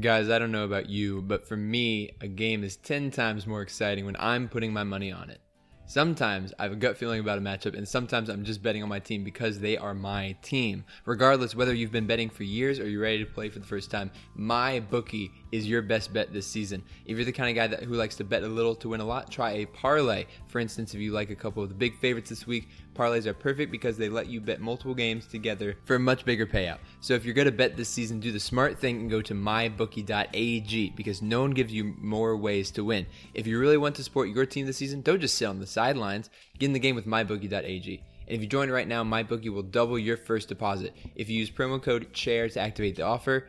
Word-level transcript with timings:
Guys, 0.00 0.30
I 0.30 0.38
don't 0.38 0.52
know 0.52 0.64
about 0.64 0.88
you, 0.88 1.20
but 1.20 1.46
for 1.46 1.54
me, 1.54 2.12
a 2.22 2.26
game 2.26 2.64
is 2.64 2.76
10 2.78 3.10
times 3.10 3.46
more 3.46 3.60
exciting 3.60 4.06
when 4.06 4.16
I'm 4.18 4.48
putting 4.48 4.72
my 4.72 4.84
money 4.84 5.12
on 5.12 5.28
it. 5.28 5.38
Sometimes 5.84 6.54
I 6.58 6.62
have 6.62 6.72
a 6.72 6.76
gut 6.76 6.96
feeling 6.96 7.20
about 7.20 7.36
a 7.36 7.42
matchup, 7.42 7.76
and 7.76 7.86
sometimes 7.86 8.30
I'm 8.30 8.42
just 8.42 8.62
betting 8.62 8.82
on 8.82 8.88
my 8.88 9.00
team 9.00 9.22
because 9.22 9.60
they 9.60 9.76
are 9.76 9.92
my 9.92 10.34
team. 10.40 10.86
Regardless 11.04 11.54
whether 11.54 11.74
you've 11.74 11.92
been 11.92 12.06
betting 12.06 12.30
for 12.30 12.44
years 12.44 12.80
or 12.80 12.88
you're 12.88 13.02
ready 13.02 13.22
to 13.22 13.30
play 13.30 13.50
for 13.50 13.58
the 13.58 13.66
first 13.66 13.90
time, 13.90 14.10
my 14.34 14.80
bookie 14.80 15.30
is 15.50 15.66
your 15.66 15.82
best 15.82 16.10
bet 16.14 16.32
this 16.32 16.46
season. 16.46 16.82
If 17.04 17.18
you're 17.18 17.26
the 17.26 17.32
kind 17.32 17.50
of 17.50 17.56
guy 17.56 17.66
that, 17.66 17.82
who 17.82 17.92
likes 17.92 18.16
to 18.16 18.24
bet 18.24 18.44
a 18.44 18.48
little 18.48 18.74
to 18.76 18.88
win 18.88 19.02
a 19.02 19.04
lot, 19.04 19.30
try 19.30 19.50
a 19.50 19.66
parlay. 19.66 20.24
For 20.46 20.58
instance, 20.58 20.94
if 20.94 21.00
you 21.02 21.12
like 21.12 21.28
a 21.28 21.36
couple 21.36 21.62
of 21.62 21.68
the 21.68 21.74
big 21.74 21.98
favorites 21.98 22.30
this 22.30 22.46
week, 22.46 22.70
parlays 22.94 23.26
are 23.26 23.34
perfect 23.34 23.72
because 23.72 23.96
they 23.96 24.08
let 24.08 24.28
you 24.28 24.40
bet 24.40 24.60
multiple 24.60 24.94
games 24.94 25.26
together 25.26 25.76
for 25.84 25.96
a 25.96 26.00
much 26.00 26.24
bigger 26.24 26.46
payout. 26.46 26.78
So 27.00 27.14
if 27.14 27.24
you're 27.24 27.34
going 27.34 27.46
to 27.46 27.52
bet 27.52 27.76
this 27.76 27.88
season, 27.88 28.20
do 28.20 28.32
the 28.32 28.40
smart 28.40 28.78
thing 28.78 29.00
and 29.00 29.10
go 29.10 29.22
to 29.22 29.34
mybookie.ag 29.34 30.92
because 30.96 31.22
no 31.22 31.40
one 31.40 31.52
gives 31.52 31.72
you 31.72 31.94
more 31.98 32.36
ways 32.36 32.70
to 32.72 32.84
win. 32.84 33.06
If 33.34 33.46
you 33.46 33.58
really 33.58 33.76
want 33.76 33.96
to 33.96 34.04
support 34.04 34.28
your 34.28 34.46
team 34.46 34.66
this 34.66 34.76
season, 34.76 35.02
don't 35.02 35.20
just 35.20 35.36
sit 35.36 35.46
on 35.46 35.58
the 35.58 35.66
sidelines. 35.66 36.30
Get 36.58 36.66
in 36.66 36.72
the 36.72 36.78
game 36.78 36.94
with 36.94 37.06
mybookie.ag. 37.06 38.02
And 38.26 38.36
if 38.36 38.40
you 38.40 38.46
join 38.46 38.70
right 38.70 38.86
now, 38.86 39.02
MyBookie 39.02 39.52
will 39.52 39.62
double 39.62 39.98
your 39.98 40.16
first 40.16 40.48
deposit. 40.48 40.94
If 41.16 41.28
you 41.28 41.38
use 41.38 41.50
promo 41.50 41.82
code 41.82 42.12
CHAIR 42.12 42.48
to 42.50 42.60
activate 42.60 42.96
the 42.96 43.02
offer, 43.02 43.48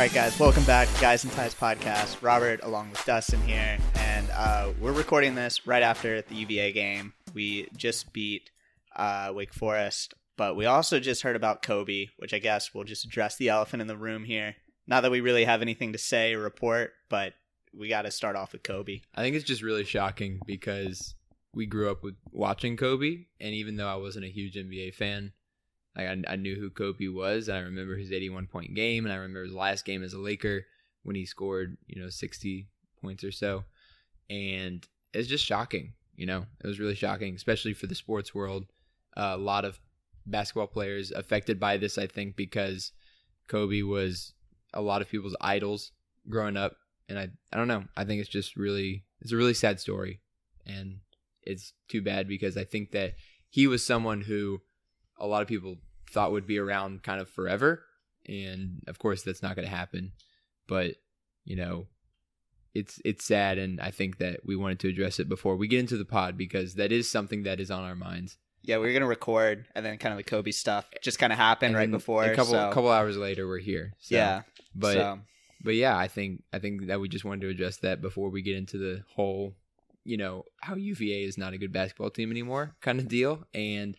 All 0.00 0.06
right, 0.06 0.14
guys, 0.14 0.40
welcome 0.40 0.64
back 0.64 0.88
to 0.94 0.98
Guys 0.98 1.24
and 1.24 1.32
Ties 1.34 1.54
podcast. 1.54 2.22
Robert, 2.22 2.60
along 2.62 2.88
with 2.88 3.04
Dustin 3.04 3.42
here, 3.42 3.76
and 3.96 4.30
uh, 4.30 4.70
we're 4.80 4.94
recording 4.94 5.34
this 5.34 5.66
right 5.66 5.82
after 5.82 6.22
the 6.22 6.36
UVA 6.36 6.72
game. 6.72 7.12
We 7.34 7.68
just 7.76 8.10
beat 8.14 8.48
uh, 8.96 9.30
Wake 9.34 9.52
Forest, 9.52 10.14
but 10.38 10.56
we 10.56 10.64
also 10.64 11.00
just 11.00 11.20
heard 11.20 11.36
about 11.36 11.60
Kobe, 11.60 12.06
which 12.16 12.32
I 12.32 12.38
guess 12.38 12.72
we'll 12.72 12.84
just 12.84 13.04
address 13.04 13.36
the 13.36 13.50
elephant 13.50 13.82
in 13.82 13.88
the 13.88 13.96
room 13.98 14.24
here. 14.24 14.56
Not 14.86 15.02
that 15.02 15.10
we 15.10 15.20
really 15.20 15.44
have 15.44 15.60
anything 15.60 15.92
to 15.92 15.98
say 15.98 16.32
or 16.32 16.38
report, 16.38 16.92
but 17.10 17.34
we 17.78 17.90
got 17.90 18.02
to 18.02 18.10
start 18.10 18.36
off 18.36 18.52
with 18.52 18.62
Kobe. 18.62 19.02
I 19.14 19.20
think 19.20 19.36
it's 19.36 19.44
just 19.44 19.60
really 19.60 19.84
shocking 19.84 20.40
because 20.46 21.14
we 21.52 21.66
grew 21.66 21.90
up 21.90 22.02
with 22.02 22.14
watching 22.32 22.78
Kobe, 22.78 23.26
and 23.38 23.52
even 23.52 23.76
though 23.76 23.88
I 23.88 23.96
wasn't 23.96 24.24
a 24.24 24.32
huge 24.32 24.54
NBA 24.54 24.94
fan, 24.94 25.34
like 25.96 26.06
I, 26.06 26.32
I 26.32 26.36
knew 26.36 26.56
who 26.56 26.70
Kobe 26.70 27.08
was, 27.08 27.48
and 27.48 27.56
I 27.56 27.60
remember 27.60 27.96
his 27.96 28.12
81 28.12 28.46
point 28.46 28.74
game, 28.74 29.04
and 29.04 29.12
I 29.12 29.16
remember 29.16 29.44
his 29.44 29.54
last 29.54 29.84
game 29.84 30.02
as 30.02 30.12
a 30.12 30.18
Laker 30.18 30.64
when 31.02 31.16
he 31.16 31.24
scored, 31.24 31.76
you 31.86 32.00
know, 32.00 32.10
60 32.10 32.68
points 33.00 33.24
or 33.24 33.32
so, 33.32 33.64
and 34.28 34.86
it's 35.12 35.28
just 35.28 35.44
shocking. 35.44 35.94
You 36.16 36.26
know, 36.26 36.44
it 36.62 36.66
was 36.66 36.78
really 36.78 36.94
shocking, 36.94 37.34
especially 37.34 37.72
for 37.72 37.86
the 37.86 37.94
sports 37.94 38.34
world. 38.34 38.66
Uh, 39.16 39.32
a 39.34 39.38
lot 39.38 39.64
of 39.64 39.80
basketball 40.26 40.66
players 40.66 41.10
affected 41.10 41.58
by 41.58 41.76
this, 41.76 41.96
I 41.98 42.06
think, 42.06 42.36
because 42.36 42.92
Kobe 43.48 43.82
was 43.82 44.34
a 44.74 44.82
lot 44.82 45.02
of 45.02 45.08
people's 45.08 45.36
idols 45.40 45.92
growing 46.28 46.56
up, 46.56 46.76
and 47.08 47.18
I, 47.18 47.28
I 47.52 47.56
don't 47.56 47.68
know. 47.68 47.84
I 47.96 48.04
think 48.04 48.20
it's 48.20 48.30
just 48.30 48.56
really, 48.56 49.04
it's 49.20 49.32
a 49.32 49.36
really 49.36 49.54
sad 49.54 49.80
story, 49.80 50.20
and 50.66 50.98
it's 51.42 51.72
too 51.88 52.02
bad 52.02 52.28
because 52.28 52.56
I 52.56 52.64
think 52.64 52.92
that 52.92 53.14
he 53.48 53.66
was 53.66 53.84
someone 53.84 54.20
who 54.20 54.60
a 55.20 55.26
lot 55.26 55.42
of 55.42 55.48
people 55.48 55.76
thought 56.10 56.32
would 56.32 56.46
be 56.46 56.58
around 56.58 57.02
kind 57.02 57.20
of 57.20 57.28
forever. 57.28 57.84
And 58.26 58.82
of 58.86 58.98
course, 58.98 59.22
that's 59.22 59.42
not 59.42 59.56
going 59.56 59.66
to 59.66 59.74
happen. 59.74 60.12
But, 60.66 60.96
you 61.44 61.56
know, 61.56 61.86
it's 62.74 63.00
it's 63.04 63.24
sad 63.24 63.58
and 63.58 63.80
I 63.80 63.90
think 63.90 64.18
that 64.18 64.40
we 64.44 64.54
wanted 64.56 64.78
to 64.80 64.88
address 64.88 65.18
it 65.18 65.28
before 65.28 65.56
we 65.56 65.66
get 65.68 65.80
into 65.80 65.96
the 65.96 66.04
pod 66.04 66.36
because 66.36 66.74
that 66.74 66.92
is 66.92 67.10
something 67.10 67.42
that 67.42 67.60
is 67.60 67.70
on 67.70 67.82
our 67.82 67.96
minds. 67.96 68.36
Yeah, 68.62 68.76
we 68.76 68.86
were 68.86 68.92
gonna 68.92 69.06
record, 69.06 69.66
and 69.74 69.84
then 69.84 69.96
kind 69.96 70.12
of 70.12 70.18
the 70.18 70.22
Kobe 70.22 70.50
stuff 70.50 70.86
just 71.02 71.18
kind 71.18 71.32
of 71.32 71.38
happened 71.38 71.70
And 71.70 71.76
right 71.76 71.90
before. 71.90 72.24
a 72.24 72.36
couple 72.36 72.52
so, 72.52 72.70
couple 72.70 72.90
hours 72.90 73.16
later 73.16 73.48
we're 73.48 73.58
here. 73.58 73.94
So, 73.98 74.14
yeah, 74.14 74.42
But 74.74 74.92
so, 74.92 75.18
but 75.64 75.74
yeah, 75.74 75.96
I 75.96 76.08
think 76.08 76.42
I 76.52 76.58
think 76.58 76.86
that 76.86 77.00
we 77.00 77.08
just 77.08 77.24
wanted 77.24 77.42
to 77.42 77.48
address 77.48 77.78
that 77.78 78.00
before 78.00 78.30
we 78.30 78.42
get 78.42 78.56
into 78.56 78.78
the 78.78 79.02
whole, 79.14 79.54
you 80.04 80.16
know, 80.16 80.44
how 80.60 80.74
UVA 80.76 81.24
is 81.24 81.38
not 81.38 81.54
a 81.54 81.58
good 81.58 81.72
basketball 81.72 82.10
team 82.10 82.30
anymore 82.30 82.76
kind 82.80 83.00
of 83.00 83.08
deal. 83.08 83.44
And 83.54 83.96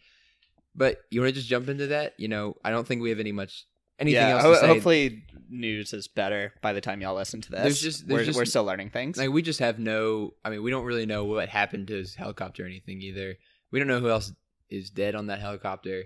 but 0.75 0.99
you 1.09 1.21
want 1.21 1.29
to 1.33 1.35
just 1.35 1.49
jump 1.49 1.69
into 1.69 1.87
that? 1.87 2.13
You 2.17 2.27
know, 2.27 2.55
I 2.63 2.71
don't 2.71 2.87
think 2.87 3.01
we 3.01 3.09
have 3.09 3.19
any 3.19 3.31
much 3.31 3.65
anything 3.99 4.21
yeah. 4.21 4.33
else 4.35 4.43
ho- 4.43 4.55
say. 4.55 4.67
hopefully, 4.67 5.23
news 5.49 5.93
is 5.93 6.07
better 6.07 6.53
by 6.61 6.73
the 6.73 6.81
time 6.81 7.01
y'all 7.01 7.15
listen 7.15 7.41
to 7.41 7.51
this. 7.51 7.61
There's 7.61 7.81
just- 7.81 8.07
there's 8.07 8.19
we're, 8.21 8.25
just- 8.25 8.37
we're 8.39 8.45
still 8.45 8.63
learning 8.63 8.89
things. 8.89 9.17
Like 9.17 9.29
we 9.29 9.41
just 9.41 9.59
have 9.59 9.79
no. 9.79 10.33
I 10.43 10.49
mean, 10.49 10.63
we 10.63 10.71
don't 10.71 10.85
really 10.85 11.05
know 11.05 11.25
what 11.25 11.49
happened 11.49 11.87
to 11.87 11.95
his 11.95 12.15
helicopter 12.15 12.63
or 12.63 12.67
anything 12.67 13.01
either. 13.01 13.35
We 13.71 13.79
don't 13.79 13.87
know 13.87 13.99
who 13.99 14.09
else 14.09 14.33
is 14.69 14.89
dead 14.89 15.15
on 15.15 15.27
that 15.27 15.39
helicopter, 15.39 16.03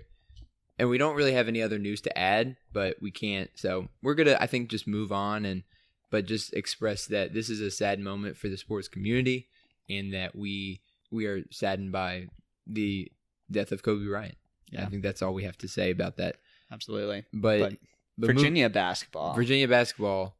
and 0.78 0.88
we 0.88 0.98
don't 0.98 1.16
really 1.16 1.32
have 1.32 1.48
any 1.48 1.62
other 1.62 1.78
news 1.78 2.00
to 2.02 2.18
add. 2.18 2.56
But 2.72 2.96
we 3.00 3.10
can't. 3.10 3.50
So 3.54 3.88
we're 4.02 4.14
gonna, 4.14 4.36
I 4.40 4.46
think, 4.46 4.68
just 4.68 4.86
move 4.86 5.10
on 5.12 5.44
and, 5.44 5.62
but 6.10 6.26
just 6.26 6.52
express 6.52 7.06
that 7.06 7.32
this 7.34 7.48
is 7.48 7.60
a 7.60 7.70
sad 7.70 7.98
moment 7.98 8.36
for 8.36 8.48
the 8.48 8.56
sports 8.56 8.88
community, 8.88 9.48
and 9.88 10.12
that 10.12 10.36
we 10.36 10.82
we 11.10 11.26
are 11.26 11.44
saddened 11.50 11.92
by 11.92 12.26
the 12.66 13.10
death 13.50 13.72
of 13.72 13.82
Kobe 13.82 14.06
Bryant. 14.06 14.36
Yeah. 14.70 14.82
I 14.82 14.86
think 14.86 15.02
that's 15.02 15.22
all 15.22 15.34
we 15.34 15.44
have 15.44 15.58
to 15.58 15.68
say 15.68 15.90
about 15.90 16.16
that. 16.16 16.36
Absolutely. 16.70 17.24
But, 17.32 17.60
But 17.60 17.72
but 18.18 18.26
move- 18.28 18.36
Virginia 18.36 18.70
basketball. 18.70 19.34
Virginia 19.34 19.68
basketball, 19.68 20.36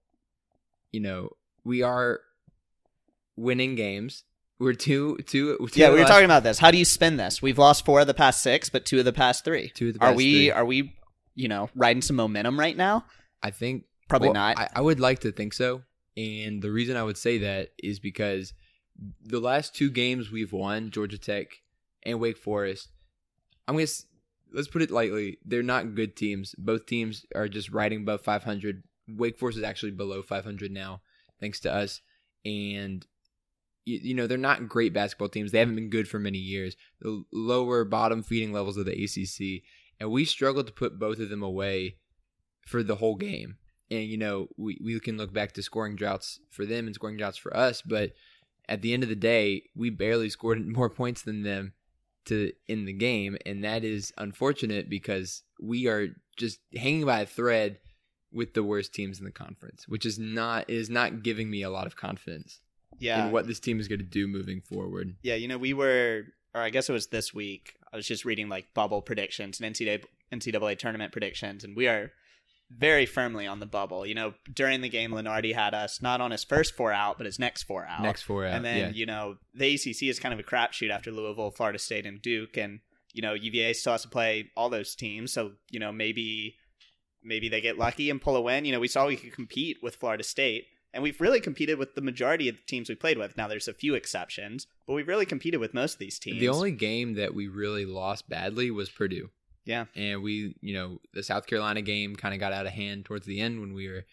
you 0.92 1.00
know, 1.00 1.30
we 1.64 1.82
are 1.82 2.20
winning 3.36 3.74
games. 3.74 4.24
We're 4.58 4.72
two, 4.72 5.18
two, 5.26 5.58
two 5.70 5.80
yeah, 5.80 5.88
we 5.88 5.96
were 5.96 6.00
the 6.00 6.06
talking 6.06 6.24
about 6.24 6.42
this. 6.42 6.58
How 6.58 6.70
do 6.70 6.78
you 6.78 6.86
spin 6.86 7.18
this? 7.18 7.42
We've 7.42 7.58
lost 7.58 7.84
four 7.84 8.00
of 8.00 8.06
the 8.06 8.14
past 8.14 8.40
six, 8.40 8.70
but 8.70 8.86
two 8.86 8.98
of 8.98 9.04
the 9.04 9.12
past 9.12 9.44
three. 9.44 9.68
Two 9.68 9.88
of 9.88 9.98
the 9.98 10.04
are 10.04 10.14
we? 10.14 10.32
three. 10.32 10.50
Are 10.50 10.64
we? 10.64 10.94
You 11.34 11.48
know, 11.48 11.68
riding 11.74 12.00
some 12.00 12.16
momentum 12.16 12.58
right 12.58 12.74
now? 12.74 13.04
I 13.42 13.50
think 13.50 13.84
Probably 14.08 14.28
well, 14.28 14.34
not. 14.34 14.58
I, 14.58 14.68
I 14.76 14.80
would 14.80 15.00
like 15.00 15.18
to 15.20 15.32
think 15.32 15.52
so, 15.52 15.82
and 16.16 16.62
the 16.62 16.70
reason 16.70 16.96
I 16.96 17.02
would 17.02 17.18
say 17.18 17.38
that 17.38 17.72
is 17.76 17.98
because 17.98 18.54
the 19.22 19.40
last 19.40 19.74
two 19.74 19.90
games 19.90 20.30
we've 20.30 20.52
won, 20.52 20.90
Georgia 20.90 21.18
Tech 21.18 21.48
and 22.04 22.18
Wake 22.20 22.38
Forest. 22.38 22.88
I'm 23.68 23.74
gonna 23.74 23.88
let's 24.52 24.68
put 24.68 24.82
it 24.82 24.90
lightly. 24.90 25.38
They're 25.44 25.62
not 25.62 25.94
good 25.94 26.16
teams. 26.16 26.54
Both 26.58 26.86
teams 26.86 27.26
are 27.34 27.48
just 27.48 27.70
riding 27.70 28.02
above 28.02 28.22
500. 28.22 28.82
Wake 29.08 29.38
Forest 29.38 29.58
is 29.58 29.64
actually 29.64 29.92
below 29.92 30.22
500 30.22 30.70
now, 30.70 31.00
thanks 31.40 31.60
to 31.60 31.72
us. 31.72 32.00
And 32.44 33.06
you, 33.84 34.00
you 34.02 34.14
know 34.14 34.26
they're 34.26 34.38
not 34.38 34.68
great 34.68 34.92
basketball 34.92 35.28
teams. 35.28 35.52
They 35.52 35.58
haven't 35.58 35.76
been 35.76 35.90
good 35.90 36.08
for 36.08 36.18
many 36.18 36.38
years. 36.38 36.76
The 37.00 37.24
lower 37.32 37.84
bottom 37.84 38.22
feeding 38.22 38.52
levels 38.52 38.76
of 38.76 38.86
the 38.86 39.04
ACC, 39.04 39.62
and 40.00 40.10
we 40.10 40.24
struggled 40.24 40.66
to 40.66 40.72
put 40.72 40.98
both 40.98 41.18
of 41.18 41.30
them 41.30 41.42
away 41.42 41.96
for 42.66 42.82
the 42.82 42.96
whole 42.96 43.16
game. 43.16 43.56
And 43.90 44.04
you 44.04 44.18
know 44.18 44.48
we 44.56 44.78
we 44.82 44.98
can 45.00 45.16
look 45.16 45.32
back 45.32 45.52
to 45.52 45.62
scoring 45.62 45.96
droughts 45.96 46.40
for 46.50 46.66
them 46.66 46.86
and 46.86 46.94
scoring 46.94 47.16
droughts 47.16 47.38
for 47.38 47.56
us, 47.56 47.82
but 47.82 48.12
at 48.68 48.82
the 48.82 48.92
end 48.92 49.04
of 49.04 49.08
the 49.08 49.14
day, 49.14 49.62
we 49.76 49.90
barely 49.90 50.28
scored 50.28 50.66
more 50.76 50.90
points 50.90 51.22
than 51.22 51.42
them 51.42 51.72
to 52.26 52.52
in 52.68 52.84
the 52.84 52.92
game, 52.92 53.36
and 53.46 53.64
that 53.64 53.84
is 53.84 54.12
unfortunate 54.18 54.88
because 54.88 55.42
we 55.60 55.86
are 55.88 56.08
just 56.36 56.58
hanging 56.74 57.04
by 57.06 57.20
a 57.20 57.26
thread 57.26 57.78
with 58.32 58.54
the 58.54 58.62
worst 58.62 58.92
teams 58.92 59.18
in 59.18 59.24
the 59.24 59.30
conference, 59.30 59.88
which 59.88 60.04
is 60.04 60.18
not 60.18 60.68
is 60.68 60.90
not 60.90 61.22
giving 61.22 61.50
me 61.50 61.62
a 61.62 61.70
lot 61.70 61.86
of 61.86 61.96
confidence 61.96 62.60
Yeah. 62.98 63.26
in 63.26 63.32
what 63.32 63.46
this 63.46 63.60
team 63.60 63.80
is 63.80 63.88
going 63.88 64.00
to 64.00 64.04
do 64.04 64.26
moving 64.26 64.60
forward. 64.60 65.16
yeah. 65.22 65.34
You 65.36 65.48
know, 65.48 65.58
we 65.58 65.72
were 65.72 66.24
or 66.54 66.60
I 66.62 66.70
guess 66.70 66.88
it 66.88 66.92
was 66.92 67.08
this 67.08 67.32
week. 67.34 67.74
I 67.92 67.96
was 67.96 68.06
just 68.06 68.24
reading 68.24 68.48
like 68.48 68.72
bubble 68.74 69.00
predictions 69.02 69.60
and 69.60 69.74
NCAA 69.74 70.04
NCAA 70.32 70.78
tournament 70.78 71.12
predictions, 71.12 71.64
and 71.64 71.76
we 71.76 71.86
are 71.86 72.10
very 72.70 73.06
firmly 73.06 73.46
on 73.46 73.60
the 73.60 73.66
bubble. 73.66 74.06
You 74.06 74.14
know, 74.14 74.34
during 74.52 74.80
the 74.80 74.88
game, 74.88 75.12
Lunardi 75.12 75.54
had 75.54 75.74
us 75.74 76.02
not 76.02 76.20
on 76.20 76.30
his 76.30 76.44
first 76.44 76.74
four 76.74 76.92
out, 76.92 77.16
but 77.16 77.26
his 77.26 77.38
next 77.38 77.64
four 77.64 77.86
out. 77.86 78.02
Next 78.02 78.22
four 78.22 78.44
out, 78.44 78.54
and 78.54 78.64
then 78.64 78.78
yeah. 78.78 78.90
you 78.90 79.06
know 79.06 79.36
the 79.54 79.74
ACC 79.74 80.04
is 80.04 80.18
kind 80.18 80.34
of 80.34 80.40
a 80.40 80.42
crapshoot 80.42 80.90
after 80.90 81.10
Louisville, 81.10 81.50
Florida 81.50 81.78
State, 81.78 82.06
and 82.06 82.20
Duke, 82.20 82.56
and 82.56 82.80
you 83.12 83.22
know 83.22 83.34
UVA 83.34 83.72
still 83.72 83.92
has 83.92 84.02
to 84.02 84.08
play 84.08 84.50
all 84.56 84.68
those 84.68 84.94
teams. 84.94 85.32
So 85.32 85.52
you 85.70 85.78
know 85.78 85.92
maybe 85.92 86.56
maybe 87.22 87.48
they 87.48 87.60
get 87.60 87.78
lucky 87.78 88.10
and 88.10 88.20
pull 88.20 88.36
a 88.36 88.40
win. 88.40 88.64
You 88.64 88.72
know, 88.72 88.80
we 88.80 88.88
saw 88.88 89.06
we 89.06 89.16
could 89.16 89.32
compete 89.32 89.78
with 89.82 89.96
Florida 89.96 90.24
State. 90.24 90.66
And 90.94 91.02
we've 91.02 91.20
really 91.20 91.40
competed 91.40 91.78
with 91.78 91.94
the 91.94 92.00
majority 92.00 92.48
of 92.48 92.56
the 92.56 92.62
teams 92.62 92.88
we 92.88 92.94
played 92.94 93.18
with. 93.18 93.36
Now, 93.36 93.48
there's 93.48 93.68
a 93.68 93.74
few 93.74 93.94
exceptions, 93.94 94.66
but 94.86 94.94
we've 94.94 95.08
really 95.08 95.26
competed 95.26 95.60
with 95.60 95.74
most 95.74 95.94
of 95.94 95.98
these 95.98 96.18
teams. 96.18 96.40
The 96.40 96.48
only 96.48 96.70
game 96.70 97.14
that 97.14 97.34
we 97.34 97.48
really 97.48 97.84
lost 97.84 98.30
badly 98.30 98.70
was 98.70 98.88
Purdue. 98.88 99.28
Yeah. 99.66 99.86
And 99.94 100.22
we, 100.22 100.54
you 100.62 100.72
know, 100.74 101.00
the 101.12 101.22
South 101.22 101.46
Carolina 101.46 101.82
game 101.82 102.16
kind 102.16 102.32
of 102.32 102.40
got 102.40 102.52
out 102.52 102.66
of 102.66 102.72
hand 102.72 103.04
towards 103.04 103.26
the 103.26 103.40
end 103.40 103.60
when 103.60 103.74
we 103.74 103.88
were 103.88 104.04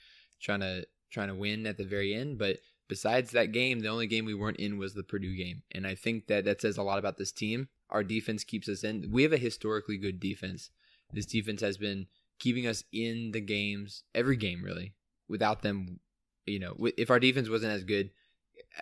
trying 0.41 0.59
to 0.59 0.85
trying 1.11 1.29
to 1.29 1.35
win 1.35 1.65
at 1.67 1.77
the 1.77 1.85
very 1.85 2.13
end, 2.13 2.39
but 2.39 2.57
besides 2.89 3.31
that 3.31 3.51
game, 3.51 3.79
the 3.79 3.87
only 3.87 4.07
game 4.07 4.25
we 4.25 4.33
weren't 4.33 4.57
in 4.57 4.77
was 4.77 4.93
the 4.93 5.03
Purdue 5.03 5.37
game. 5.37 5.61
And 5.71 5.87
I 5.87 5.95
think 5.95 6.27
that 6.27 6.43
that 6.45 6.61
says 6.61 6.77
a 6.77 6.83
lot 6.83 6.99
about 6.99 7.17
this 7.17 7.31
team. 7.31 7.69
Our 7.89 8.03
defense 8.03 8.43
keeps 8.43 8.67
us 8.67 8.83
in. 8.83 9.09
We 9.11 9.23
have 9.23 9.31
a 9.31 9.37
historically 9.37 9.97
good 9.97 10.19
defense. 10.19 10.71
This 11.13 11.27
defense 11.27 11.61
has 11.61 11.77
been 11.77 12.07
keeping 12.39 12.65
us 12.65 12.83
in 12.91 13.31
the 13.31 13.41
games, 13.41 14.03
every 14.15 14.35
game 14.35 14.63
really. 14.63 14.93
Without 15.29 15.61
them, 15.61 15.99
you 16.45 16.59
know, 16.59 16.75
if 16.97 17.11
our 17.11 17.19
defense 17.19 17.47
wasn't 17.47 17.73
as 17.73 17.83
good, 17.83 18.09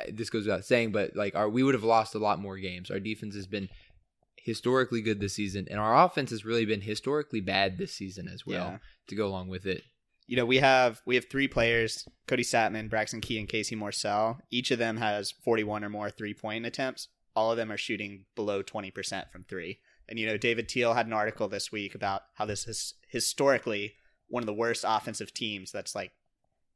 this 0.10 0.30
goes 0.30 0.46
without 0.46 0.66
saying, 0.66 0.92
but 0.92 1.16
like 1.16 1.36
our 1.36 1.50
we 1.50 1.64
would 1.64 1.74
have 1.74 1.84
lost 1.84 2.16
a 2.16 2.20
lot 2.20 2.40
more 2.40 2.58
games. 2.58 2.90
Our 2.90 3.00
defense 3.00 3.36
has 3.36 3.48
been 3.48 3.70
historically 4.44 5.02
good 5.02 5.20
this 5.20 5.34
season, 5.34 5.68
and 5.70 5.80
our 5.80 6.06
offense 6.06 6.32
has 6.32 6.46
really 6.46 6.66
been 6.66 6.82
historically 6.82 7.42
bad 7.42 7.78
this 7.78 7.94
season 7.94 8.28
as 8.28 8.46
well. 8.46 8.72
Yeah. 8.72 8.78
To 9.08 9.16
go 9.16 9.28
along 9.28 9.50
with 9.50 9.66
it, 9.66 9.84
you 10.28 10.38
know, 10.38 10.46
we 10.46 10.60
have 10.60 11.02
we 11.06 11.16
have 11.16 11.26
three 11.30 11.48
players: 11.48 12.08
Kody 12.28 12.40
Stattmann, 12.40 12.90
Braxton 12.90 13.20
Key, 13.22 13.38
and 13.38 13.50
Casey 13.50 13.76
Morsell. 13.76 14.40
Each 14.50 14.72
of 14.72 14.80
them 14.80 14.98
has 14.98 15.32
41 15.32 15.84
or 15.84 15.90
more 15.90 16.10
three 16.10 16.34
point 16.34 16.66
attempts. 16.66 17.10
All 17.36 17.52
of 17.52 17.58
them 17.58 17.72
are 17.72 17.78
shooting 17.78 18.26
below 18.36 18.62
20 18.62 18.92
percent 18.92 19.32
from 19.32 19.44
three. 19.44 19.80
And 20.08 20.18
you 20.18 20.26
know, 20.26 20.38
David 20.38 20.70
Teel 20.70 20.94
had 20.94 21.06
an 21.06 21.14
article 21.14 21.48
this 21.48 21.72
week 21.72 21.96
about 21.96 22.22
how 22.36 22.46
this 22.46 22.68
is 22.68 22.94
historically 23.08 23.96
one 24.28 24.42
of 24.42 24.48
the 24.48 24.54
worst 24.54 24.86
offensive 24.88 25.34
teams. 25.34 25.72
That's 25.72 25.96
like 25.96 26.12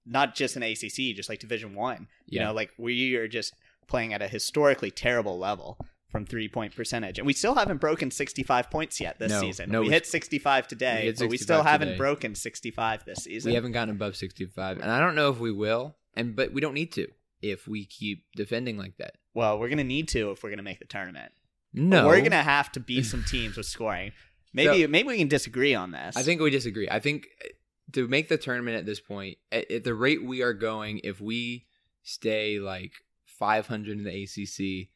not 0.05 0.35
just 0.35 0.55
an 0.57 0.63
ACC, 0.63 1.15
just 1.15 1.29
like 1.29 1.39
Division 1.39 1.75
One. 1.75 2.07
You 2.27 2.41
know, 2.41 2.53
like 2.53 2.71
we 2.77 3.15
are 3.15 3.27
just 3.27 3.53
playing 3.87 4.13
at 4.13 4.21
a 4.21 4.27
historically 4.27 4.91
terrible 4.91 5.39
level 5.39 5.77
from 6.09 6.25
three 6.25 6.47
point 6.47 6.75
percentage, 6.75 7.17
and 7.17 7.25
we 7.25 7.33
still 7.33 7.55
haven't 7.55 7.81
broken 7.81 8.09
65 8.11 8.69
points 8.69 9.01
yet 9.01 9.19
this 9.19 9.31
No, 9.31 9.41
season. 9.41 9.69
no, 9.71 9.81
we 9.81 9.87
we- 9.87 9.93
hit 9.93 10.05
65 10.05 10.67
today, 10.67 10.99
we 11.01 11.05
hit 11.07 11.19
but 11.19 11.29
we 11.29 11.37
still 11.37 11.57
65 11.63 11.65
haven't 11.81 11.97
broken 11.97 12.35
65 12.35 13.05
this 13.05 13.23
season. 13.25 13.49
we 13.51 13.55
haven't 13.55 13.71
gotten 13.73 13.95
above 13.95 14.15
sixty-five, 14.15 14.79
and 14.79 14.89
I 14.91 14.99
don't 14.99 15.15
know 15.15 15.29
if 15.29 15.39
we 15.39 15.51
will. 15.51 15.95
And 16.17 16.35
but 16.35 16.53
we 16.53 16.61
don't 16.61 16.73
need 16.73 16.91
to 16.93 17.07
if 17.41 17.67
we 17.67 17.85
keep 17.85 18.23
defending 18.35 18.77
like 18.77 18.95
that. 18.97 19.15
Well, 19.33 19.59
we're 19.59 19.67
gonna 19.69 19.83
need 19.83 20.07
to 20.09 20.31
if 20.31 20.43
we're 20.43 20.49
gonna 20.51 20.63
make 20.63 20.79
the 20.79 20.85
tournament. 20.85 21.33
No, 21.73 22.07
we're 22.07 22.21
gonna 22.21 22.41
have 22.41 22.71
to 22.73 22.79
beat 22.79 23.03
some 23.05 23.23
teams 23.27 23.57
with 23.57 23.65
scoring. 23.65 24.13
Maybe 24.53 24.83
So- 24.83 24.87
maybe 24.87 25.07
we 25.09 25.17
can 25.17 25.27
disagree 25.27 25.75
on 25.75 25.91
this. 25.91 26.15
I 26.15 26.23
think 26.23 26.39
we 26.39 26.49
disagree. 26.49 26.87
I 26.89 26.99
think 27.01 27.27
uh, 27.43 27.49
to 27.91 28.07
make 28.07 28.29
the 28.29 28.37
tournament 28.37 28.77
at 28.77 28.85
this 28.85 29.01
point, 29.01 29.37
at, 29.51 29.69
at 29.69 29.83
the 29.83 29.93
rate 29.93 30.23
we 30.23 30.41
are 30.41 30.53
going, 30.53 31.01
if 31.03 31.19
we 31.19 31.65
stay 32.03 32.59
like 32.59 32.93
500 33.25 33.97
in 33.97 34.03
the 34.05 34.23
ACC, 34.23 34.89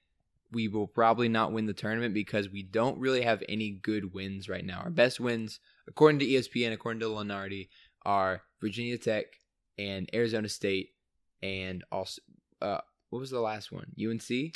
we 0.52 0.68
will 0.68 0.88
probably 0.88 1.30
not 1.30 1.52
win 1.52 1.66
the 1.68 1.74
tournament 1.74 2.14
because 2.14 2.50
we 2.50 2.64
don't 2.64 3.00
really 3.00 3.22
have 3.22 3.44
any 3.48 3.72
good 3.72 4.14
wins 4.14 4.50
right 4.50 4.66
now. 4.66 4.82
Our 4.84 4.90
best 4.90 5.20
wins, 5.20 5.60
according 5.88 6.20
to 6.20 6.26
ESPN, 6.26 6.74
according 6.74 7.02
to 7.02 7.06
Lunardi, 7.08 7.70
are 8.06 8.42
Virginia 8.62 8.98
Tech 8.98 9.26
and 9.78 10.10
Arizona 10.14 10.50
State, 10.50 10.90
and 11.44 11.84
also 11.92 12.22
uh, 12.62 12.80
what 13.10 13.20
was 13.20 13.30
the 13.32 13.40
last 13.40 13.72
one? 13.72 13.86
UNC. 14.00 14.54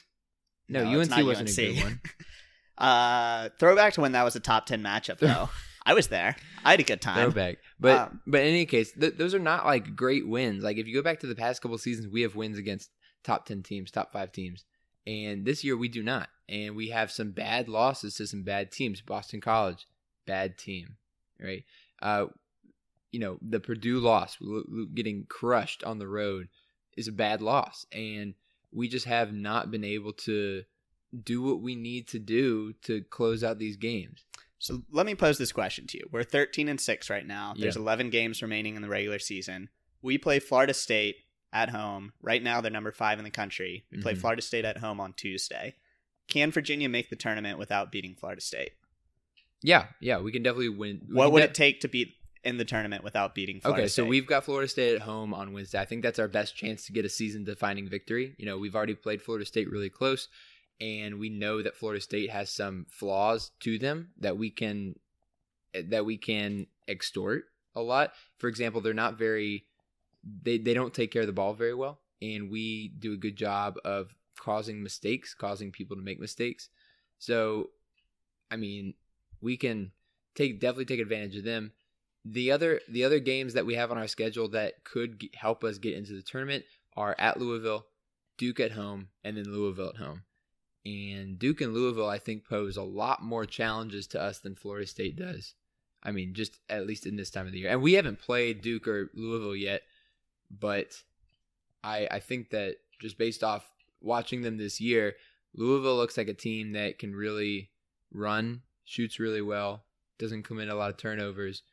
No, 0.70 0.84
No, 0.84 1.00
UNC 1.00 1.12
wasn't 1.26 1.58
a 1.58 1.68
UNC. 1.68 1.76
good 1.76 1.84
one. 1.84 2.02
uh, 2.78 3.50
throwback 3.60 3.94
to 3.94 4.02
when 4.02 4.14
that 4.14 4.24
was 4.24 4.36
a 4.36 4.40
top 4.40 4.66
ten 4.66 4.82
matchup 4.82 5.20
though. 5.20 5.50
I 5.86 5.94
was 5.94 6.08
there. 6.08 6.38
I 6.64 6.72
had 6.72 6.80
a 6.80 6.84
good 6.84 7.02
time. 7.02 7.18
Throwback. 7.32 7.58
But 7.80 8.00
Um, 8.00 8.22
but 8.26 8.42
in 8.42 8.48
any 8.48 8.66
case, 8.66 8.94
th- 8.94 9.16
those 9.18 9.34
are 9.36 9.40
not 9.40 9.66
like 9.66 9.96
great 9.98 10.28
wins. 10.28 10.64
Like 10.64 10.78
if 10.78 10.88
you 10.88 10.94
go 10.94 11.02
back 11.02 11.20
to 11.20 11.28
the 11.28 11.36
past 11.36 11.62
couple 11.62 11.78
seasons, 11.78 12.08
we 12.08 12.22
have 12.22 12.36
wins 12.36 12.58
against 12.58 12.90
top 13.24 13.46
ten 13.46 13.64
teams, 13.64 13.92
top 13.92 14.14
five 14.14 14.32
teams, 14.32 14.64
and 15.06 15.46
this 15.46 15.64
year 15.64 15.76
we 15.78 15.88
do 15.90 16.04
not. 16.04 16.30
And 16.50 16.76
we 16.76 16.90
have 16.90 17.12
some 17.12 17.32
bad 17.32 17.68
losses 17.70 18.16
to 18.16 18.28
some 18.28 18.44
bad 18.44 18.72
teams. 18.72 19.02
Boston 19.02 19.40
College, 19.42 19.88
bad 20.26 20.58
team, 20.58 20.98
right? 21.40 21.64
Uh, 22.02 22.26
you 23.12 23.20
know 23.20 23.38
the 23.42 23.60
Purdue 23.60 24.00
loss, 24.00 24.38
lo- 24.42 24.64
lo- 24.68 24.86
getting 24.94 25.26
crushed 25.30 25.84
on 25.84 26.00
the 26.00 26.08
road, 26.08 26.50
is 26.98 27.08
a 27.08 27.12
bad 27.12 27.42
loss, 27.42 27.86
and 27.92 28.34
we 28.72 28.88
just 28.88 29.06
have 29.06 29.32
not 29.34 29.72
been 29.72 29.84
able 29.84 30.14
to 30.14 30.64
do 31.24 31.42
what 31.44 31.62
we 31.62 31.76
need 31.76 32.08
to 32.08 32.18
do 32.20 32.74
to 32.82 33.02
close 33.04 33.44
out 33.44 33.60
these 33.60 33.78
games. 33.78 34.26
So 34.58 34.82
let 34.92 35.06
me 35.06 35.14
pose 35.14 35.38
this 35.38 35.52
question 35.52 35.86
to 35.88 35.98
you. 35.98 36.08
We're 36.12 36.24
13 36.24 36.68
and 36.70 36.80
6 36.82 37.10
right 37.10 37.28
now. 37.28 37.54
There's 37.56 37.76
Yeah. 37.76 37.82
11 37.84 38.10
games 38.10 38.42
remaining 38.42 38.76
in 38.76 38.82
the 38.82 38.88
regular 38.90 39.20
season. 39.20 39.70
We 40.02 40.18
play 40.18 40.40
Florida 40.40 40.74
State 40.74 41.18
at 41.54 41.70
home. 41.70 42.12
Right 42.22 42.44
now 42.44 42.60
they're 42.60 42.72
number 42.72 42.92
5 42.92 43.20
in 43.20 43.24
the 43.24 43.32
country. 43.32 43.86
We 43.92 44.02
play 44.02 44.14
Mhm. 44.16 44.18
Florida 44.18 44.42
State 44.42 44.66
at 44.66 44.78
home 44.78 45.00
on 45.00 45.14
Tuesday. 45.14 45.76
Can 46.28 46.52
Virginia 46.52 46.90
make 46.90 47.10
the 47.10 47.16
tournament 47.16 47.58
without 47.60 47.92
beating 47.92 48.16
Florida 48.16 48.42
State? 48.42 48.72
Yeah, 49.62 49.88
yeah, 50.02 50.20
we 50.20 50.32
can 50.32 50.44
definitely 50.44 50.70
win. 50.70 51.06
we 51.08 51.16
What 51.16 51.32
would 51.32 51.44
it 51.44 51.54
take 51.54 51.80
to 51.82 51.88
beat 51.88 52.16
in 52.44 52.58
the 52.58 52.66
tournament 52.66 53.04
without 53.04 53.34
beating 53.36 53.62
Florida 53.62 53.78
State? 53.78 53.84
Okay, 53.84 53.88
State? 53.90 54.04
so 54.04 54.06
we've 54.06 54.26
got 54.28 54.44
Florida 54.44 54.68
State 54.68 54.96
at 54.96 55.02
home 55.04 55.34
on 55.34 55.54
Wednesday. 55.54 55.80
I 55.80 55.86
think 55.86 56.02
that's 56.04 56.20
our 56.20 56.28
best 56.28 56.56
chance 56.58 56.86
to 56.88 56.92
get 56.92 57.06
a 57.06 57.10
season 57.10 57.44
defining 57.46 57.88
victory. 57.88 58.36
You 58.38 58.46
know, 58.46 58.58
we've 58.58 58.76
already 58.76 58.96
played 58.96 59.22
Florida 59.22 59.46
State 59.46 59.70
really 59.70 59.90
close, 59.90 60.28
and 60.82 61.20
we 61.20 61.30
know 61.30 61.62
that 61.62 61.78
Florida 61.78 62.02
State 62.02 62.30
has 62.32 62.50
some 62.50 62.86
flaws 62.90 63.52
to 63.62 63.78
them 63.78 64.12
that 64.18 64.38
we 64.38 64.50
can 64.50 64.96
that 65.74 66.06
we 66.06 66.18
can 66.18 66.68
extort 66.88 67.46
a 67.74 67.82
lot. 67.82 68.14
For 68.38 68.48
example, 68.48 68.82
they're 68.82 68.94
not 68.94 69.18
very 69.18 69.66
they 70.24 70.58
they 70.58 70.74
don't 70.74 70.94
take 70.94 71.12
care 71.12 71.22
of 71.22 71.28
the 71.28 71.34
ball 71.34 71.54
very 71.54 71.74
well, 71.74 72.00
and 72.22 72.50
we 72.50 72.90
do 73.00 73.14
a 73.14 73.18
good 73.18 73.36
job 73.36 73.78
of 73.84 74.16
causing 74.40 74.82
mistakes, 74.82 75.34
causing 75.34 75.72
people 75.72 75.96
to 75.96 76.02
make 76.02 76.20
mistakes. 76.20 76.70
So, 77.20 77.70
I 78.52 78.56
mean, 78.56 78.94
we 79.42 79.58
can 79.58 79.92
take 80.36 80.60
definitely 80.60 80.86
take 80.86 81.00
advantage 81.00 81.38
of 81.38 81.44
them. 81.44 81.72
The 82.26 82.52
other 82.52 82.80
the 82.90 83.04
other 83.04 83.20
games 83.20 83.54
that 83.54 83.66
we 83.66 83.76
have 83.76 83.92
on 83.92 83.98
our 83.98 84.08
schedule 84.08 84.48
that 84.50 84.84
could 84.84 85.20
g- 85.20 85.32
help 85.36 85.64
us 85.64 85.78
get 85.78 85.96
into 85.96 86.14
the 86.14 86.22
tournament 86.22 86.64
are 86.96 87.16
at 87.20 87.40
Louisville, 87.40 87.86
Duke 88.38 88.60
at 88.60 88.72
home, 88.72 89.10
and 89.24 89.38
then 89.38 89.46
Louisville 89.46 89.90
at 89.90 89.98
home. 89.98 90.24
And 90.86 91.40
Duke 91.40 91.62
and 91.62 91.74
Louisville, 91.74 92.10
I 92.10 92.20
think, 92.20 92.48
pose 92.48 92.76
a 92.76 92.84
lot 92.84 93.24
more 93.24 93.46
challenges 93.46 94.06
to 94.08 94.22
us 94.22 94.40
than 94.40 94.56
Florida 94.56 94.86
State 94.86 95.16
does. 95.16 95.54
I 96.04 96.12
mean, 96.12 96.34
just 96.34 96.60
at 96.70 96.86
least 96.86 97.06
in 97.06 97.16
this 97.16 97.30
time 97.30 97.46
of 97.46 97.54
the 97.54 97.60
year. 97.60 97.70
And 97.70 97.82
we 97.82 97.94
haven't 97.94 98.20
played 98.20 98.62
Duke 98.62 98.88
or 98.88 99.10
Louisville 99.14 99.56
yet, 99.56 99.84
but 100.52 100.94
I 101.84 102.08
I 102.12 102.20
think 102.20 102.50
that 102.52 102.78
just 103.00 103.18
based 103.18 103.44
off 103.44 103.66
watching 104.02 104.42
them 104.42 104.58
this 104.58 104.80
year, 104.82 105.16
Louisville 105.56 105.96
looks 105.98 106.18
like 106.18 106.28
a 106.28 106.34
team 106.34 106.74
that 106.74 107.00
can 107.00 107.16
really 107.16 107.70
run, 108.12 108.62
shoots 108.86 109.20
really 109.20 109.42
well, 109.42 109.84
doesn't 110.20 110.44
commit 110.44 110.70
a 110.70 110.76
lot 110.76 110.90
of 110.90 110.98
turnovers, 110.98 111.64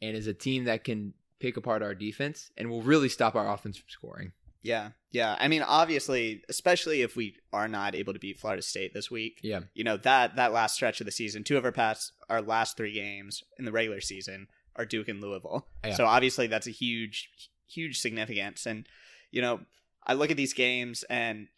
and 0.00 0.16
is 0.16 0.26
a 0.26 0.34
team 0.34 0.64
that 0.64 0.84
can 0.84 1.14
pick 1.40 1.56
apart 1.56 1.82
our 1.82 1.94
defense 1.94 2.50
and 2.56 2.68
will 2.68 2.82
really 2.82 3.08
stop 3.08 3.34
our 3.36 3.52
offense 3.52 3.76
from 3.76 3.88
scoring. 3.88 4.32
Yeah, 4.60 4.90
yeah. 5.12 5.36
I 5.38 5.46
mean, 5.46 5.62
obviously, 5.62 6.42
especially 6.48 7.02
if 7.02 7.14
we 7.14 7.36
are 7.52 7.68
not 7.68 7.94
able 7.94 8.12
to 8.12 8.18
beat 8.18 8.40
Florida 8.40 8.60
State 8.60 8.92
this 8.92 9.08
week, 9.10 9.38
Yeah. 9.42 9.60
you 9.72 9.84
know 9.84 9.96
that 9.98 10.34
that 10.36 10.52
last 10.52 10.74
stretch 10.74 11.00
of 11.00 11.04
the 11.06 11.12
season, 11.12 11.44
two 11.44 11.56
of 11.56 11.64
our 11.64 11.72
past 11.72 12.12
our 12.28 12.42
last 12.42 12.76
three 12.76 12.92
games 12.92 13.44
in 13.58 13.64
the 13.64 13.72
regular 13.72 14.00
season 14.00 14.48
are 14.76 14.84
Duke 14.84 15.08
and 15.08 15.20
Louisville. 15.20 15.66
Yeah. 15.84 15.94
So 15.94 16.06
obviously, 16.06 16.48
that's 16.48 16.66
a 16.66 16.72
huge, 16.72 17.30
huge 17.68 18.00
significance. 18.00 18.66
And 18.66 18.86
you 19.30 19.42
know, 19.42 19.60
I 20.06 20.14
look 20.14 20.30
at 20.30 20.36
these 20.36 20.54
games 20.54 21.04
and. 21.04 21.48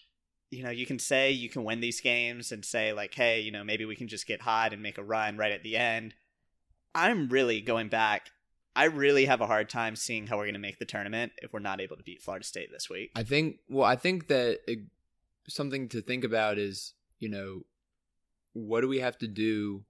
You 0.52 0.64
know, 0.64 0.70
you 0.70 0.84
can 0.84 0.98
say 0.98 1.30
you 1.30 1.48
can 1.48 1.62
win 1.62 1.78
these 1.78 2.00
games 2.00 2.50
and 2.50 2.64
say, 2.64 2.92
like, 2.92 3.14
hey, 3.14 3.38
you 3.38 3.52
know, 3.52 3.62
maybe 3.62 3.84
we 3.84 3.94
can 3.94 4.08
just 4.08 4.26
get 4.26 4.42
hot 4.42 4.72
and 4.72 4.82
make 4.82 4.98
a 4.98 5.04
run 5.04 5.36
right 5.36 5.52
at 5.52 5.62
the 5.62 5.76
end. 5.76 6.12
I'm 6.92 7.28
really 7.28 7.60
going 7.60 7.88
back. 7.88 8.30
I 8.74 8.86
really 8.86 9.26
have 9.26 9.40
a 9.40 9.46
hard 9.46 9.68
time 9.68 9.94
seeing 9.94 10.26
how 10.26 10.38
we're 10.38 10.46
going 10.46 10.54
to 10.54 10.58
make 10.58 10.80
the 10.80 10.84
tournament 10.84 11.30
if 11.40 11.52
we're 11.52 11.60
not 11.60 11.80
able 11.80 11.96
to 11.98 12.02
beat 12.02 12.20
Florida 12.20 12.44
State 12.44 12.70
this 12.72 12.90
week. 12.90 13.12
I 13.14 13.22
think. 13.22 13.58
Well, 13.68 13.86
I 13.86 13.94
think 13.94 14.26
that 14.26 14.58
it, 14.66 14.80
something 15.46 15.88
to 15.90 16.00
think 16.00 16.24
about 16.24 16.58
is, 16.58 16.94
you 17.20 17.28
know, 17.28 17.60
what 18.52 18.80
do 18.80 18.88
we 18.88 18.98
have 18.98 19.18
to 19.18 19.28
do, 19.28 19.84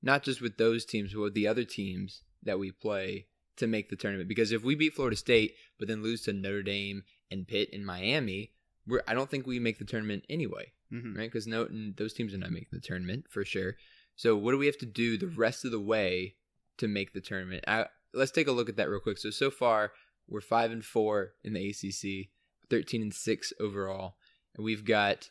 not 0.00 0.22
just 0.22 0.40
with 0.40 0.58
those 0.58 0.84
teams, 0.84 1.12
but 1.12 1.22
with 1.22 1.34
the 1.34 1.48
other 1.48 1.64
teams 1.64 2.22
that 2.44 2.60
we 2.60 2.70
play 2.70 3.26
to 3.58 3.66
make 3.66 3.88
the 3.90 3.96
tournament? 3.96 4.28
Because 4.28 4.52
if 4.52 4.62
we 4.64 4.74
beat 4.74 4.94
Florida 4.94 5.16
State, 5.16 5.54
but 5.78 5.86
then 5.88 6.02
lose 6.02 6.22
to 6.22 6.32
Notre 6.32 6.62
Dame 6.62 7.02
and 7.30 7.46
Pitt 7.46 7.70
and 7.72 7.84
Miami, 7.86 8.52
we're, 8.86 9.02
I 9.06 9.14
don't 9.14 9.30
think 9.30 9.46
we 9.46 9.58
make 9.58 9.78
the 9.78 9.84
tournament 9.84 10.24
anyway. 10.28 10.72
Mhm. 10.92 11.16
right? 11.18 11.30
Because 11.30 11.46
no, 11.46 11.68
those 11.96 12.14
teams 12.14 12.32
are 12.32 12.38
not 12.38 12.50
making 12.50 12.68
the 12.72 12.80
tournament 12.80 13.26
for 13.28 13.44
sure. 13.44 13.76
So 14.16 14.34
what 14.36 14.52
do 14.52 14.58
we 14.58 14.64
have 14.66 14.78
to 14.78 14.86
do 14.86 15.18
the 15.18 15.26
rest 15.26 15.64
of 15.66 15.70
the 15.70 15.78
way 15.80 16.36
to 16.78 16.88
make 16.88 17.12
the 17.12 17.20
tournament? 17.20 17.64
I, 17.68 17.86
let's 18.14 18.30
take 18.30 18.48
a 18.48 18.52
look 18.52 18.70
at 18.70 18.76
that 18.78 18.88
real 18.88 18.98
quick. 19.00 19.18
So 19.18 19.28
so 19.30 19.50
far 19.50 19.92
we're 20.26 20.40
five 20.40 20.70
and 20.72 20.82
four 20.84 21.32
in 21.44 21.52
the 21.52 21.68
ACC, 21.68 22.30
thirteen 22.70 23.02
and 23.02 23.12
six 23.14 23.52
overall, 23.60 24.16
and 24.56 24.64
we've 24.64 24.84
got 24.86 25.28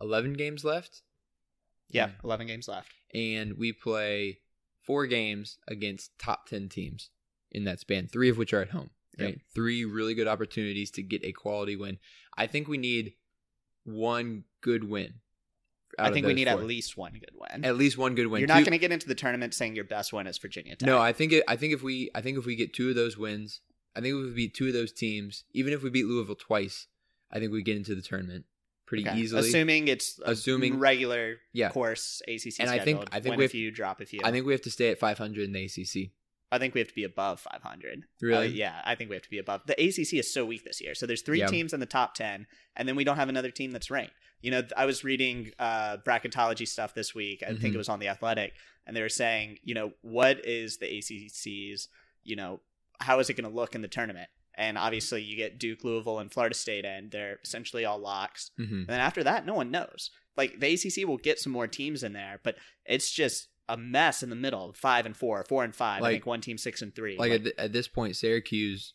eleven 0.00 0.32
games 0.32 0.64
left, 0.64 1.02
Yeah, 1.88 2.10
11 2.24 2.48
games 2.48 2.66
left. 2.68 2.88
and 3.14 3.56
we 3.56 3.72
play 3.72 4.40
four 4.82 5.06
games 5.06 5.58
against 5.68 6.18
top 6.18 6.46
ten 6.48 6.68
teams 6.68 7.10
in 7.50 7.64
that 7.64 7.80
span, 7.80 8.06
three 8.06 8.28
of 8.28 8.38
which 8.38 8.52
are 8.52 8.60
at 8.62 8.70
home. 8.70 8.90
Yep. 9.18 9.26
Right, 9.26 9.40
three 9.54 9.84
really 9.84 10.14
good 10.14 10.28
opportunities 10.28 10.90
to 10.92 11.02
get 11.02 11.24
a 11.24 11.32
quality 11.32 11.74
win. 11.74 11.98
I 12.36 12.46
think 12.46 12.68
we 12.68 12.76
need 12.76 13.14
one 13.84 14.44
good 14.60 14.84
win. 14.84 15.14
I 15.98 16.10
think 16.10 16.26
we 16.26 16.34
need 16.34 16.48
four. 16.48 16.58
at 16.58 16.66
least 16.66 16.96
one 16.98 17.12
good 17.12 17.30
win. 17.34 17.64
at 17.64 17.76
least 17.76 17.96
one 17.96 18.14
good 18.14 18.26
win. 18.26 18.40
You're 18.40 18.48
not 18.48 18.56
going 18.64 18.72
to 18.72 18.78
get 18.78 18.92
into 18.92 19.08
the 19.08 19.14
tournament 19.14 19.54
saying 19.54 19.74
your 19.76 19.84
best 19.84 20.12
win 20.12 20.26
is 20.26 20.36
Virginia 20.36 20.76
Tech. 20.76 20.86
No, 20.86 20.98
I 20.98 21.12
think 21.14 21.32
it, 21.32 21.44
I 21.48 21.56
think 21.56 21.72
if 21.72 21.82
we 21.82 22.10
I 22.14 22.20
think 22.20 22.36
if 22.36 22.44
we 22.44 22.54
get 22.56 22.74
two 22.74 22.90
of 22.90 22.94
those 22.96 23.16
wins, 23.16 23.60
I 23.94 24.00
think 24.00 24.14
if 24.14 24.24
we 24.26 24.30
beat 24.34 24.54
two 24.54 24.66
of 24.66 24.74
those 24.74 24.92
teams, 24.92 25.44
even 25.54 25.72
if 25.72 25.82
we 25.82 25.88
beat 25.88 26.04
Louisville 26.04 26.34
twice, 26.34 26.86
I 27.32 27.38
think 27.38 27.52
we 27.52 27.62
get 27.62 27.76
into 27.78 27.94
the 27.94 28.02
tournament 28.02 28.44
pretty 28.84 29.08
Okay. 29.08 29.18
easily. 29.18 29.48
Assuming 29.48 29.88
it's 29.88 30.20
Assuming- 30.24 30.78
regular 30.78 31.38
Yeah. 31.54 31.70
course 31.70 32.20
ACC 32.28 32.60
And 32.60 32.68
I 32.70 32.78
think- 32.78 33.00
I 33.10 33.20
think 33.20 33.32
win 33.32 33.38
we 33.38 33.44
a 33.46 33.48
few, 33.48 33.70
drop 33.70 34.00
a 34.02 34.06
few. 34.06 34.20
I 34.22 34.30
think 34.30 34.44
we 34.46 34.52
have 34.52 34.62
to 34.62 34.70
stay 34.70 34.90
at 34.90 34.98
500 34.98 35.44
in 35.44 35.52
the 35.52 35.64
ACC. 35.64 36.12
I 36.52 36.58
think 36.58 36.74
we 36.74 36.80
have 36.80 36.88
to 36.88 36.94
be 36.94 37.04
above 37.04 37.40
500. 37.40 38.04
Really? 38.20 38.46
Uh, 38.46 38.50
yeah, 38.50 38.80
I 38.84 38.94
think 38.94 39.10
we 39.10 39.16
have 39.16 39.22
to 39.24 39.30
be 39.30 39.38
above. 39.38 39.62
The 39.66 39.74
ACC 39.74 40.14
is 40.14 40.32
so 40.32 40.44
weak 40.44 40.64
this 40.64 40.80
year. 40.80 40.94
So 40.94 41.04
there's 41.06 41.22
three 41.22 41.40
Yeah. 41.40 41.46
teams 41.46 41.72
in 41.72 41.80
the 41.80 41.86
top 41.86 42.14
10, 42.14 42.46
and 42.76 42.88
then 42.88 42.94
we 42.94 43.02
don't 43.04 43.16
have 43.16 43.28
another 43.28 43.50
team 43.50 43.72
that's 43.72 43.90
ranked. 43.90 44.14
You 44.42 44.50
know, 44.52 44.62
I 44.76 44.84
was 44.86 45.02
reading 45.02 45.50
uh, 45.58 45.96
bracketology 46.06 46.68
stuff 46.68 46.94
this 46.94 47.14
week. 47.14 47.42
I 47.42 47.48
think 47.54 47.72
Mhm. 47.72 47.74
it 47.74 47.78
was 47.78 47.88
on 47.88 47.98
The 47.98 48.08
Athletic, 48.08 48.54
and 48.86 48.96
they 48.96 49.02
were 49.02 49.08
saying, 49.08 49.58
you 49.64 49.74
know, 49.74 49.92
what 50.02 50.44
is 50.46 50.76
the 50.78 50.86
ACC's, 50.86 51.88
you 52.22 52.36
know, 52.36 52.60
how 53.00 53.18
is 53.18 53.28
it 53.28 53.34
going 53.34 53.48
to 53.50 53.54
look 53.54 53.74
in 53.74 53.82
the 53.82 53.88
tournament? 53.88 54.28
And 54.54 54.78
obviously, 54.78 55.22
you 55.22 55.36
get 55.36 55.58
Duke, 55.58 55.84
Louisville, 55.84 56.18
and 56.18 56.32
Florida 56.32 56.54
State, 56.54 56.84
and 56.84 57.10
they're 57.10 57.40
essentially 57.44 57.84
all 57.84 57.98
locks. 57.98 58.50
hmm 58.56 58.62
And 58.62 58.86
then 58.86 59.00
after 59.00 59.22
that, 59.24 59.44
no 59.44 59.54
one 59.54 59.70
knows. 59.70 60.10
Like 60.36 60.60
the 60.60 60.72
ACC 60.72 61.04
will 61.06 61.18
get 61.18 61.38
some 61.40 61.52
more 61.52 61.66
teams 61.66 62.02
in 62.02 62.12
there, 62.12 62.40
but 62.42 62.56
it's 62.84 63.10
just 63.10 63.48
a 63.68 63.76
mess 63.76 64.22
in 64.22 64.30
the 64.30 64.36
middle. 64.36 64.72
Five 64.74 65.06
and 65.06 65.16
four, 65.16 65.44
four 65.48 65.64
and 65.64 65.74
five. 65.74 66.02
I 66.02 66.12
think 66.12 66.26
one 66.26 66.40
team 66.40 66.58
six 66.58 66.82
and 66.82 66.94
three. 66.94 67.16
Like 67.18 67.32
at, 67.32 67.42
th- 67.44 67.54
at 67.58 67.72
this 67.72 67.88
point, 67.88 68.16
Syracuse 68.16 68.94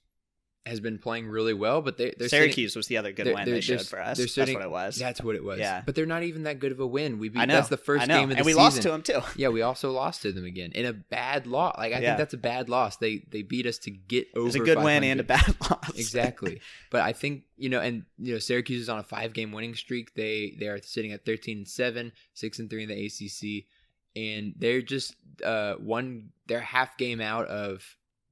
has 0.67 0.79
been 0.79 0.99
playing 0.99 1.27
really 1.27 1.55
well, 1.55 1.81
but 1.81 1.97
they, 1.97 2.13
they're 2.19 2.29
sitting- 2.29 2.43
Syracuse 2.49 2.75
was 2.75 2.85
the 2.85 2.95
other 2.97 3.11
good 3.11 3.25
they're- 3.25 3.33
win 3.33 3.45
they're- 3.45 3.55
they 3.55 3.61
showed 3.61 3.81
for 3.81 3.99
us. 3.99 4.15
they're 4.17 4.27
That's 4.27 4.53
what 4.53 4.61
it 4.61 4.69
was. 4.69 4.95
That's 4.95 5.21
what 5.23 5.35
it 5.35 5.43
was. 5.43 5.57
Yeah. 5.57 5.81
but 5.83 5.95
they're 5.95 6.05
not 6.05 6.21
even 6.21 6.43
that 6.43 6.59
good 6.59 6.71
of 6.71 6.79
a 6.79 6.85
win. 6.85 7.17
We 7.17 7.29
beat, 7.29 7.39
I 7.39 7.45
know. 7.45 7.55
That's 7.55 7.69
the 7.69 7.77
first 7.77 8.07
game 8.07 8.25
of 8.25 8.29
the 8.29 8.35
and 8.37 8.45
we 8.45 8.51
season. 8.51 8.63
lost 8.63 8.81
to 8.83 8.89
them 8.89 9.01
too. 9.01 9.21
Yeah, 9.35 9.47
we 9.47 9.63
also 9.63 9.89
lost 9.91 10.21
to 10.21 10.31
them 10.31 10.45
again 10.45 10.71
in 10.73 10.85
a 10.85 10.93
bad 10.93 11.47
loss. 11.47 11.75
Like 11.79 11.93
I 11.93 11.99
Yeah. 11.99 12.09
think 12.11 12.17
that's 12.19 12.35
a 12.35 12.37
bad 12.37 12.69
loss. 12.69 12.97
They 12.97 13.25
they 13.31 13.41
beat 13.41 13.65
us 13.65 13.79
to 13.79 13.89
get 13.91 14.27
over. 14.35 14.41
It 14.41 14.45
was 14.45 14.55
a 14.55 14.59
good 14.59 14.77
win 14.77 15.03
and 15.03 15.19
a 15.19 15.23
bad 15.23 15.55
loss. 15.69 15.89
exactly. 15.97 16.61
But 16.91 17.01
I 17.01 17.13
think 17.13 17.41
you 17.57 17.69
know, 17.69 17.81
and 17.81 18.03
you 18.19 18.33
know, 18.33 18.39
Syracuse 18.39 18.81
is 18.83 18.89
on 18.89 18.99
a 18.99 19.03
five 19.03 19.33
game 19.33 19.51
winning 19.51 19.73
streak. 19.73 20.13
They 20.13 20.55
they 20.59 20.67
are 20.67 20.79
sitting 20.79 21.11
at 21.11 21.25
thirteen 21.25 21.57
and 21.57 21.67
seven, 21.67 22.11
six 22.35 22.59
and 22.59 22.69
three 22.69 22.83
in 22.83 22.89
the 22.89 23.03
ACC, 23.07 23.65
and 24.15 24.53
they're 24.57 24.81
just 24.81 25.15
uh 25.43 25.75
one. 25.75 26.29
They're 26.47 26.59
half 26.61 26.97
game 26.97 27.21
out 27.21 27.47
of 27.47 27.83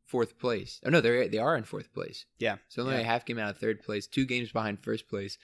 fourth 0.05 0.39
place. 0.39 0.79
Oh 0.86 0.89
no, 0.89 1.01
they 1.01 1.09
are 1.09 1.27
they 1.27 1.38
are 1.38 1.55
in 1.55 1.63
fourth 1.63 1.93
place. 1.93 2.25
Yeah. 2.39 2.57
So 2.67 2.81
only 2.83 2.95
Yeah. 2.95 3.01
a 3.01 3.05
half 3.05 3.25
game 3.25 3.39
out 3.39 3.50
of 3.51 3.57
third 3.57 3.81
place, 3.83 4.07
two 4.07 4.25
games 4.25 4.51
behind 4.51 4.83
first 4.83 5.07
place. 5.07 5.38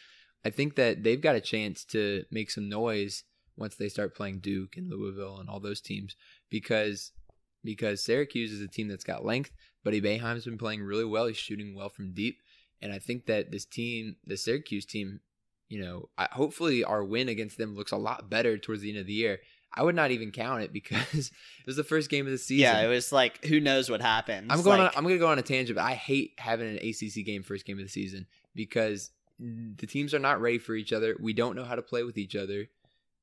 I 0.43 0.49
think 0.49 0.75
that 0.75 1.03
they've 1.03 1.21
got 1.21 1.35
a 1.35 1.41
chance 1.41 1.83
to 1.85 2.23
make 2.31 2.51
some 2.51 2.69
noise 2.69 3.23
once 3.57 3.75
they 3.75 3.89
start 3.89 4.15
playing 4.15 4.39
Duke 4.39 4.75
and 4.77 4.89
Louisville 4.89 5.39
and 5.39 5.49
all 5.49 5.59
those 5.59 5.81
teams 5.81 6.15
because 6.49 7.11
because 7.63 8.03
Syracuse 8.03 8.51
is 8.51 8.61
a 8.61 8.67
team 8.67 8.87
that's 8.87 9.03
got 9.03 9.25
length. 9.25 9.51
Buddy 9.83 10.01
Boeheim's 10.01 10.45
been 10.45 10.57
playing 10.57 10.83
really 10.83 11.05
well. 11.05 11.25
He's 11.27 11.37
shooting 11.37 11.75
well 11.75 11.89
from 11.89 12.13
deep, 12.13 12.39
and 12.81 12.91
I 12.91 12.99
think 12.99 13.25
that 13.27 13.51
this 13.51 13.65
team, 13.65 14.15
the 14.25 14.37
Syracuse 14.37 14.85
team, 14.85 15.19
you 15.69 15.81
know, 15.81 16.09
I, 16.17 16.27
hopefully 16.31 16.83
our 16.83 17.03
win 17.03 17.29
against 17.29 17.57
them 17.57 17.75
looks 17.75 17.91
a 17.91 17.97
lot 17.97 18.29
better 18.29 18.57
towards 18.57 18.81
the 18.81 18.89
end 18.89 18.99
of 18.99 19.07
the 19.07 19.13
year. 19.13 19.39
I 19.75 19.83
would 19.83 19.95
not 19.95 20.11
even 20.11 20.31
count 20.31 20.63
it 20.63 20.71
because 20.71 21.13
it 21.13 21.65
was 21.65 21.75
the 21.75 21.83
first 21.83 22.09
game 22.09 22.25
of 22.25 22.31
the 22.31 22.37
season. 22.37 22.63
Yeah, 22.63 22.81
it 22.81 22.87
was 22.87 23.11
like 23.11 23.43
who 23.45 23.59
knows 23.59 23.89
what 23.89 24.01
happens. 24.01 24.47
I'm 24.49 24.61
going. 24.61 24.79
Like, 24.79 24.91
on, 24.91 24.97
I'm 24.97 25.03
going 25.03 25.15
to 25.15 25.19
go 25.19 25.27
on 25.27 25.39
a 25.39 25.43
tangent, 25.43 25.75
but 25.75 25.83
I 25.83 25.93
hate 25.93 26.33
having 26.37 26.69
an 26.69 26.77
ACC 26.77 27.25
game 27.25 27.43
first 27.43 27.65
game 27.65 27.77
of 27.77 27.83
the 27.85 27.89
season 27.89 28.25
because 28.53 29.11
the 29.39 29.87
teams 29.87 30.13
are 30.13 30.19
not 30.19 30.39
ready 30.39 30.57
for 30.57 30.75
each 30.75 30.93
other. 30.93 31.17
We 31.19 31.33
don't 31.33 31.55
know 31.55 31.65
how 31.65 31.75
to 31.75 31.81
play 31.81 32.03
with 32.03 32.17
each 32.17 32.35
other, 32.35 32.67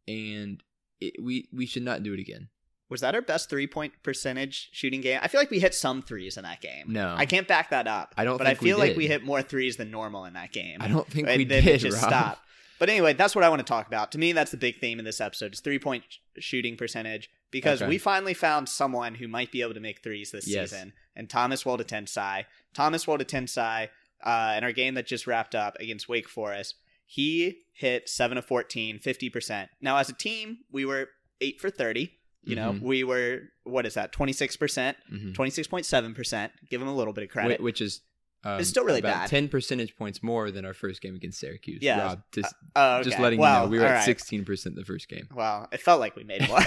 and 0.06 0.62
it, 1.00 1.22
we 1.22 1.48
we 1.52 1.66
should 1.66 1.82
not 1.82 2.02
do 2.02 2.12
it 2.12 2.20
again. 2.20 2.48
was 2.90 3.00
that 3.00 3.14
our 3.14 3.22
best 3.22 3.48
three 3.48 3.66
point 3.66 3.94
percentage 4.02 4.68
shooting 4.72 5.00
game? 5.00 5.20
I 5.22 5.28
feel 5.28 5.40
like 5.40 5.50
we 5.50 5.58
hit 5.58 5.74
some 5.74 6.02
threes 6.02 6.36
in 6.36 6.44
that 6.44 6.60
game. 6.60 6.86
No. 6.88 7.14
I 7.16 7.24
can't 7.26 7.48
back 7.48 7.70
that 7.70 7.88
up. 7.88 8.14
I 8.16 8.24
don't 8.24 8.38
But 8.38 8.46
I 8.46 8.50
we 8.50 8.56
feel 8.56 8.78
like 8.78 8.96
we 8.96 9.06
hit 9.06 9.24
more 9.24 9.42
threes 9.42 9.76
than 9.76 9.90
normal 9.90 10.26
in 10.26 10.34
that 10.34 10.52
game. 10.52 10.78
I 10.80 10.88
don't 10.88 11.08
think 11.08 11.28
and 11.28 11.38
we 11.38 11.44
then 11.44 11.64
did. 11.64 11.76
it 11.76 11.78
just 11.78 12.02
Rob. 12.02 12.10
stopped. 12.10 12.46
But 12.82 12.90
anyway, 12.90 13.12
that's 13.12 13.36
what 13.36 13.44
I 13.44 13.48
want 13.48 13.60
to 13.60 13.64
talk 13.64 13.86
about. 13.86 14.10
To 14.10 14.18
me, 14.18 14.32
that's 14.32 14.50
the 14.50 14.56
big 14.56 14.80
theme 14.80 14.98
in 14.98 15.04
this 15.04 15.20
episode: 15.20 15.52
is 15.52 15.60
three 15.60 15.78
point 15.78 16.02
shooting 16.40 16.76
percentage. 16.76 17.30
Because 17.52 17.80
Okay. 17.80 17.88
we 17.88 17.96
finally 17.96 18.34
found 18.34 18.68
someone 18.68 19.14
who 19.14 19.28
might 19.28 19.52
be 19.52 19.62
able 19.62 19.74
to 19.74 19.78
make 19.78 20.02
threes 20.02 20.32
this 20.32 20.48
Yes. 20.48 20.70
season, 20.70 20.92
and 21.14 21.30
Thomas 21.30 21.62
Woldetensae. 21.62 22.44
Thomas 22.74 23.04
Woldetensae, 23.04 23.88
uh, 24.24 24.54
in 24.58 24.64
our 24.64 24.72
game 24.72 24.94
that 24.94 25.06
just 25.06 25.28
wrapped 25.28 25.54
up 25.54 25.76
against 25.78 26.08
Wake 26.08 26.28
Forest, 26.28 26.74
he 27.06 27.60
hit 27.72 28.08
seven 28.08 28.36
of 28.36 28.44
14, 28.46 28.98
50 28.98 29.30
percent. 29.30 29.70
Now, 29.80 29.98
as 29.98 30.08
a 30.08 30.12
team, 30.14 30.64
we 30.72 30.84
were 30.84 31.10
eight 31.40 31.60
for 31.60 31.70
thirty. 31.70 32.18
You 32.42 32.56
know, 32.56 32.72
Mhm. 32.72 32.80
we 32.80 33.04
were 33.04 33.50
what 33.62 33.86
is 33.86 33.94
that? 33.94 34.10
Twenty 34.10 34.32
six 34.32 34.56
percent, 34.56 34.96
Mhm. 35.08 35.34
twenty 35.34 35.52
six 35.52 35.68
point 35.68 35.86
seven 35.86 36.14
percent. 36.14 36.52
Give 36.68 36.82
him 36.82 36.88
a 36.88 36.96
little 36.96 37.12
bit 37.12 37.22
of 37.22 37.30
credit. 37.30 37.60
Wh- 37.60 37.62
which 37.62 37.80
is 37.80 38.00
um, 38.44 38.60
It's 38.60 38.68
still 38.68 38.84
really 38.84 39.00
bad. 39.00 39.28
Ten 39.28 39.48
percentage 39.48 39.96
points 39.96 40.22
more 40.22 40.50
than 40.50 40.64
our 40.64 40.74
first 40.74 41.00
game 41.00 41.14
against 41.14 41.38
Syracuse. 41.40 41.80
Yeah. 41.82 42.00
Rob, 42.00 42.22
just, 42.32 42.54
Oh, 42.74 42.96
okay. 42.96 43.10
just 43.10 43.18
letting 43.20 43.38
well, 43.38 43.60
you 43.62 43.66
know, 43.66 43.70
we 43.70 43.78
were 43.78 43.84
at 43.86 43.94
right. 43.96 44.04
sixteen 44.04 44.44
percent 44.44 44.74
the 44.76 44.84
first 44.84 45.08
game. 45.08 45.28
Well, 45.34 45.68
it 45.72 45.80
felt 45.80 46.00
like 46.00 46.16
we 46.16 46.24
made 46.24 46.46
more. 46.48 46.60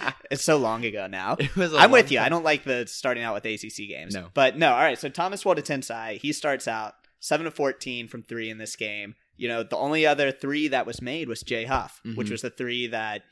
it's 0.30 0.44
so 0.44 0.56
long 0.56 0.84
ago 0.84 1.06
now. 1.06 1.36
It 1.40 1.56
was. 1.56 1.74
I'm 1.74 1.90
with 1.90 2.06
long 2.06 2.12
you. 2.12 2.18
I 2.20 2.28
don't 2.28 2.44
like 2.44 2.64
the 2.64 2.86
starting 2.86 3.22
out 3.22 3.34
with 3.34 3.44
ACC 3.44 3.88
games. 3.88 4.14
No. 4.14 4.28
But 4.34 4.56
no, 4.56 4.70
all 4.72 4.78
right. 4.80 4.98
So 4.98 5.08
Thomas 5.08 5.42
Woldetensae, 5.44 6.18
he 6.20 6.32
starts 6.32 6.68
out 6.68 6.94
7 7.20 7.44
to 7.44 7.50
14 7.50 8.08
from 8.08 8.22
three 8.22 8.48
in 8.50 8.58
this 8.58 8.76
game. 8.76 9.14
You 9.36 9.48
know, 9.48 9.62
the 9.62 9.76
only 9.76 10.04
other 10.06 10.30
three 10.32 10.68
that 10.68 10.84
was 10.86 11.00
made 11.00 11.26
was 11.26 11.42
Jay 11.42 11.64
Huff, 11.64 12.00
which 12.14 12.28
Mhm. 12.28 12.30
was 12.30 12.42
the 12.42 12.50
three 12.50 12.88
that 12.88 13.22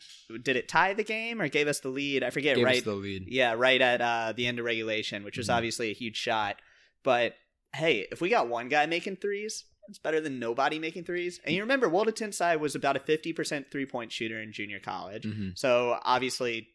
did 0.42 0.56
it 0.56 0.66
tie 0.66 0.94
the 0.94 1.04
game 1.04 1.38
or 1.40 1.48
gave 1.48 1.68
us 1.68 1.80
the 1.80 1.90
lead? 1.90 2.22
I 2.24 2.30
forget, 2.30 2.56
Gave 2.56 2.64
right? 2.64 2.78
us 2.78 2.82
the 2.84 2.94
lead. 2.94 3.26
Yeah, 3.28 3.52
right 3.58 3.80
at 3.80 4.00
uh, 4.00 4.32
the 4.34 4.46
end 4.46 4.58
of 4.58 4.64
regulation, 4.64 5.22
which 5.22 5.36
was 5.36 5.48
Mhm. 5.48 5.54
obviously 5.56 5.90
a 5.90 5.94
huge 5.94 6.16
shot. 6.16 6.56
But 7.04 7.34
hey, 7.74 8.06
if 8.10 8.20
we 8.20 8.28
got 8.28 8.48
one 8.48 8.68
guy 8.68 8.86
making 8.86 9.16
threes, 9.16 9.64
it's 9.88 9.98
better 9.98 10.20
than 10.20 10.38
nobody 10.38 10.78
making 10.78 11.04
threes. 11.04 11.40
And 11.44 11.54
you 11.54 11.62
remember, 11.62 11.88
Woldetensae 11.88 12.58
was 12.60 12.74
about 12.74 12.96
a 12.96 13.00
50% 13.00 13.70
three 13.70 13.86
point 13.86 14.12
shooter 14.12 14.40
in 14.40 14.52
junior 14.52 14.80
college. 14.80 15.24
Mhm. 15.24 15.56
So 15.56 15.98
obviously, 16.02 16.68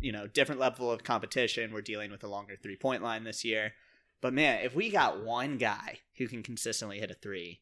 you 0.00 0.12
know, 0.12 0.26
different 0.26 0.60
level 0.60 0.90
of 0.90 1.04
competition. 1.04 1.72
We're 1.72 1.82
dealing 1.82 2.10
with 2.10 2.24
a 2.24 2.28
longer 2.28 2.56
three 2.62 2.76
point 2.76 3.02
line 3.02 3.24
this 3.24 3.44
year. 3.44 3.74
But 4.20 4.34
man, 4.34 4.64
if 4.64 4.74
we 4.74 4.90
got 4.90 5.24
one 5.24 5.56
guy 5.56 6.00
who 6.18 6.28
can 6.28 6.42
consistently 6.42 6.98
hit 7.00 7.10
a 7.10 7.14
three, 7.14 7.60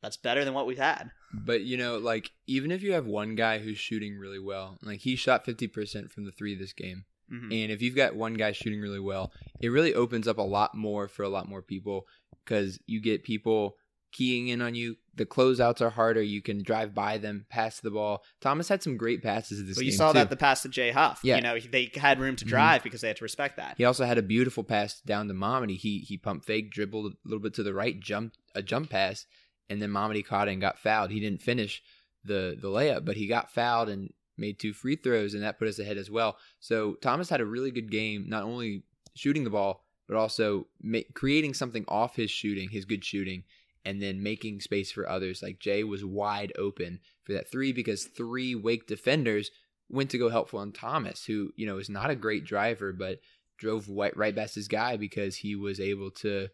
that's 0.00 0.16
better 0.16 0.44
than 0.44 0.54
what 0.54 0.66
we've 0.66 0.78
had. 0.78 1.10
But 1.32 1.62
you 1.62 1.76
know, 1.76 1.98
like 1.98 2.30
even 2.46 2.70
if 2.70 2.82
you 2.82 2.92
have 2.92 3.06
one 3.06 3.34
guy 3.34 3.58
who's 3.58 3.78
shooting 3.78 4.16
really 4.16 4.38
well, 4.38 4.78
like 4.82 5.00
he 5.00 5.16
shot 5.16 5.44
fifty 5.44 5.66
percent 5.66 6.12
from 6.12 6.24
the 6.24 6.30
three 6.32 6.54
this 6.54 6.72
game, 6.72 7.04
Mhm. 7.32 7.62
and 7.62 7.72
if 7.72 7.80
you've 7.82 7.96
got 7.96 8.14
one 8.14 8.34
guy 8.34 8.52
shooting 8.52 8.80
really 8.80 9.00
well, 9.00 9.32
it 9.60 9.68
really 9.68 9.94
opens 9.94 10.28
up 10.28 10.38
a 10.38 10.42
lot 10.42 10.74
more 10.74 11.08
for 11.08 11.22
a 11.22 11.28
lot 11.28 11.48
more 11.48 11.62
people 11.62 12.06
because 12.44 12.78
you 12.86 13.00
get 13.00 13.24
people 13.24 13.76
keying 14.12 14.46
in 14.48 14.60
on 14.62 14.74
you. 14.76 14.96
The 15.16 15.26
closeouts 15.26 15.80
are 15.80 15.90
harder. 15.90 16.22
You 16.22 16.40
can 16.40 16.62
drive 16.62 16.94
by 16.94 17.18
them, 17.18 17.46
pass 17.48 17.80
the 17.80 17.90
ball. 17.90 18.22
Thomas 18.40 18.68
had 18.68 18.80
some 18.82 18.96
great 18.96 19.22
passes 19.24 19.64
this 19.66 19.76
Well, 19.76 19.84
you 19.84 19.90
saw 19.90 20.12
too. 20.12 20.18
that 20.20 20.30
the 20.30 20.36
pass 20.36 20.62
to 20.62 20.68
Jay 20.68 20.92
Huff. 20.92 21.18
Yeah. 21.24 21.36
You 21.36 21.42
know, 21.42 21.58
they 21.58 21.90
had 21.94 22.20
room 22.20 22.36
to 22.36 22.44
Mhm. 22.44 22.48
drive 22.48 22.82
because 22.84 23.00
they 23.00 23.08
had 23.08 23.16
to 23.16 23.24
respect 23.24 23.56
that. 23.56 23.74
He 23.76 23.84
also 23.84 24.04
had 24.04 24.18
a 24.18 24.22
beautiful 24.22 24.62
pass 24.62 25.00
down 25.00 25.26
to 25.28 25.34
Mamadi. 25.34 25.76
He 25.76 26.00
he 26.00 26.16
pump 26.16 26.44
fake, 26.44 26.70
dribbled 26.70 27.12
a 27.12 27.16
little 27.28 27.42
bit 27.42 27.54
to 27.54 27.64
the 27.64 27.74
right, 27.74 27.98
jumped 27.98 28.38
a 28.54 28.62
jump 28.62 28.90
pass, 28.90 29.26
and 29.68 29.82
then 29.82 29.90
Mamadi 29.90 30.24
caught 30.24 30.46
it 30.46 30.52
and 30.52 30.60
got 30.60 30.78
fouled. 30.78 31.10
He 31.10 31.18
didn't 31.18 31.42
finish 31.42 31.82
the 32.22 32.56
the 32.60 32.68
layup, 32.68 33.04
but 33.04 33.16
he 33.16 33.26
got 33.26 33.50
fouled 33.52 33.88
and 33.88 34.12
made 34.36 34.58
two 34.58 34.72
free 34.72 34.96
throws, 34.96 35.34
and 35.34 35.42
that 35.42 35.58
put 35.58 35.68
us 35.68 35.78
ahead 35.78 35.96
as 35.96 36.10
well. 36.10 36.36
So 36.60 36.94
Thomas 36.94 37.28
had 37.28 37.40
a 37.40 37.46
really 37.46 37.70
good 37.70 37.90
game, 37.90 38.26
not 38.28 38.44
only 38.44 38.82
shooting 39.14 39.44
the 39.44 39.50
ball, 39.50 39.84
but 40.06 40.16
also 40.16 40.66
ma- 40.82 41.00
creating 41.14 41.54
something 41.54 41.84
off 41.88 42.16
his 42.16 42.30
shooting, 42.30 42.70
his 42.70 42.84
good 42.84 43.04
shooting, 43.04 43.44
and 43.84 44.02
then 44.02 44.22
making 44.22 44.60
space 44.60 44.90
for 44.90 45.08
others. 45.08 45.42
Like 45.42 45.58
Jay 45.58 45.84
was 45.84 46.04
wide 46.04 46.52
open 46.58 47.00
for 47.22 47.32
that 47.32 47.50
three 47.50 47.72
because 47.72 48.04
three 48.04 48.54
Wake 48.54 48.86
defenders 48.86 49.50
went 49.88 50.10
to 50.10 50.18
go 50.18 50.28
helpful 50.30 50.60
on 50.60 50.72
Thomas, 50.72 51.24
who 51.24 51.52
you 51.56 51.66
know 51.66 51.78
is 51.78 51.90
not 51.90 52.10
a 52.10 52.16
great 52.16 52.44
driver, 52.44 52.92
but 52.92 53.20
drove 53.56 53.88
right, 53.88 54.16
right 54.16 54.34
past 54.34 54.54
his 54.54 54.68
guy 54.68 54.96
because 54.96 55.36
he 55.36 55.54
was 55.54 55.80
able 55.80 56.10
to 56.10 56.48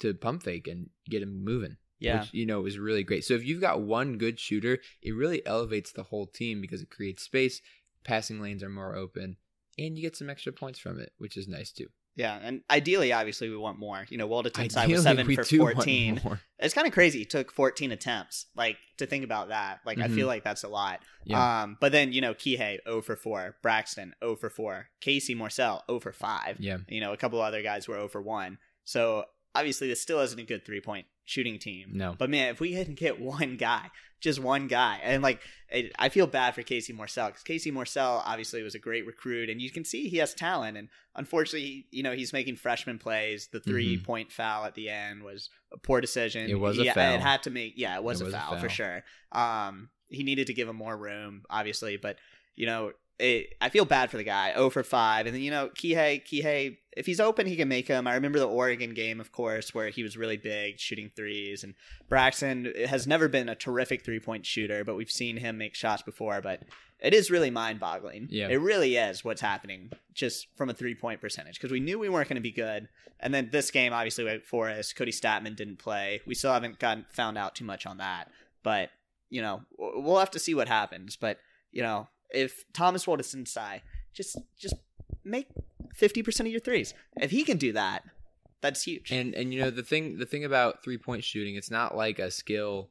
to 0.00 0.14
pump 0.14 0.44
fake 0.44 0.68
and 0.68 0.90
get 1.08 1.22
him 1.22 1.44
moving. 1.44 1.76
Yeah. 2.00 2.20
which 2.20 2.32
you 2.34 2.46
know 2.46 2.64
is 2.66 2.78
really 2.78 3.02
great. 3.04 3.24
So 3.24 3.34
if 3.34 3.44
you've 3.44 3.60
got 3.60 3.80
one 3.80 4.18
good 4.18 4.38
shooter, 4.38 4.78
it 5.02 5.12
really 5.14 5.44
elevates 5.46 5.92
the 5.92 6.04
whole 6.04 6.26
team 6.26 6.60
because 6.60 6.80
it 6.82 6.90
creates 6.90 7.22
space, 7.22 7.60
passing 8.04 8.40
lanes 8.40 8.62
are 8.62 8.68
more 8.68 8.94
open, 8.94 9.36
and 9.78 9.96
you 9.96 10.02
get 10.02 10.16
some 10.16 10.30
extra 10.30 10.52
points 10.52 10.78
from 10.78 11.00
it, 11.00 11.12
which 11.18 11.36
is 11.36 11.48
nice 11.48 11.72
too. 11.72 11.88
Yeah, 12.16 12.36
and 12.42 12.62
ideally, 12.68 13.12
obviously, 13.12 13.48
we 13.48 13.56
want 13.56 13.78
more. 13.78 14.04
You 14.10 14.18
know, 14.18 14.28
Woldetensae 14.28 14.88
was 14.90 15.04
seven 15.04 15.32
for 15.36 15.44
fourteen. 15.44 16.20
It's 16.58 16.74
kind 16.74 16.84
of 16.88 16.92
crazy. 16.92 17.20
He 17.20 17.24
took 17.24 17.52
fourteen 17.52 17.92
attempts. 17.92 18.46
Like 18.56 18.76
to 18.96 19.06
think 19.06 19.22
about 19.22 19.50
that. 19.50 19.78
Like 19.86 19.98
I 19.98 20.08
Mhm. 20.08 20.14
feel 20.16 20.26
like 20.26 20.42
that's 20.42 20.64
a 20.64 20.68
lot. 20.68 21.00
Yeah. 21.24 21.62
Um, 21.62 21.76
but 21.80 21.92
then 21.92 22.12
you 22.12 22.20
know, 22.20 22.34
Kihei 22.34 22.78
0 22.84 23.02
for 23.02 23.14
four, 23.14 23.56
Braxton 23.62 24.14
0 24.20 24.34
for 24.34 24.50
four, 24.50 24.88
Casey 25.00 25.36
Morsell 25.36 25.82
0 25.88 26.00
for 26.00 26.12
five. 26.12 26.56
Yeah. 26.58 26.78
You 26.88 27.00
know, 27.00 27.12
a 27.12 27.16
couple 27.16 27.40
other 27.40 27.62
guys 27.62 27.86
were 27.86 27.94
0 27.94 28.08
for 28.08 28.20
one. 28.20 28.58
So 28.84 29.26
obviously, 29.54 29.86
this 29.86 30.00
still 30.02 30.18
isn't 30.18 30.40
a 30.40 30.42
good 30.42 30.64
three 30.66 30.80
point 30.80 31.06
shooting 31.28 31.58
team. 31.58 31.90
No. 31.92 32.14
But 32.16 32.30
man, 32.30 32.48
if 32.48 32.60
we 32.60 32.72
can 32.72 32.94
get 32.94 33.20
one 33.38 33.56
guy, 33.56 33.90
just 34.20 34.40
one 34.40 34.66
guy, 34.66 34.98
and 35.02 35.22
like 35.22 35.40
it, 35.68 35.92
I 35.98 36.08
feel 36.08 36.26
bad 36.26 36.54
for 36.54 36.62
Casey 36.62 36.92
Morsell 36.92 37.28
because 37.28 37.42
Casey 37.42 37.70
Morsell 37.70 38.22
obviously 38.24 38.62
was 38.62 38.74
a 38.74 38.78
great 38.78 39.06
recruit, 39.06 39.50
and 39.50 39.60
you 39.60 39.70
can 39.70 39.84
see 39.84 40.08
he 40.08 40.16
has 40.16 40.34
talent. 40.34 40.76
And 40.76 40.88
unfortunately, 41.14 41.86
you 41.90 42.02
know, 42.02 42.12
he's 42.12 42.32
making 42.32 42.56
freshman 42.56 42.98
plays. 42.98 43.48
The 43.52 43.60
3 43.60 43.98
point 43.98 44.32
foul 44.32 44.64
at 44.64 44.74
the 44.74 44.88
end 44.88 45.22
was 45.22 45.50
a 45.72 45.78
poor 45.78 46.00
decision. 46.00 46.44
Mm-hmm. 46.44 46.56
It 46.56 46.60
was 46.60 46.78
a 46.78 46.90
foul. 46.92 47.14
It 47.14 47.20
had 47.20 47.42
to 47.44 47.50
make 47.50 47.74
yeah, 47.76 47.94
it 47.96 48.02
was, 48.02 48.20
It 48.20 48.24
a, 48.24 48.26
was 48.26 48.34
a 48.34 48.38
foul 48.38 48.58
for 48.58 48.68
sure. 48.68 49.04
Um, 49.32 49.90
he 50.08 50.22
needed 50.22 50.46
to 50.46 50.54
give 50.54 50.68
him 50.68 50.76
more 50.76 50.96
room, 50.96 51.44
obviously, 51.50 51.96
but 51.96 52.16
you 52.56 52.66
know. 52.66 52.92
It, 53.18 53.54
I 53.60 53.68
feel 53.68 53.84
bad 53.84 54.10
for 54.10 54.16
the 54.16 54.24
guy. 54.24 54.52
0 54.54 54.70
for 54.70 54.82
5. 54.82 55.26
And 55.26 55.34
then, 55.34 55.42
you 55.42 55.50
know, 55.50 55.70
Kihei, 55.70 56.24
Kihei, 56.24 56.76
if 56.96 57.06
he's 57.06 57.20
open, 57.20 57.46
he 57.46 57.56
can 57.56 57.68
make 57.68 57.88
them. 57.88 58.06
I 58.06 58.14
remember 58.14 58.38
the 58.38 58.48
Oregon 58.48 58.94
game, 58.94 59.20
of 59.20 59.32
course, 59.32 59.74
where 59.74 59.88
he 59.88 60.02
was 60.02 60.16
really 60.16 60.36
big, 60.36 60.78
shooting 60.78 61.10
threes. 61.16 61.64
And 61.64 61.74
Braxton 62.08 62.72
has 62.88 63.06
never 63.06 63.28
been 63.28 63.48
a 63.48 63.54
terrific 63.54 64.04
three 64.04 64.20
point 64.20 64.46
shooter, 64.46 64.84
but 64.84 64.94
we've 64.94 65.10
seen 65.10 65.36
him 65.36 65.58
make 65.58 65.74
shots 65.74 66.02
before. 66.02 66.40
But 66.40 66.62
it 67.00 67.14
is 67.14 67.30
really 67.30 67.50
mind 67.50 67.80
boggling. 67.80 68.28
Yeah. 68.30 68.48
It 68.48 68.56
really 68.56 68.96
is 68.96 69.24
what's 69.24 69.40
happening 69.40 69.92
just 70.14 70.48
from 70.56 70.68
a 70.68 70.74
three 70.74 70.94
point 70.94 71.20
percentage 71.20 71.54
because 71.54 71.70
we 71.70 71.80
knew 71.80 71.98
we 71.98 72.08
weren't 72.08 72.28
going 72.28 72.36
to 72.36 72.40
be 72.40 72.52
good. 72.52 72.88
And 73.20 73.32
then 73.32 73.50
this 73.50 73.70
game, 73.70 73.92
obviously, 73.92 74.24
Wake 74.24 74.46
Forest, 74.46 74.96
Kody 74.96 75.08
Stattmann 75.08 75.56
didn't 75.56 75.78
play. 75.78 76.20
We 76.26 76.34
still 76.34 76.52
haven't 76.52 76.78
gotten 76.78 77.06
found 77.10 77.38
out 77.38 77.54
too 77.54 77.64
much 77.64 77.86
on 77.86 77.98
that. 77.98 78.30
But, 78.62 78.90
you 79.30 79.42
know, 79.42 79.62
we'll 79.78 80.18
have 80.18 80.30
to 80.32 80.38
see 80.38 80.54
what 80.54 80.68
happens. 80.68 81.16
But, 81.16 81.38
you 81.70 81.82
know, 81.82 82.08
if 82.32 82.64
Thomas 82.72 83.06
Woldetensae, 83.06 83.80
just 84.12 84.36
just 84.58 84.74
make 85.24 85.48
50% 85.96 86.40
of 86.40 86.46
your 86.46 86.60
threes. 86.60 86.94
If 87.16 87.30
he 87.30 87.44
can 87.44 87.58
do 87.58 87.72
that, 87.72 88.04
that's 88.60 88.82
huge. 88.82 89.10
And 89.12 89.34
and 89.34 89.52
you 89.52 89.60
know 89.60 89.70
the 89.70 89.82
thing 89.82 90.18
the 90.18 90.26
thing 90.26 90.44
about 90.44 90.82
three 90.82 90.98
point 90.98 91.24
shooting, 91.24 91.54
it's 91.54 91.70
not 91.70 91.96
like 91.96 92.18
a 92.18 92.30
skill 92.30 92.88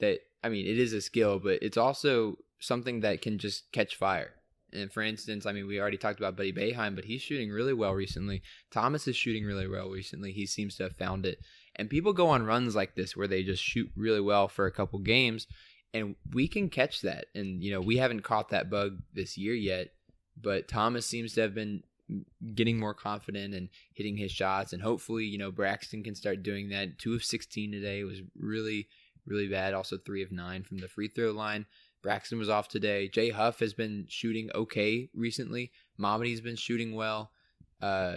that 0.00 0.20
I 0.44 0.48
mean 0.48 0.66
it 0.66 0.78
is 0.78 0.92
a 0.92 1.00
skill, 1.00 1.38
but 1.38 1.62
it's 1.62 1.76
also 1.76 2.36
something 2.60 3.00
that 3.00 3.22
can 3.22 3.38
just 3.38 3.70
catch 3.72 3.96
fire. 3.96 4.34
And 4.72 4.92
for 4.92 5.02
instance, 5.02 5.46
I 5.46 5.52
mean 5.52 5.66
we 5.66 5.80
already 5.80 5.96
talked 5.96 6.18
about 6.18 6.36
Buddy 6.36 6.52
Boeheim, 6.52 6.94
but 6.94 7.06
he's 7.06 7.22
shooting 7.22 7.50
really 7.50 7.72
well 7.72 7.94
recently. 7.94 8.42
Thomas 8.70 9.08
is 9.08 9.16
shooting 9.16 9.44
really 9.44 9.66
well 9.66 9.88
recently. 9.88 10.32
He 10.32 10.46
seems 10.46 10.76
to 10.76 10.84
have 10.84 10.96
found 10.96 11.24
it. 11.24 11.38
And 11.76 11.88
people 11.88 12.12
go 12.12 12.28
on 12.28 12.44
runs 12.44 12.74
like 12.74 12.94
this 12.94 13.16
where 13.16 13.28
they 13.28 13.42
just 13.44 13.62
shoot 13.62 13.90
really 13.96 14.20
well 14.20 14.48
for 14.48 14.66
a 14.66 14.72
couple 14.72 14.98
games, 14.98 15.46
and 15.94 16.16
we 16.32 16.48
can 16.48 16.68
catch 16.68 17.02
that. 17.02 17.26
And 17.34 17.62
you 17.62 17.72
know 17.72 17.80
we 17.80 17.96
haven't 17.96 18.22
caught 18.22 18.50
that 18.50 18.70
bug 18.70 18.98
this 19.12 19.36
year 19.36 19.54
yet, 19.54 19.88
but 20.40 20.68
Thomas 20.68 21.06
seems 21.06 21.34
to 21.34 21.42
have 21.42 21.54
been 21.54 21.82
getting 22.54 22.78
more 22.78 22.94
confident 22.94 23.54
and 23.54 23.68
hitting 23.92 24.16
his 24.16 24.32
shots. 24.32 24.72
And 24.72 24.82
hopefully 24.82 25.24
you 25.24 25.38
know 25.38 25.50
braxton 25.50 26.02
can 26.02 26.14
start 26.14 26.42
doing 26.42 26.70
that. 26.70 26.98
Two 26.98 27.14
of 27.14 27.24
16 27.24 27.72
today 27.72 28.04
was 28.04 28.20
really 28.38 28.88
really 29.26 29.48
bad. 29.48 29.74
Also 29.74 29.96
three 29.98 30.22
of 30.22 30.32
nine 30.32 30.62
from 30.62 30.78
the 30.78 30.88
free 30.88 31.08
throw 31.08 31.32
line. 31.32 31.66
Braxton 32.02 32.38
was 32.38 32.48
off 32.48 32.68
today. 32.68 33.08
Jay 33.08 33.30
huff 33.30 33.58
has 33.58 33.74
been 33.74 34.06
shooting 34.08 34.50
okay 34.54 35.10
recently. 35.14 35.72
Mamadi's 35.98 36.40
been 36.40 36.56
shooting 36.56 36.94
well. 36.94 37.30
Uh 37.80 38.16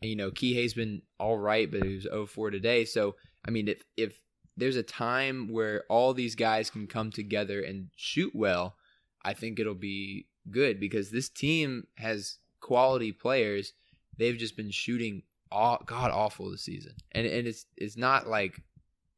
you 0.00 0.14
know 0.14 0.30
Kihei's 0.30 0.74
been 0.74 1.02
all 1.18 1.38
right 1.38 1.70
but 1.70 1.82
he 1.82 1.94
was 1.94 2.06
0-4 2.06 2.52
today. 2.52 2.84
So 2.84 3.16
i 3.46 3.50
mean 3.50 3.68
if 3.68 3.82
if 3.96 4.20
there's 4.58 4.76
a 4.76 4.82
time 4.82 5.48
where 5.48 5.84
all 5.88 6.12
these 6.12 6.34
guys 6.34 6.70
can 6.70 6.86
come 6.86 7.10
together 7.10 7.60
and 7.60 7.88
shoot 7.96 8.34
well 8.34 8.76
i 9.24 9.32
think 9.32 9.58
it'll 9.58 9.74
be 9.74 10.26
good 10.50 10.80
because 10.80 11.10
this 11.10 11.28
team 11.28 11.86
has 11.96 12.38
quality 12.60 13.12
players. 13.12 13.72
They've 14.16 14.36
just 14.36 14.56
been 14.56 14.70
shooting 14.70 15.22
all 15.50 15.82
god 15.86 16.10
awful 16.10 16.50
this 16.50 16.62
season, 16.62 16.94
and 17.12 17.26
and 17.26 17.46
it's 17.46 17.66
it's 17.76 17.96
not 17.96 18.28
like 18.28 18.60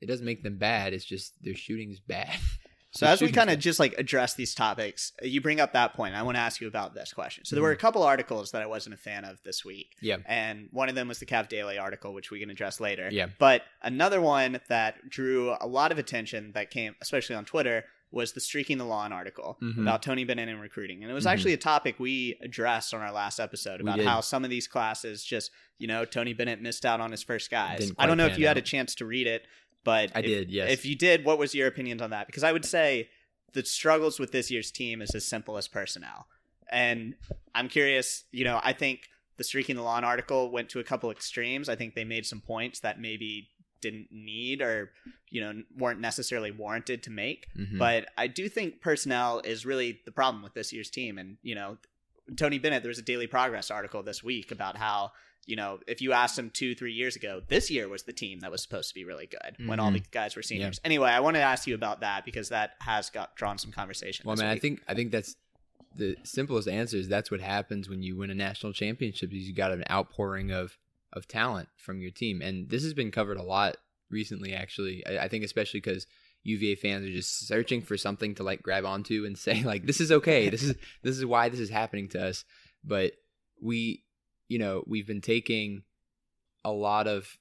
it 0.01 0.07
doesn't 0.07 0.27
make 0.27 0.43
them 0.43 0.59
bad. 0.59 0.93
It's 0.93 1.05
just 1.05 1.43
their 1.43 1.55
shooting's 1.55 2.01
bad. 2.01 2.39
So 2.93 3.07
as 3.07 3.21
we 3.23 3.31
kind 3.31 3.51
of 3.51 3.59
just 3.61 3.79
like 3.79 3.95
address 3.99 4.35
these 4.35 4.55
topics, 4.55 5.13
uh, 5.23 5.27
you 5.27 5.41
bring 5.41 5.61
up 5.61 5.73
that 5.75 5.95
point. 5.95 6.15
I 6.15 6.23
want 6.23 6.37
to 6.37 6.41
ask 6.41 6.61
you 6.61 6.67
about 6.67 6.93
this 6.95 7.13
question. 7.13 7.45
So 7.45 7.55
there 7.55 7.63
were 7.63 7.71
a 7.71 7.77
couple 7.77 8.03
articles 8.03 8.51
that 8.51 8.63
I 8.63 8.67
wasn't 8.67 8.95
a 8.95 8.99
fan 8.99 9.25
of 9.25 9.41
this 9.45 9.65
week. 9.65 9.95
Yeah. 10.01 10.17
And 10.27 10.69
one 10.73 10.89
of 10.89 10.95
them 10.97 11.07
was 11.09 11.19
the 11.21 11.27
Cav 11.27 11.49
Daily 11.49 11.79
article, 11.79 12.13
which 12.13 12.31
we 12.33 12.41
can 12.41 12.51
address 12.51 12.81
later. 12.81 13.09
Yeah. 13.13 13.27
But 13.39 13.63
another 13.83 14.21
one 14.21 14.61
that 14.69 15.09
drew 15.09 15.55
a 15.61 15.67
lot 15.69 15.93
of 15.93 15.99
attention 15.99 16.53
that 16.55 16.71
came, 16.71 16.97
especially 17.01 17.37
on 17.37 17.45
Twitter, 17.45 17.85
was 18.13 18.33
the 18.33 18.41
Streaking 18.41 18.77
the 18.79 18.85
Lawn 18.85 19.13
article 19.13 19.57
Mhm. 19.63 19.83
about 19.83 20.03
Tony 20.03 20.25
Bennett 20.25 20.49
and 20.49 20.61
recruiting. 20.61 21.03
And 21.05 21.11
it 21.13 21.15
was 21.15 21.27
Mhm. 21.27 21.31
actually 21.31 21.53
a 21.53 21.57
topic 21.59 22.01
we 22.01 22.37
addressed 22.43 22.93
on 22.93 23.01
our 23.03 23.13
last 23.13 23.39
episode 23.39 23.81
about 23.81 24.01
how 24.01 24.21
some 24.21 24.43
of 24.43 24.51
these 24.51 24.67
classes 24.67 25.23
just, 25.25 25.53
you 25.79 25.87
know, 25.87 26.05
Tony 26.05 26.33
Bennett 26.33 26.61
missed 26.61 26.85
out 26.85 27.01
on 27.01 27.13
his 27.13 27.23
first 27.23 27.53
guys. 27.53 27.93
I 27.99 28.07
don't 28.07 28.17
know 28.17 28.27
if 28.27 28.37
you 28.37 28.49
had 28.49 28.59
a 28.59 28.63
chance 28.63 28.97
to 28.97 29.07
read 29.07 29.29
it, 29.29 29.47
but 29.85 30.11
I 30.15 30.21
if- 30.21 30.25
did, 30.27 30.51
yes. 30.51 30.71
If 30.71 30.85
you 30.87 30.97
did, 30.97 31.25
what 31.25 31.39
was 31.39 31.55
your 31.55 31.67
opinions 31.69 32.03
on 32.03 32.11
that? 32.11 32.27
Because 32.27 32.45
I 32.45 32.53
would 32.53 32.65
say 32.65 33.09
the 33.53 33.65
struggles 33.65 34.19
with 34.21 34.33
this 34.33 34.51
year's 34.51 34.71
team 34.71 35.03
is 35.03 35.15
as 35.15 35.27
simple 35.27 35.57
as 35.57 35.69
personnel. 35.69 36.27
And 36.71 37.15
I'm 37.55 37.69
curious, 37.69 38.25
you 38.31 38.45
know, 38.45 38.61
I 38.63 38.73
think 38.73 39.09
the 39.39 39.45
Streaking 39.45 39.75
the 39.77 39.83
Lawn 39.83 40.05
article 40.05 40.51
went 40.53 40.69
to 40.71 40.79
a 40.81 40.85
couple 40.85 41.11
extremes. 41.11 41.69
I 41.69 41.75
think 41.75 41.95
they 41.95 42.05
made 42.05 42.27
some 42.27 42.41
points 42.41 42.81
that 42.81 43.01
maybe 43.01 43.49
didn't 43.81 44.09
need 44.13 44.61
or, 44.61 44.93
you 45.31 45.41
know, 45.41 45.63
weren't 45.77 46.01
necessarily 46.01 46.51
warranted 46.51 47.03
to 47.05 47.11
make. 47.11 47.49
Mhm. 47.57 47.79
But 47.79 48.09
I 48.19 48.27
do 48.27 48.49
think 48.49 48.83
personnel 48.83 49.41
is 49.41 49.65
really 49.65 50.01
the 50.05 50.13
problem 50.13 50.43
with 50.43 50.53
this 50.55 50.73
year's 50.73 50.91
team. 50.91 51.19
And, 51.19 51.39
you 51.43 51.55
know, 51.55 51.79
Tony 52.37 52.59
Bennett, 52.59 52.83
there 52.83 52.91
was 52.91 52.99
a 52.99 53.03
Daily 53.03 53.27
Progress 53.27 53.71
article 53.71 54.03
this 54.03 54.23
week 54.23 54.53
about 54.53 54.77
how, 54.77 55.13
you 55.47 55.57
know, 55.57 55.79
if 55.89 56.01
you 56.01 56.13
asked 56.13 56.39
him 56.39 56.51
two, 56.51 56.75
three 56.75 56.93
years 56.93 57.17
ago, 57.17 57.41
this 57.49 57.71
year 57.71 57.89
was 57.89 58.03
the 58.05 58.13
team 58.13 58.41
that 58.41 58.51
was 58.51 58.63
supposed 58.63 58.89
to 58.91 58.95
be 58.95 59.05
really 59.05 59.27
good 59.27 59.67
when 59.69 59.81
all 59.81 59.91
Mhm. 59.91 59.95
the 59.95 60.03
guys 60.11 60.37
were 60.37 60.43
seniors. 60.43 60.81
Anyway, 60.85 61.09
I 61.11 61.21
want 61.21 61.37
to 61.37 61.41
ask 61.41 61.67
you 61.67 61.75
about 61.75 62.01
that 62.01 62.25
because 62.25 62.51
that 62.51 62.75
has 62.81 63.11
got 63.11 63.35
drawn 63.37 63.59
some 63.59 63.73
conversation. 63.73 64.25
Well, 64.27 64.37
man, 64.37 64.47
I 64.47 64.59
think 64.59 64.83
I 64.87 64.95
think 64.95 65.11
that's 65.11 65.37
the 65.97 66.17
simplest 66.23 66.69
answer 66.69 66.97
is 66.97 67.09
that's 67.09 67.31
what 67.31 67.41
happens 67.41 67.89
when 67.89 68.03
you 68.03 68.17
win 68.17 68.31
a 68.31 68.35
national 68.35 68.73
championship. 68.73 69.33
Is 69.33 69.49
you 69.49 69.55
got 69.55 69.73
an 69.73 69.83
outpouring 69.91 70.51
of 70.53 70.79
of 71.13 71.27
talent 71.27 71.69
from 71.77 72.01
your 72.01 72.13
team, 72.13 72.41
and 72.43 72.69
this 72.71 72.85
has 72.85 72.95
been 72.95 73.11
covered 73.11 73.37
a 73.39 73.43
lot 73.43 73.77
recently. 74.11 74.55
Actually, 74.55 75.05
I, 75.07 75.25
I 75.25 75.29
think 75.29 75.43
especially 75.45 75.81
because 75.81 76.07
UVA 76.45 76.75
fans 76.77 77.05
are 77.07 77.13
just 77.13 77.47
searching 77.49 77.83
for 77.83 77.97
something 77.97 78.35
to 78.37 78.43
like 78.45 78.63
grab 78.63 78.85
onto 78.85 79.25
and 79.27 79.37
say 79.47 79.63
like 79.65 79.85
this 79.87 80.01
is 80.01 80.13
okay. 80.13 80.49
this 80.49 80.63
is 80.63 80.77
this 81.03 81.17
is 81.19 81.27
why 81.27 81.49
this 81.49 81.61
is 81.61 81.71
happening 81.71 82.09
to 82.11 82.25
us. 82.25 82.45
But 82.85 83.13
we, 83.61 84.05
you 84.51 84.59
know, 84.59 84.85
we've 84.87 85.07
been 85.07 85.21
taking 85.21 85.83
a 86.65 86.71
lot 86.71 87.07
of 87.07 87.39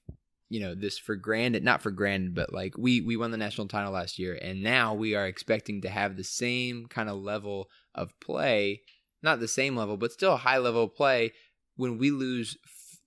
you 0.48 0.58
know 0.58 0.74
this 0.74 0.98
for 0.98 1.14
granted 1.14 1.62
not 1.62 1.82
for 1.82 1.92
granted 1.92 2.34
but 2.34 2.52
like 2.52 2.76
we 2.76 3.02
we 3.02 3.16
won 3.16 3.30
the 3.30 3.36
national 3.36 3.68
title 3.68 3.92
last 3.92 4.18
year 4.18 4.36
and 4.42 4.62
now 4.62 4.94
we 4.94 5.14
are 5.14 5.26
expecting 5.26 5.82
to 5.82 5.88
have 5.88 6.16
the 6.16 6.24
same 6.24 6.86
kind 6.86 7.08
of 7.08 7.18
level 7.18 7.68
of 7.94 8.18
play 8.18 8.80
not 9.22 9.38
the 9.38 9.46
same 9.46 9.76
level 9.76 9.96
but 9.96 10.10
still 10.10 10.32
a 10.32 10.38
high 10.38 10.58
level 10.58 10.88
play 10.88 11.30
when 11.76 11.98
we 11.98 12.10
lose 12.10 12.56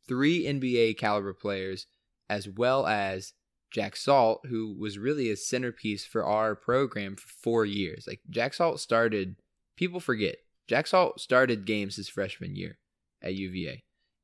three 0.07 0.45
nba 0.45 0.95
caliber 0.97 1.33
players 1.33 1.87
as 2.29 2.47
well 2.47 2.87
as 2.87 3.33
jack 3.73 3.95
salt 3.95 4.45
who 4.47 4.75
was 4.79 4.97
really 4.97 5.29
a 5.29 5.35
centerpiece 5.35 6.05
for 6.05 6.23
our 6.23 6.55
program 6.55 7.15
for 7.15 7.27
four 7.27 7.65
years. 7.65 8.05
Like 8.07 8.21
jack 8.29 8.53
salt 8.53 8.79
started 8.79 9.35
people 9.75 9.99
forget 9.99 10.35
jack 10.67 10.87
salt 10.87 11.19
started 11.19 11.65
games 11.65 11.95
his 11.95 12.07
freshman 12.07 12.55
year 12.55 12.77
at 13.21 13.33
uva 13.33 13.77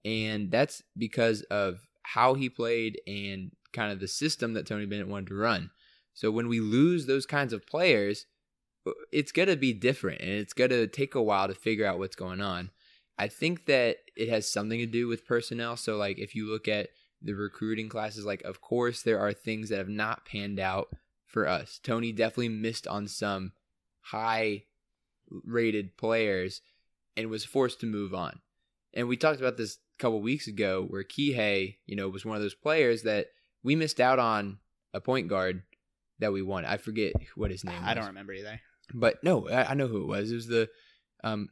and 0.05 0.51
that's 0.51 0.81
because 0.97 1.41
of 1.43 1.79
how 2.03 2.33
he 2.33 2.49
played 2.49 2.99
and 3.05 3.51
kind 3.73 3.91
of 3.91 3.99
the 3.99 4.07
system 4.07 4.53
that 4.53 4.65
Tony 4.65 4.85
Bennett 4.85 5.07
wanted 5.07 5.27
to 5.27 5.35
run. 5.35 5.69
So 6.13 6.31
when 6.31 6.47
we 6.47 6.59
lose 6.59 7.05
those 7.05 7.25
kinds 7.25 7.53
of 7.53 7.67
players, 7.67 8.25
uh, 8.87 8.91
it's 9.11 9.31
going 9.31 9.47
to 9.47 9.55
be 9.55 9.73
different 9.73 10.21
and 10.21 10.31
it's 10.31 10.53
going 10.53 10.71
to 10.71 10.87
take 10.87 11.15
a 11.15 11.21
while 11.21 11.47
to 11.47 11.53
figure 11.53 11.85
out 11.85 11.99
what's 11.99 12.15
going 12.15 12.41
on. 12.41 12.71
I 13.17 13.27
think 13.27 13.65
that 13.65 13.97
it 14.15 14.29
has 14.29 14.51
something 14.51 14.79
to 14.79 14.85
do 14.85 15.07
with 15.07 15.27
personnel. 15.27 15.77
So 15.77 15.97
like 15.97 16.17
if 16.17 16.35
you 16.35 16.49
look 16.49 16.67
at 16.67 16.89
the 17.21 17.33
recruiting 17.33 17.89
classes 17.89 18.25
like 18.25 18.41
of 18.43 18.61
course 18.61 19.01
there 19.01 19.19
are 19.19 19.33
things 19.33 19.67
that 19.69 19.77
have 19.77 19.89
not 19.89 20.25
panned 20.25 20.59
out 20.59 20.87
for 21.25 21.47
us. 21.47 21.79
Tony 21.83 22.11
definitely 22.11 22.49
missed 22.49 22.87
on 22.87 23.07
some 23.07 23.51
high 24.01 24.63
rated 25.29 25.95
players 25.97 26.61
and 27.15 27.29
was 27.29 27.45
forced 27.45 27.81
to 27.81 27.85
move 27.85 28.13
on. 28.13 28.39
And 28.93 29.07
we 29.07 29.17
talked 29.17 29.39
about 29.39 29.57
this 29.57 29.77
couple 29.99 30.21
weeks 30.21 30.47
ago 30.47 30.85
where 30.87 31.03
Kihei, 31.03 31.77
you 31.85 31.95
know, 31.95 32.09
was 32.09 32.25
one 32.25 32.35
of 32.35 32.41
those 32.41 32.55
players 32.55 33.03
that 33.03 33.27
we 33.63 33.75
missed 33.75 33.99
out 33.99 34.19
on 34.19 34.59
a 34.93 35.01
point 35.01 35.27
guard 35.27 35.63
that 36.19 36.33
we 36.33 36.41
won. 36.41 36.65
I 36.65 36.77
forget 36.77 37.13
what 37.35 37.51
his 37.51 37.63
name. 37.63 37.81
I 37.83 37.89
was. 37.89 37.95
don't 37.95 38.07
remember 38.07 38.33
either. 38.33 38.59
But 38.93 39.23
no, 39.23 39.47
I, 39.49 39.71
I 39.71 39.73
know 39.73 39.87
who 39.87 40.01
it 40.01 40.07
was. 40.07 40.31
It 40.31 40.35
was 40.35 40.47
the 40.47 40.69
um 41.23 41.49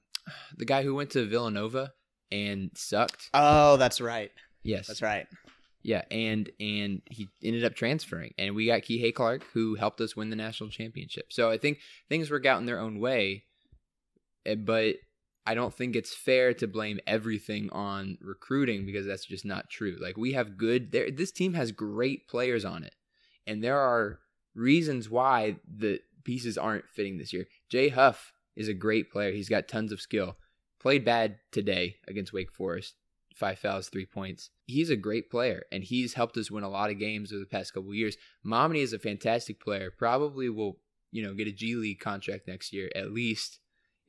the 0.57 0.65
guy 0.65 0.83
who 0.83 0.95
went 0.95 1.11
to 1.11 1.25
Villanova 1.25 1.93
and 2.31 2.71
sucked. 2.75 3.29
Oh, 3.33 3.77
that's 3.77 4.01
right. 4.01 4.31
Yes, 4.63 4.87
That's 4.87 5.01
right. 5.01 5.27
Yeah, 5.81 6.03
and 6.11 6.49
and 6.59 7.01
he 7.09 7.29
ended 7.41 7.63
up 7.63 7.75
transferring, 7.75 8.33
and 8.37 8.55
we 8.55 8.65
got 8.65 8.81
Kihei 8.81 9.13
Clark, 9.13 9.45
who 9.53 9.75
helped 9.75 10.01
us 10.01 10.15
win 10.15 10.29
the 10.29 10.35
national 10.35 10.69
championship. 10.69 11.27
So 11.29 11.49
I 11.49 11.57
think 11.57 11.79
things 12.09 12.29
work 12.29 12.45
out 12.45 12.59
in 12.59 12.65
their 12.65 12.79
own 12.79 12.99
way, 12.99 13.45
eh, 14.45 14.55
but 14.55 14.95
I 15.47 15.55
don't 15.55 15.73
think 15.73 15.95
it's 15.95 16.13
fair 16.13 16.53
to 16.55 16.67
blame 16.67 16.99
everything 17.07 17.69
on 17.71 18.17
recruiting 18.19 18.85
because 18.85 19.05
that's 19.05 19.23
just 19.23 19.45
not 19.45 19.69
true. 19.69 19.95
Like 19.97 20.17
we 20.17 20.33
have 20.33 20.57
good, 20.57 20.91
there. 20.91 21.09
This 21.09 21.31
team 21.31 21.53
has 21.53 21.71
great 21.71 22.27
players 22.27 22.65
on 22.65 22.83
it, 22.83 22.93
and 23.47 23.63
there 23.63 23.79
are 23.79 24.19
reasons 24.55 25.09
why 25.09 25.55
the 25.65 26.01
pieces 26.25 26.57
aren't 26.57 26.89
fitting 26.89 27.17
this 27.17 27.31
year. 27.31 27.45
Jay 27.69 27.87
Huff 27.87 28.33
is 28.57 28.67
a 28.67 28.73
great 28.73 29.09
player. 29.09 29.31
He's 29.31 29.47
got 29.47 29.69
tons 29.69 29.93
of 29.93 30.01
skill. 30.01 30.35
Played 30.81 31.05
bad 31.05 31.37
today 31.53 31.95
against 32.09 32.33
Wake 32.33 32.51
Forest. 32.51 32.95
Five 33.33 33.59
fouls, 33.59 33.87
three 33.87 34.05
points. 34.05 34.49
He's 34.65 34.89
a 34.89 34.97
great 34.97 35.31
player, 35.31 35.63
and 35.71 35.81
he's 35.81 36.15
helped 36.15 36.35
us 36.35 36.51
win 36.51 36.65
a 36.65 36.69
lot 36.69 36.89
of 36.89 36.99
games 36.99 37.31
over 37.31 37.39
the 37.39 37.45
past 37.45 37.73
couple 37.73 37.93
years. 37.93 38.17
Mamadi 38.45 38.81
is 38.81 38.91
a 38.91 38.99
fantastic 38.99 39.61
player. 39.61 39.93
Probably 39.97 40.49
will, 40.49 40.79
you 41.11 41.23
know, 41.23 41.33
get 41.33 41.47
a 41.47 41.53
G 41.53 41.75
League 41.75 42.01
contract 42.01 42.49
next 42.49 42.73
year, 42.73 42.89
at 42.93 43.13
least, 43.13 43.59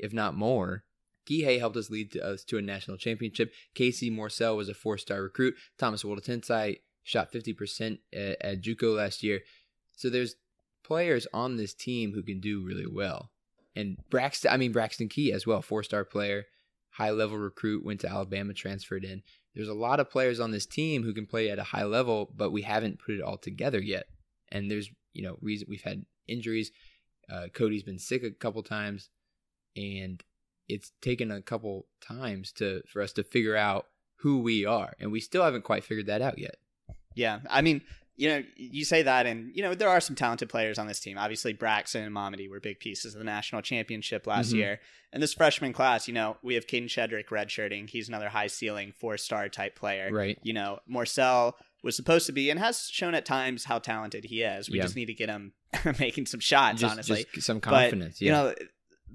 if 0.01 0.13
not 0.13 0.35
more. 0.35 0.83
Kihei 1.29 1.59
helped 1.59 1.77
us 1.77 1.91
lead 1.91 2.13
to 2.13 2.25
us 2.25 2.45
to 2.45 2.59
a 2.59 2.63
national 2.63 2.97
championship. 2.97 3.53
Casey 3.75 4.11
Morsell 4.11 4.57
was 4.57 4.69
a 4.69 4.75
four-star 4.75 5.23
recruit. 5.23 5.55
Thomas 5.79 6.03
Woldetensae 6.03 6.81
shot 7.03 7.33
50% 7.33 7.99
at, 8.13 8.37
at 8.41 8.63
JUCO 8.63 8.97
last 8.97 9.23
year. 9.23 9.41
So 9.97 10.09
there's 10.09 10.37
players 10.85 11.27
on 11.33 11.57
this 11.57 11.75
team 11.75 12.13
who 12.13 12.23
can 12.23 12.41
do 12.41 12.65
really 12.65 12.87
well. 12.87 13.31
And 13.77 13.99
Braxton, 14.11 14.51
I 14.51 14.57
mean 14.57 14.73
Braxton 14.73 15.09
Key 15.09 15.33
as 15.33 15.47
well, 15.47 15.63
four-star 15.63 16.05
player, 16.05 16.45
high-level 16.91 17.37
recruit, 17.37 17.85
went 17.85 18.01
to 18.01 18.09
Alabama, 18.09 18.55
transferred 18.55 19.05
in. 19.05 19.23
There's 19.55 19.69
a 19.69 19.75
lot 19.75 20.01
of 20.01 20.11
players 20.11 20.41
on 20.41 20.51
this 20.51 20.67
team 20.67 21.03
who 21.03 21.13
can 21.13 21.27
play 21.27 21.51
at 21.51 21.59
a 21.59 21.65
high 21.65 21.85
level, 21.85 22.33
but 22.35 22.53
we 22.53 22.63
haven't 22.63 23.01
put 23.05 23.15
it 23.15 23.23
all 23.23 23.37
together 23.37 23.81
yet. 23.81 24.07
And 24.51 24.71
there's, 24.71 24.91
you 25.13 25.23
know, 25.23 25.37
reason 25.41 25.67
we've 25.69 25.83
had 25.83 26.05
injuries. 26.27 26.71
Uh, 27.31 27.49
Kody's 27.53 27.83
been 27.83 27.99
sick 27.99 28.23
a 28.23 28.31
couple 28.31 28.63
times, 28.63 29.11
and 29.77 30.23
it's 30.69 30.93
taken 31.01 31.31
a 31.31 31.43
couple 31.43 31.87
times 32.01 32.53
to 32.53 32.83
for 32.89 33.03
us 33.03 33.13
to 33.15 33.23
figure 33.25 33.57
out 33.57 33.87
who 34.17 34.39
we 34.41 34.65
are, 34.65 34.95
and 35.01 35.13
we 35.13 35.21
still 35.21 35.43
haven't 35.45 35.63
quite 35.63 35.85
figured 35.85 36.07
that 36.07 36.23
out 36.23 36.39
yet. 36.39 36.57
Yeah, 37.15 37.41
I 37.49 37.63
mean, 37.63 37.83
you 38.17 38.29
know, 38.29 38.43
you 38.57 38.85
say 38.85 39.03
that, 39.03 39.27
and 39.27 39.55
you 39.55 39.63
know, 39.63 39.75
there 39.75 39.89
are 39.89 40.01
some 40.01 40.17
talented 40.17 40.49
players 40.49 40.79
on 40.79 40.87
this 40.89 41.01
team. 41.01 41.17
Obviously, 41.19 41.53
Braxton 41.53 42.03
and 42.03 42.15
Mamadi 42.15 42.49
were 42.51 42.61
big 42.61 42.81
pieces 42.81 43.15
of 43.15 43.19
the 43.21 43.25
national 43.25 43.63
championship 43.63 44.27
last 44.27 44.53
Mhm. 44.53 44.57
year. 44.57 44.81
And 45.13 45.23
this 45.23 45.33
freshman 45.35 45.73
class, 45.73 46.07
you 46.07 46.15
know, 46.15 46.37
we 46.43 46.55
have 46.55 46.67
Kadin 46.67 46.85
Shedrick 46.89 47.27
redshirting. 47.29 47.89
He's 47.89 48.09
another 48.09 48.29
high 48.29 48.49
ceiling, 48.49 48.93
four 48.93 49.17
star 49.17 49.49
type 49.49 49.75
player. 49.77 50.11
Right. 50.13 50.39
You 50.43 50.53
know, 50.53 50.81
Morsell 50.91 51.55
was 51.83 51.97
supposed 51.97 52.27
to 52.27 52.33
be 52.33 52.51
and 52.51 52.59
has 52.59 52.89
shown 52.91 53.15
at 53.15 53.25
times 53.25 53.65
how 53.65 53.79
talented 53.79 54.25
he 54.25 54.43
is. 54.43 54.69
We 54.69 54.79
Yeah. 54.79 54.83
just 54.83 54.97
need 54.97 55.07
to 55.07 55.15
get 55.15 55.29
him 55.31 55.55
making 55.99 56.27
some 56.27 56.41
shots, 56.41 56.81
Just, 56.81 56.93
honestly. 56.93 57.25
just 57.33 57.47
some 57.47 57.59
But, 57.61 57.71
confidence. 57.71 58.21
You 58.21 58.33
know, 58.33 58.55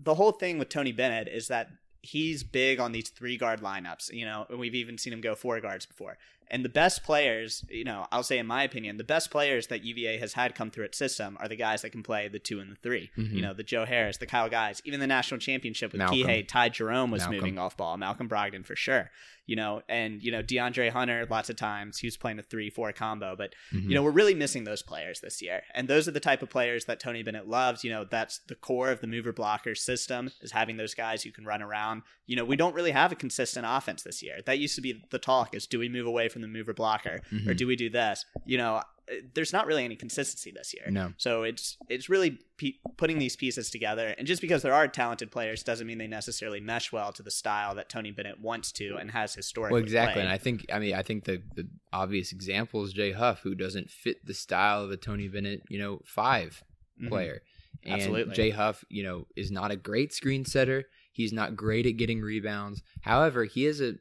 the 0.02 0.16
whole 0.16 0.32
thing 0.32 0.58
with 0.60 0.70
Tony 0.70 0.92
Bennett 0.92 1.28
is 1.28 1.48
that 1.48 1.70
he's 2.02 2.44
big 2.44 2.80
on 2.80 2.92
these 2.92 3.10
three 3.10 3.38
guard 3.38 3.62
lineups, 3.62 4.12
you 4.12 4.26
know, 4.26 4.46
and 4.50 4.60
we've 4.60 4.76
even 4.76 4.98
seen 4.98 5.14
him 5.14 5.22
go 5.22 5.36
four 5.36 5.60
guards 5.60 5.86
before. 5.86 6.18
And 6.54 6.64
the 6.64 6.70
best 6.70 7.04
players, 7.04 7.66
you 7.70 7.84
know, 7.84 8.06
I'll 8.12 8.24
say 8.24 8.38
in 8.38 8.46
my 8.48 8.64
opinion, 8.64 8.98
the 8.98 9.04
best 9.04 9.32
players 9.32 9.68
that 9.68 9.84
UVA 9.84 10.18
has 10.20 10.34
had 10.34 10.54
come 10.56 10.70
through 10.70 10.86
its 10.86 10.98
system 10.98 11.36
are 11.42 11.48
the 11.48 11.56
guys 11.56 11.82
that 11.82 11.90
can 11.90 12.04
play 12.04 12.28
the 12.28 12.40
two 12.40 12.60
and 12.60 12.72
the 12.72 12.76
3 12.76 13.10
Mhm. 13.18 13.34
You 13.34 13.42
know, 13.42 13.54
the 13.54 13.64
Joe 13.64 13.86
Harris, 13.86 14.18
the 14.18 14.28
Kyle 14.28 14.50
Guys, 14.50 14.82
even 14.86 15.00
the 15.00 15.08
national 15.08 15.40
championship 15.40 15.92
with 15.92 16.00
Malcolm. 16.00 16.20
Kihei, 16.20 16.48
Ty 16.48 16.70
Jerome 16.70 17.10
was 17.12 17.24
Malcolm. 17.24 17.36
moving 17.38 17.58
off 17.60 17.76
ball, 17.76 17.98
Malcolm 17.98 18.30
Brogdon 18.30 18.64
for 18.66 18.76
sure. 18.76 19.10
You 19.46 19.58
know, 19.58 19.82
and 19.90 20.24
you 20.24 20.32
know 20.32 20.42
DeAndre 20.42 20.90
Hunter, 20.92 21.28
lots 21.30 21.50
of 21.50 21.58
times 21.58 21.98
he 21.98 22.08
was 22.08 22.16
playing 22.16 22.40
a 22.40 22.44
three-four 22.44 22.94
combo, 22.94 23.36
but 23.36 23.54
Mhm. 23.74 23.90
you 23.90 23.96
know, 23.96 24.02
we're 24.02 24.12
really 24.12 24.36
missing 24.36 24.64
those 24.64 24.82
players 24.82 25.20
this 25.20 25.42
year. 25.42 25.64
And 25.74 25.90
those 25.90 26.08
are 26.08 26.12
the 26.12 26.22
type 26.22 26.42
of 26.42 26.50
players 26.50 26.86
that 26.86 27.02
Tony 27.02 27.24
Bennett 27.24 27.48
loves. 27.50 27.84
You 27.84 27.90
know, 27.90 28.06
that's 28.06 28.38
the 28.48 28.56
core 28.56 28.90
of 28.90 29.02
the 29.02 29.08
mover 29.08 29.34
blocker 29.34 29.76
system 29.76 30.32
is 30.42 30.52
having 30.54 30.78
those 30.78 30.94
guys 30.94 31.24
who 31.24 31.32
can 31.32 31.44
run 31.46 31.62
around. 31.62 32.04
You 32.26 32.38
know, 32.38 32.46
we 32.46 32.56
don't 32.56 32.74
really 32.74 32.92
have 32.92 33.12
a 33.12 33.16
consistent 33.16 33.66
offense 33.68 34.04
this 34.04 34.24
year. 34.24 34.42
That 34.46 34.60
used 34.60 34.76
to 34.76 34.82
be 34.82 35.04
the 35.10 35.20
talk 35.20 35.54
is 35.54 35.68
do 35.68 35.78
we 35.80 35.90
move 35.90 36.06
away 36.06 36.30
from 36.30 36.43
the 36.44 36.48
mover 36.50 36.74
blocker 36.74 37.20
or 37.32 37.38
Mhm. 37.38 37.58
do 37.58 37.66
we 37.68 37.76
do 37.76 37.90
this? 37.90 38.26
You 38.46 38.58
know, 38.58 38.76
uh, 38.76 39.16
there's 39.34 39.52
not 39.52 39.66
really 39.68 39.84
any 39.84 39.96
consistency 39.98 40.50
this 40.52 40.74
year. 40.74 40.90
No. 40.90 41.14
So 41.18 41.44
it's 41.44 41.78
it's 41.90 42.08
really 42.08 42.40
pe- 42.58 42.76
putting 42.96 43.20
these 43.20 43.36
pieces 43.36 43.70
together. 43.70 44.16
And 44.18 44.26
just 44.26 44.42
because 44.42 44.62
there 44.62 44.74
are 44.74 44.88
talented 44.88 45.30
players 45.32 45.62
doesn't 45.64 45.86
mean 45.88 45.98
they 45.98 46.08
necessarily 46.08 46.62
mesh 46.62 46.92
well 46.94 47.12
to 47.14 47.24
the 47.24 47.32
style 47.32 47.76
that 47.76 47.90
Tony 47.90 48.12
Bennett 48.12 48.40
wants 48.40 48.72
to 48.74 48.96
and 48.96 49.12
has 49.12 49.34
historically. 49.36 49.74
Well, 49.74 49.84
exactly, 49.84 50.14
played. 50.14 50.24
and 50.26 50.32
I 50.34 50.38
think 50.38 50.66
I 50.72 50.80
mean 50.80 50.94
I 50.94 51.02
think 51.02 51.26
the 51.26 51.42
the 51.56 51.68
obvious 51.92 52.32
example 52.32 52.84
is 52.84 52.94
Jay 52.94 53.12
Huff, 53.12 53.42
who 53.42 53.56
doesn't 53.56 53.90
fit 53.90 54.26
the 54.26 54.34
style 54.34 54.84
of 54.84 54.92
a 54.92 54.98
Tony 54.98 55.28
Bennett, 55.28 55.64
you 55.70 55.80
know, 55.80 56.02
5 56.06 56.64
Mhm. 57.02 57.10
player. 57.10 57.42
And 57.84 57.96
Absolutely. 57.96 58.36
Jay 58.36 58.52
Huff, 58.52 58.86
you 58.90 59.04
know, 59.04 59.28
is 59.36 59.52
not 59.52 59.72
a 59.72 59.76
great 59.76 60.14
screen 60.14 60.46
setter. 60.46 60.86
He's 61.12 61.34
not 61.34 61.56
great 61.58 61.86
at 61.86 61.98
getting 61.98 62.22
rebounds. 62.22 62.82
However, 63.02 63.44
he 63.46 63.66
is 63.66 63.82
a 63.82 63.96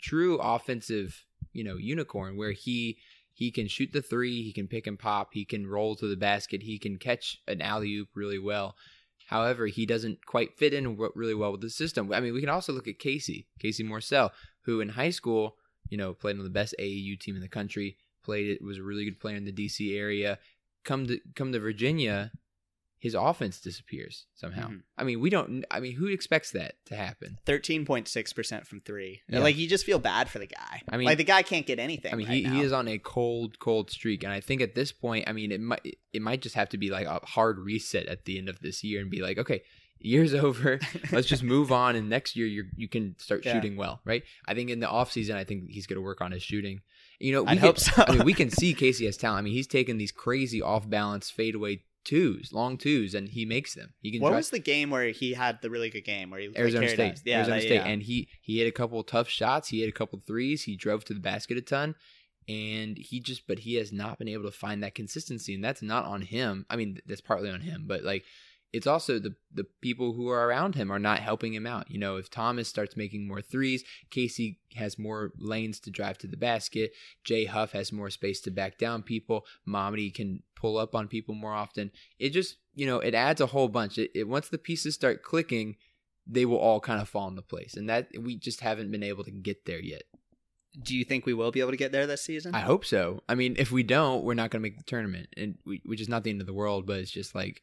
true 0.00 0.36
offensive, 0.38 1.26
you 1.54 1.64
know, 1.64 1.76
unicorn 1.76 2.36
where 2.36 2.52
he 2.52 2.98
he 3.32 3.50
can 3.50 3.66
shoot 3.66 3.92
the 3.92 4.02
three, 4.02 4.42
he 4.42 4.52
can 4.52 4.68
pick 4.68 4.86
and 4.86 4.98
pop, 4.98 5.30
he 5.32 5.44
can 5.44 5.66
roll 5.66 5.96
to 5.96 6.06
the 6.06 6.16
basket, 6.16 6.62
he 6.62 6.78
can 6.78 6.98
catch 6.98 7.40
an 7.48 7.60
alley 7.60 7.94
oop 7.96 8.08
really 8.14 8.38
well. 8.38 8.76
However, 9.26 9.66
he 9.66 9.86
doesn't 9.86 10.24
quite 10.26 10.56
fit 10.56 10.74
in 10.74 10.96
really 11.14 11.34
well 11.34 11.52
with 11.52 11.62
the 11.62 11.70
system. 11.70 12.12
I 12.12 12.20
mean, 12.20 12.34
we 12.34 12.40
can 12.40 12.50
also 12.50 12.72
look 12.72 12.86
at 12.86 12.98
Casey, 12.98 13.46
Casey 13.58 13.82
Morsell, 13.82 14.30
who 14.62 14.80
in 14.80 14.90
high 14.90 15.10
school, 15.10 15.56
you 15.88 15.96
know, 15.96 16.12
played 16.12 16.36
on 16.36 16.44
the 16.44 16.50
best 16.50 16.74
AAU 16.78 17.18
team 17.18 17.34
in 17.34 17.40
the 17.42 17.48
country, 17.48 17.96
played 18.22 18.48
it, 18.48 18.62
was 18.62 18.78
a 18.78 18.82
really 18.82 19.04
good 19.04 19.18
player 19.18 19.36
in 19.36 19.44
the 19.44 19.52
DC 19.52 19.96
area. 19.96 20.38
Come 20.84 21.06
to 21.06 21.18
come 21.34 21.52
to 21.52 21.58
Virginia, 21.58 22.30
his 23.04 23.14
offense 23.14 23.60
disappears 23.60 24.24
somehow. 24.34 24.68
Mhm. 24.68 24.80
I 24.96 25.04
mean, 25.04 25.20
we 25.20 25.28
don't. 25.28 25.62
I 25.70 25.78
mean, 25.78 25.92
who 25.92 26.06
expects 26.06 26.52
that 26.52 26.76
to 26.86 26.96
happen? 26.96 27.36
Thirteen 27.44 27.84
point 27.84 28.08
six 28.08 28.32
percent 28.32 28.66
from 28.66 28.80
three. 28.80 29.20
Yeah. 29.28 29.40
Like 29.40 29.58
you 29.58 29.68
just 29.68 29.84
feel 29.84 29.98
bad 29.98 30.30
for 30.30 30.38
the 30.38 30.46
guy. 30.46 30.80
I 30.88 30.96
mean- 30.96 31.04
like 31.04 31.18
the 31.18 31.24
guy 31.24 31.42
can't 31.42 31.66
get 31.66 31.78
anything. 31.78 32.14
I 32.14 32.16
mean, 32.16 32.26
right 32.28 32.36
he, 32.38 32.42
now. 32.44 32.54
he 32.54 32.60
is 32.62 32.72
on 32.72 32.88
a 32.88 32.96
cold, 32.98 33.58
cold 33.58 33.90
streak, 33.90 34.24
and 34.24 34.32
I 34.32 34.40
think 34.40 34.62
at 34.62 34.74
this 34.74 34.90
point, 34.90 35.28
I 35.28 35.32
mean, 35.32 35.52
it 35.52 35.60
might 35.60 35.98
it 36.14 36.22
might 36.22 36.40
just 36.40 36.54
have 36.54 36.70
to 36.70 36.78
be 36.78 36.88
like 36.88 37.06
a 37.06 37.20
hard 37.26 37.58
reset 37.58 38.06
at 38.06 38.24
the 38.24 38.38
end 38.38 38.48
of 38.48 38.60
this 38.60 38.82
year 38.82 39.02
and 39.02 39.10
be 39.10 39.20
like, 39.20 39.36
okay, 39.36 39.62
year's 39.98 40.32
over, 40.46 40.80
let's 41.12 41.26
just 41.28 41.42
move 41.42 41.70
on, 41.72 41.96
and 41.96 42.08
next 42.08 42.36
year 42.36 42.46
you 42.46 42.64
you 42.74 42.88
can 42.88 43.16
start 43.18 43.44
Yeah. 43.44 43.52
shooting 43.52 43.76
well, 43.76 44.00
right? 44.06 44.22
I 44.48 44.54
think 44.54 44.70
in 44.70 44.80
the 44.80 44.88
off 44.88 45.12
season, 45.12 45.36
I 45.36 45.44
think 45.44 45.68
he's 45.68 45.86
going 45.86 45.98
to 45.98 46.02
work 46.02 46.22
on 46.22 46.32
his 46.32 46.42
shooting. 46.42 46.80
You 47.20 47.32
know, 47.32 47.42
we 47.42 47.50
I'd 47.50 47.58
can- 47.58 47.66
hope 47.66 47.78
so. 47.78 48.02
I 48.08 48.12
mean, 48.16 48.24
we 48.24 48.32
can 48.34 48.48
see 48.50 48.72
Casey 48.72 49.04
has 49.06 49.18
talent. 49.18 49.40
I 49.40 49.42
mean, 49.42 49.52
he's 49.52 49.66
taking 49.68 49.98
these 49.98 50.10
crazy 50.12 50.62
off 50.62 50.88
balance 50.88 51.28
fadeaway 51.30 51.82
twos, 52.04 52.52
long 52.52 52.76
twos, 52.78 53.14
and 53.14 53.28
he 53.28 53.44
makes 53.44 53.74
them. 53.74 53.94
He 54.00 54.12
can. 54.12 54.20
What 54.20 54.30
drive- 54.30 54.38
was 54.40 54.50
the 54.50 54.58
game 54.58 54.90
where 54.90 55.08
he 55.08 55.32
had 55.34 55.60
the 55.62 55.70
really 55.70 55.90
good 55.90 56.04
game 56.04 56.30
where 56.30 56.40
he 56.40 56.48
like, 56.48 56.58
Arizona 56.58 56.86
carried 56.86 56.94
State. 56.96 57.12
us? 57.12 57.22
Yeah, 57.24 57.36
Arizona 57.38 57.56
that- 57.56 57.62
State. 57.62 57.74
yeah. 57.74 57.86
And 57.86 58.02
he 58.02 58.28
he 58.40 58.58
hit 58.58 58.66
a 58.68 58.72
couple 58.72 59.02
tough 59.02 59.28
shots. 59.28 59.68
He 59.68 59.80
hit 59.80 59.88
a 59.88 59.92
couple 59.92 60.20
threes. 60.26 60.64
He 60.64 60.76
drove 60.76 61.04
to 61.06 61.14
the 61.14 61.20
basket 61.20 61.56
a 61.58 61.62
ton. 61.62 61.94
And 62.46 62.98
he 62.98 63.20
just 63.20 63.46
but 63.46 63.60
he 63.60 63.74
has 63.76 63.90
not 63.92 64.18
been 64.18 64.28
able 64.28 64.44
to 64.44 64.50
find 64.50 64.82
that 64.82 64.94
consistency. 64.94 65.54
And 65.54 65.64
that's 65.64 65.80
not 65.82 66.04
on 66.04 66.20
him. 66.20 66.66
I 66.68 66.76
mean, 66.76 66.98
that's 67.06 67.22
partly 67.22 67.48
on 67.50 67.60
him, 67.62 67.84
but 67.86 68.02
like 68.04 68.24
it's 68.74 68.88
also 68.88 69.20
the 69.20 69.36
the 69.52 69.64
people 69.80 70.14
who 70.14 70.28
are 70.28 70.48
around 70.48 70.74
him 70.74 70.90
are 70.90 70.98
not 70.98 71.20
helping 71.20 71.54
him 71.54 71.64
out. 71.64 71.88
You 71.88 71.98
know, 71.98 72.16
if 72.16 72.28
Thomas 72.28 72.68
starts 72.68 72.96
making 72.96 73.28
more 73.28 73.40
threes, 73.40 73.84
Casey 74.10 74.58
has 74.74 74.98
more 74.98 75.30
lanes 75.38 75.78
to 75.80 75.90
drive 75.90 76.18
to 76.18 76.26
the 76.26 76.36
basket. 76.36 76.92
Jay 77.22 77.44
Huff 77.44 77.70
has 77.70 77.92
more 77.92 78.10
space 78.10 78.40
to 78.40 78.50
back 78.50 78.76
down 78.76 79.04
people. 79.04 79.46
Mamadi 79.66 80.12
can 80.12 80.42
pull 80.56 80.76
up 80.76 80.96
on 80.96 81.06
people 81.06 81.36
more 81.36 81.54
often. 81.54 81.92
It 82.18 82.30
just 82.30 82.56
you 82.74 82.84
know 82.84 82.98
it 82.98 83.14
adds 83.14 83.40
a 83.40 83.46
whole 83.46 83.68
bunch. 83.68 83.96
It, 83.96 84.10
it 84.12 84.28
once 84.28 84.48
the 84.48 84.58
pieces 84.58 84.96
start 84.96 85.22
clicking, 85.22 85.76
they 86.26 86.44
will 86.44 86.58
all 86.58 86.80
kind 86.80 87.00
of 87.00 87.08
fall 87.08 87.28
into 87.28 87.42
place, 87.42 87.76
and 87.76 87.88
that 87.88 88.08
we 88.20 88.34
just 88.34 88.60
haven't 88.60 88.90
been 88.90 89.04
able 89.04 89.22
to 89.22 89.30
get 89.30 89.66
there 89.66 89.80
yet. 89.80 90.02
Do 90.82 90.96
you 90.96 91.04
think 91.04 91.24
we 91.24 91.34
will 91.34 91.52
be 91.52 91.60
able 91.60 91.70
to 91.70 91.76
get 91.76 91.92
there 91.92 92.08
this 92.08 92.22
season? 92.22 92.52
I 92.56 92.58
hope 92.58 92.84
so. 92.84 93.22
I 93.28 93.36
mean, 93.36 93.54
if 93.56 93.70
we 93.70 93.84
don't, 93.84 94.24
we're 94.24 94.34
not 94.34 94.50
going 94.50 94.60
to 94.60 94.68
make 94.68 94.76
the 94.76 94.82
tournament, 94.82 95.28
and 95.36 95.58
we, 95.64 95.80
which 95.84 96.00
is 96.00 96.08
not 96.08 96.24
the 96.24 96.30
end 96.30 96.40
of 96.40 96.48
the 96.48 96.52
world, 96.52 96.84
but 96.84 96.98
it's 96.98 97.12
just 97.12 97.36
like, 97.36 97.62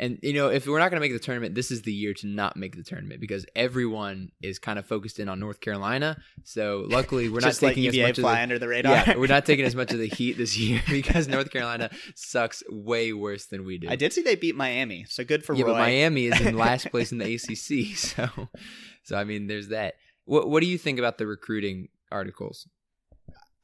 and 0.00 0.18
you 0.22 0.32
know, 0.32 0.48
if 0.48 0.66
we're 0.66 0.78
not 0.78 0.90
going 0.90 1.00
to 1.00 1.04
make 1.06 1.12
the 1.12 1.18
tournament, 1.18 1.54
this 1.56 1.70
is 1.70 1.82
the 1.82 1.92
year 1.92 2.14
to 2.14 2.26
not 2.26 2.56
make 2.56 2.76
the 2.76 2.84
tournament 2.84 3.20
because 3.20 3.44
everyone 3.56 4.30
is 4.40 4.58
kind 4.58 4.78
of 4.78 4.86
focused 4.86 5.18
in 5.18 5.28
on 5.28 5.40
North 5.40 5.60
Carolina. 5.60 6.16
So 6.44 6.86
luckily, 6.88 7.28
we're 7.28 7.40
not 7.42 7.54
taking 7.54 7.86
as 7.88 7.96
much 7.96 8.18
of 8.18 8.22
fly 8.22 8.36
the, 8.36 8.42
under 8.42 8.58
the 8.60 8.68
radar. 8.68 8.92
yeah, 8.92 9.16
we're 9.16 9.26
not 9.26 9.44
taking 9.44 9.64
as 9.64 9.74
much 9.74 9.92
of 9.92 9.98
the 9.98 10.06
heat 10.16 10.38
this 10.38 10.56
year 10.56 10.80
because 10.88 11.26
North 11.26 11.50
Carolina 11.50 11.90
sucks 12.14 12.62
way 12.70 13.12
worse 13.12 13.46
than 13.46 13.64
we 13.64 13.78
do. 13.78 13.88
I 13.88 13.96
did 13.96 14.12
see 14.12 14.22
they 14.22 14.36
beat 14.36 14.54
Miami, 14.54 15.04
so 15.08 15.24
good 15.24 15.44
for 15.44 15.54
yeah, 15.54 15.64
Roy. 15.64 15.72
but 15.72 15.78
Miami 15.78 16.26
is 16.26 16.40
in 16.40 16.56
last 16.56 16.90
place 16.90 17.10
in 17.10 17.18
the 17.18 17.34
ACC, 17.34 17.96
so 17.96 18.48
so 19.02 19.16
I 19.16 19.24
mean, 19.24 19.48
there's 19.48 19.68
that. 19.68 19.94
What 20.26 20.48
what 20.48 20.60
do 20.60 20.66
you 20.68 20.78
think 20.78 20.98
about 21.00 21.18
the 21.18 21.26
recruiting 21.26 21.88
articles? 22.12 22.68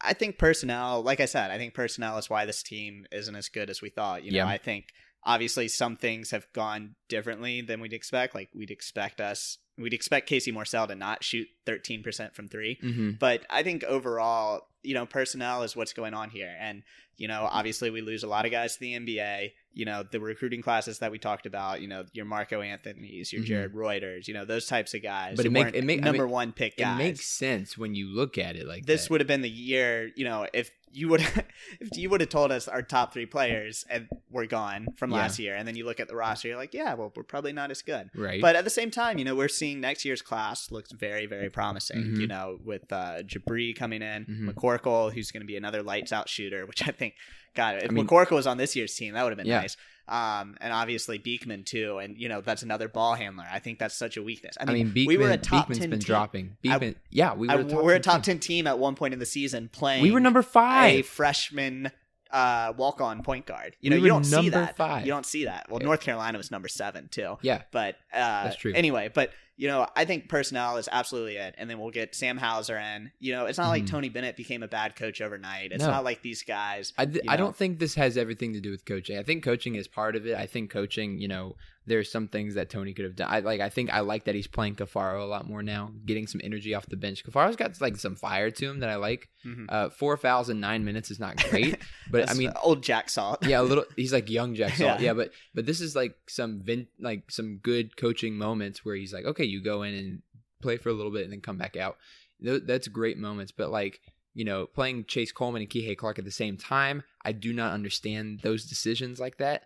I 0.01 0.13
think 0.13 0.37
personnel, 0.37 1.03
like 1.03 1.21
I 1.21 1.25
said, 1.25 1.51
I 1.51 1.57
think 1.59 1.73
personnel 1.73 2.19
is 2.19 2.29
why 2.29 2.45
this 2.45 2.63
team 2.63 3.07
isn't 3.11 3.35
as 3.35 3.49
good 3.49 3.71
as 3.71 3.81
we 3.81 3.89
thought. 3.89 4.23
You 4.23 4.33
know, 4.33 4.39
Yeah. 4.39 4.47
I 4.49 4.59
think 4.59 4.87
obviously 5.25 5.69
some 5.69 5.97
things 5.97 6.31
have 6.31 6.47
gone 6.53 6.95
differently 7.09 7.61
than 7.61 7.81
we'd 7.81 7.93
expect. 7.93 8.35
Like 8.35 8.51
we'd 8.55 8.71
expect 8.71 9.21
us, 9.21 9.59
we'd 9.79 9.95
expect 9.95 10.29
Casey 10.29 10.53
Morsell 10.53 10.89
to 10.89 10.95
not 10.95 11.25
shoot 11.25 11.49
13% 11.67 12.35
from 12.35 12.49
3 12.49 12.79
Mm-hmm. 12.83 13.11
But 13.19 13.45
I 13.51 13.63
think 13.63 13.85
overall, 13.85 14.69
you 14.85 14.95
know, 14.95 15.07
personnel 15.07 15.63
is 15.63 15.75
what's 15.75 15.93
going 15.93 16.15
on 16.15 16.31
here. 16.31 16.55
And, 16.61 16.83
you 17.17 17.29
know, 17.29 17.49
obviously 17.51 17.91
we 17.91 18.01
lose 18.01 18.23
a 18.23 18.27
lot 18.29 18.45
of 18.45 18.51
guys 18.51 18.75
to 18.75 18.81
the 18.81 18.93
NBA. 18.95 19.53
You 19.73 19.85
know, 19.85 20.05
the 20.09 20.21
recruiting 20.21 20.63
classes 20.63 20.99
that 21.01 21.11
we 21.11 21.19
talked 21.19 21.47
about, 21.47 21.81
you 21.81 21.89
know, 21.89 22.05
your 22.13 22.25
Marco 22.27 22.61
Anthony's, 22.61 23.33
your 23.33 23.43
Mhm. 23.43 23.47
Jared 23.47 23.73
Reuters, 23.75 24.29
you 24.29 24.35
know, 24.35 24.45
those 24.45 24.67
types 24.67 24.95
of 24.95 25.03
guys. 25.03 25.37
But 25.37 25.47
it 25.47 25.53
makes 25.53 25.73
it 25.75 25.85
make- 25.85 26.01
I 26.01 26.05
number 26.05 26.25
mean, 26.25 26.33
one 26.33 26.53
pick 26.53 26.75
It 26.79 26.97
makes 26.97 27.27
sense 27.27 27.77
when 27.79 27.95
you 27.95 28.09
look 28.09 28.39
at 28.39 28.57
it 28.57 28.67
like 28.67 28.87
this 28.87 29.09
would 29.11 29.21
have 29.21 29.27
been 29.29 29.43
the 29.43 29.51
year, 29.51 30.11
you 30.17 30.25
know, 30.25 30.47
if 30.53 30.71
you 30.93 31.09
would 31.09 31.21
if 31.81 31.97
you 31.99 32.09
would 32.09 32.21
have 32.21 32.31
told 32.31 32.53
us 32.53 32.69
our 32.69 32.81
top 32.83 33.13
three 33.13 33.27
players 33.27 33.85
and 33.91 34.07
were 34.31 34.47
gone 34.47 34.87
from 34.97 35.11
Yeah. 35.11 35.17
last 35.17 35.41
year, 35.41 35.57
and 35.57 35.67
then 35.67 35.75
you 35.75 35.85
look 35.85 35.99
at 35.99 36.07
the 36.07 36.15
roster, 36.15 36.47
you're 36.47 36.57
like, 36.57 36.73
yeah, 36.73 36.95
well, 36.95 37.13
we're 37.17 37.25
probably 37.25 37.53
not 37.53 37.73
as 37.73 37.83
good. 37.83 38.11
right. 38.15 38.41
But 38.41 38.55
at 38.55 38.63
the 38.63 38.71
same 38.71 38.93
time, 38.93 39.19
you 39.19 39.25
know, 39.25 39.35
we're 39.35 39.49
seeing 39.49 39.81
next 39.81 40.05
year's 40.05 40.23
class 40.23 40.71
looks 40.71 40.93
very, 40.93 41.27
very 41.27 41.51
promising. 41.51 42.05
Mhm. 42.05 42.21
You 42.21 42.27
know, 42.29 42.61
with 42.65 42.93
uh, 42.93 43.23
Jabri 43.25 43.75
coming 43.75 44.03
in, 44.03 44.25
Mhm. 44.27 44.49
McCorkle, 44.79 45.13
who's 45.13 45.31
going 45.31 45.41
to 45.43 45.47
be 45.47 45.57
another 45.57 45.83
lights 45.83 46.13
out 46.13 46.29
shooter, 46.29 46.67
which 46.67 46.87
I 46.87 46.91
think, 46.91 47.15
God, 47.55 47.77
if 47.83 47.91
I 47.91 47.93
mean- 47.93 48.07
McCorkle 48.07 48.33
was 48.33 48.47
on 48.47 48.57
this 48.57 48.75
year's 48.77 48.95
team, 48.95 49.15
that 49.15 49.23
would 49.23 49.31
have 49.31 49.39
been 49.39 49.47
Yeah. 49.47 49.61
nice. 49.61 49.77
Um, 50.07 50.57
and 50.61 50.71
obviously 50.71 51.17
Beekman 51.17 51.65
too, 51.65 51.97
and 51.97 52.19
you 52.19 52.29
know 52.29 52.43
that's 52.43 52.63
another 52.63 52.89
ball 52.89 53.15
handler. 53.15 53.47
I 53.51 53.59
think 53.59 53.79
that's 53.79 53.95
such 53.95 54.19
a 54.19 54.23
weakness. 54.23 54.55
I 54.61 54.65
I 54.65 54.67
mean, 54.67 54.75
mean, 54.75 54.93
Beekman, 54.93 55.17
we 55.19 55.25
were 55.25 55.31
a 55.31 55.39
top 55.39 55.69
Beekman's 55.69 55.79
10 55.79 55.91
been 55.91 55.99
team. 56.01 56.05
dropping. 56.07 56.57
I- 56.69 56.77
Beekman, 56.79 56.97
yeah, 57.09 57.33
we 57.35 57.47
were, 57.49 57.55
I- 57.55 57.57
a 57.61 57.65
top 57.65 57.85
we're 57.85 57.95
a 57.95 58.01
top 58.01 58.23
ten 58.23 58.39
team 58.39 58.67
at 58.67 58.79
one 58.79 58.97
point 58.97 59.15
in 59.15 59.19
the 59.21 59.25
season 59.25 59.71
playing. 59.73 60.03
We 60.03 60.11
were 60.11 60.21
number 60.21 60.43
five, 60.43 60.93
a 60.93 61.03
freshman 61.03 61.91
uh, 62.31 62.75
walk 62.77 63.01
on 63.01 63.23
point 63.23 63.47
guard. 63.47 63.77
You 63.81 63.89
know, 63.91 63.97
We 63.97 64.03
you 64.03 64.09
don't 64.09 64.25
see 64.25 64.51
that. 64.51 64.77
five. 64.77 65.07
You 65.07 65.13
don't 65.13 65.25
see 65.25 65.45
that. 65.47 65.71
Well, 65.71 65.81
Yeah. 65.81 65.87
North 65.87 66.01
Carolina 66.03 66.37
was 66.37 66.51
number 66.51 66.69
seven 66.69 67.09
too. 67.09 67.39
Yeah, 67.41 67.63
But 67.71 67.95
uh, 68.13 68.45
That's 68.45 68.57
true. 68.57 68.73
Anyway, 68.75 69.09
but 69.15 69.31
you 69.57 69.69
know, 69.69 69.87
I 69.95 70.05
think 70.05 70.29
personnel 70.29 70.77
is 70.79 70.89
absolutely 70.91 71.37
it, 71.37 71.55
and 71.59 71.69
then 71.71 71.79
we'll 71.79 71.91
get 71.91 72.15
Sam 72.15 72.37
Hauser 72.37 72.77
in. 72.77 73.13
You 73.21 73.33
know, 73.33 73.47
it's 73.47 73.59
not 73.59 73.69
like 73.69 73.85
Mhm. 73.85 73.89
Tony 73.91 74.09
Bennett 74.09 74.37
became 74.37 74.63
a 74.63 74.69
bad 74.69 74.97
coach 74.97 75.21
overnight. 75.21 75.71
It's 75.73 75.83
No. 75.85 75.91
not 75.91 76.05
like 76.05 76.23
these 76.23 76.43
guys. 76.43 76.93
I, 76.99 77.07
th- 77.07 77.25
you 77.25 77.31
I 77.31 77.37
don't 77.37 77.57
think 77.57 77.79
this 77.79 77.95
has 77.95 78.17
everything 78.17 78.53
to 78.55 78.61
do 78.61 78.71
with 78.71 78.85
coaching. 78.85 79.19
I 79.19 79.23
think 79.23 79.45
coaching 79.45 79.75
is 79.77 79.87
part 79.89 80.17
of 80.17 80.27
it. 80.27 80.37
I 80.37 80.47
think 80.47 80.71
coaching, 80.71 81.19
you 81.21 81.29
know, 81.29 81.57
there's 81.87 82.11
some 82.11 82.29
things 82.29 82.55
that 82.55 82.71
Tony 82.71 82.95
could 82.95 83.05
have 83.05 83.15
done. 83.15 83.29
I 83.31 83.41
like. 83.41 83.61
I 83.61 83.69
think 83.69 83.93
I 83.93 84.01
like 84.01 84.25
that 84.25 84.35
he's 84.35 84.47
playing 84.47 84.77
Caffaro 84.77 85.21
a 85.21 85.27
lot 85.27 85.47
more 85.47 85.63
now, 85.63 85.93
getting 86.07 86.27
some 86.27 86.41
energy 86.43 86.73
off 86.73 86.87
the 86.87 86.97
bench. 86.97 87.23
Caffaro's 87.27 87.57
got 87.57 87.79
like 87.79 87.97
some 87.97 88.17
fire 88.17 88.51
to 88.51 88.71
him 88.71 88.81
that 88.81 88.89
I 88.89 88.95
like. 88.97 89.29
Mhm. 89.45 89.67
Uh, 89.69 89.91
four 89.91 90.17
fouls 90.17 90.49
in 90.49 90.61
nine 90.61 90.87
minutes 90.87 91.11
is 91.11 91.21
not 91.21 91.37
great, 91.51 91.77
but 92.11 92.31
I 92.31 92.35
mean, 92.35 92.51
old 92.63 92.83
Jack 92.83 93.11
Salt. 93.11 93.45
yeah, 93.47 93.61
a 93.61 93.63
little. 93.63 93.85
He's 93.97 94.15
like 94.15 94.31
young 94.31 94.55
Jack 94.55 94.77
Salt. 94.77 94.99
Yeah. 95.01 95.09
Yeah. 95.09 95.13
but 95.13 95.33
but 95.55 95.67
this 95.67 95.83
is 95.83 95.95
like 95.95 96.15
some 96.27 96.63
vin, 96.63 96.87
like 96.99 97.31
some 97.31 97.59
good 97.59 97.99
coaching 97.99 98.39
moments 98.39 98.83
where 98.83 98.95
he's 98.97 99.13
like, 99.13 99.27
okay, 99.27 99.44
you 99.49 99.63
go 99.63 99.83
in 99.83 99.95
and 99.95 100.23
play 100.63 100.77
for 100.77 100.89
a 100.89 100.93
little 100.93 101.13
bit 101.13 101.25
and 101.25 101.33
then 101.33 101.41
come 101.41 101.59
back 101.59 101.77
out. 101.77 101.97
Th- 102.43 102.63
That's 102.65 102.89
great 102.89 103.19
moments. 103.19 103.53
But 103.53 103.71
like 103.71 104.01
you 104.35 104.45
know, 104.45 104.67
playing 104.67 105.05
Chase 105.05 105.31
Coleman 105.31 105.63
and 105.63 105.71
Kihei 105.71 105.97
Clark 105.97 106.19
at 106.19 106.25
the 106.25 106.31
same 106.31 106.57
time, 106.57 107.05
I 107.25 107.31
do 107.33 107.53
not 107.53 107.73
understand 107.73 108.41
those 108.43 108.65
decisions 108.65 109.21
like 109.21 109.39
that. 109.39 109.63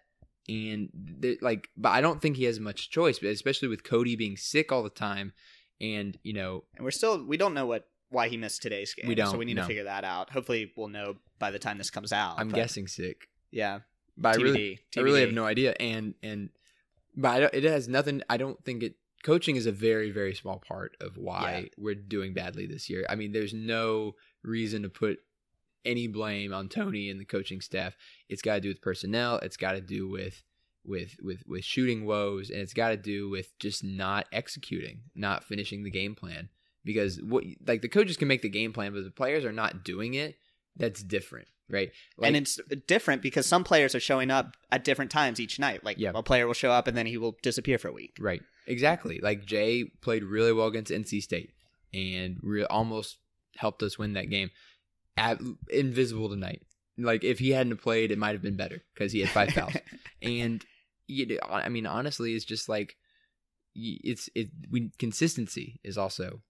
And 0.47 0.91
like, 1.41 1.69
but 1.77 1.91
I 1.91 2.01
don't 2.01 2.21
think 2.21 2.37
he 2.37 2.45
has 2.45 2.61
much 2.61 2.91
choice. 2.91 3.19
But 3.19 3.29
especially 3.31 3.69
with 3.69 3.83
Kody 3.83 4.17
being 4.17 4.37
sick 4.37 4.71
all 4.71 4.83
the 4.83 4.91
time, 4.91 5.33
and 5.81 6.19
you 6.23 6.33
know, 6.33 6.65
and 6.77 6.85
we're 6.85 6.91
still 6.91 7.25
we 7.25 7.37
don't 7.37 7.55
know 7.55 7.67
what 7.67 7.87
why 8.11 8.29
he 8.29 8.37
missed 8.37 8.63
today's 8.63 8.95
game. 8.95 9.09
We 9.09 9.15
so 9.15 9.23
don't, 9.23 9.31
so 9.33 9.39
we 9.39 9.45
need 9.45 9.57
no. 9.57 9.63
to 9.63 9.69
figure 9.69 9.85
that 9.85 10.05
out. 10.05 10.31
Hopefully, 10.31 10.73
we'll 10.77 10.89
know 10.89 11.17
by 11.39 11.51
the 11.51 11.59
time 11.59 11.79
this 11.79 11.91
comes 11.91 12.13
out. 12.13 12.39
I'm 12.39 12.49
guessing 12.49 12.87
sick. 12.87 13.29
Yeah, 13.51 13.81
But 14.17 14.37
I 14.37 14.39
TBD. 14.39 14.43
really, 14.43 14.79
I 14.97 15.01
really 15.01 15.21
have 15.23 15.33
no 15.33 15.45
idea. 15.45 15.75
And 15.79 16.15
and 16.23 16.51
but 17.17 17.29
I 17.29 17.41
don't, 17.41 17.55
it 17.55 17.65
has 17.65 17.89
nothing. 17.89 18.23
I 18.29 18.37
don't 18.37 18.63
think 18.65 18.83
it. 18.83 18.95
Coaching 19.25 19.57
is 19.57 19.67
a 19.67 19.73
very 19.73 20.11
very 20.11 20.35
small 20.35 20.59
part 20.59 20.97
of 21.01 21.17
why 21.17 21.63
Yeah. 21.65 21.69
we're 21.77 21.95
doing 21.95 22.35
badly 22.35 22.67
this 22.67 22.89
year. 22.89 23.05
I 23.09 23.15
mean, 23.17 23.33
there's 23.33 23.55
no 23.55 24.15
reason 24.43 24.83
to 24.83 24.89
put 24.89 25.19
any 25.85 26.07
blame 26.07 26.53
on 26.53 26.69
Tony 26.69 27.09
and 27.11 27.21
the 27.21 27.25
coaching 27.25 27.61
staff. 27.61 27.97
It's 28.29 28.43
got 28.43 28.57
to 28.57 28.61
do 28.61 28.69
with 28.69 28.81
personnel. 28.83 29.39
It's 29.39 29.57
got 29.57 29.73
to 29.73 29.81
do 29.81 30.09
with 30.09 30.43
with 30.85 31.17
with 31.21 31.43
with 31.47 31.65
shooting 31.65 32.05
woes, 32.07 32.51
and 32.51 32.61
it's 32.61 32.75
got 32.75 32.91
to 32.91 32.97
do 32.97 33.29
with 33.29 33.57
just 33.59 33.83
not 33.85 34.27
executing, 34.33 35.03
not 35.15 35.45
finishing 35.45 35.83
the 35.83 35.91
game 35.91 36.15
plan. 36.15 36.49
Because 36.85 37.21
what 37.21 37.45
like 37.67 37.83
the 37.83 37.89
coaches 37.89 38.17
can 38.17 38.29
make 38.29 38.43
the 38.43 38.49
game 38.49 38.73
plan, 38.73 38.93
but 38.93 39.05
the 39.05 39.11
players 39.11 39.45
are 39.45 39.53
not 39.53 39.85
doing 39.85 40.15
it. 40.15 40.37
That's 40.77 41.03
different, 41.03 41.49
right? 41.69 41.91
Like, 42.17 42.29
and 42.29 42.37
it's 42.37 42.61
different 42.87 43.23
because 43.23 43.47
some 43.47 43.65
players 43.65 43.95
are 43.95 44.01
showing 44.01 44.31
up 44.31 44.57
at 44.71 44.85
different 44.85 45.11
times 45.11 45.41
each 45.41 45.59
night. 45.59 45.85
Like 45.85 45.99
Yeah. 45.99 46.13
a 46.15 46.23
player 46.23 46.47
will 46.47 46.55
show 46.55 46.71
up 46.71 46.87
and 46.87 46.97
then 46.97 47.07
he 47.07 47.17
will 47.19 47.37
disappear 47.43 47.79
for 47.79 47.89
a 47.89 47.93
week. 47.93 48.17
Right. 48.21 48.43
Exactly. 48.67 49.19
Like 49.23 49.45
Jay 49.47 49.85
played 50.03 50.23
really 50.25 50.53
well 50.53 50.67
against 50.69 50.93
NC 50.93 51.21
State 51.23 51.51
and 51.93 52.39
re- 52.43 52.65
almost 52.65 53.19
helped 53.57 53.83
us 53.83 53.99
win 53.99 54.13
that 54.13 54.31
game. 54.31 54.51
At, 55.17 55.41
invisible 55.71 56.29
tonight. 56.29 56.63
Like 56.97 57.25
if 57.25 57.39
he 57.41 57.51
hadn't 57.51 57.79
played, 57.83 58.11
it 58.13 58.19
might 58.19 58.33
have 58.33 58.43
been 58.43 58.57
better 58.57 58.83
because 58.95 59.13
he 59.13 59.21
had 59.21 59.31
five 59.31 59.51
fouls. 59.53 59.73
and 60.23 60.65
you 61.09 61.39
I 61.49 61.69
mean, 61.69 61.87
honestly, 61.87 62.35
it's 62.35 62.45
just 62.45 62.69
like 62.69 62.97
it's 63.75 64.29
it. 64.35 64.49
We 64.71 64.91
consistency 64.99 65.81
is 65.85 65.97
also 65.97 66.43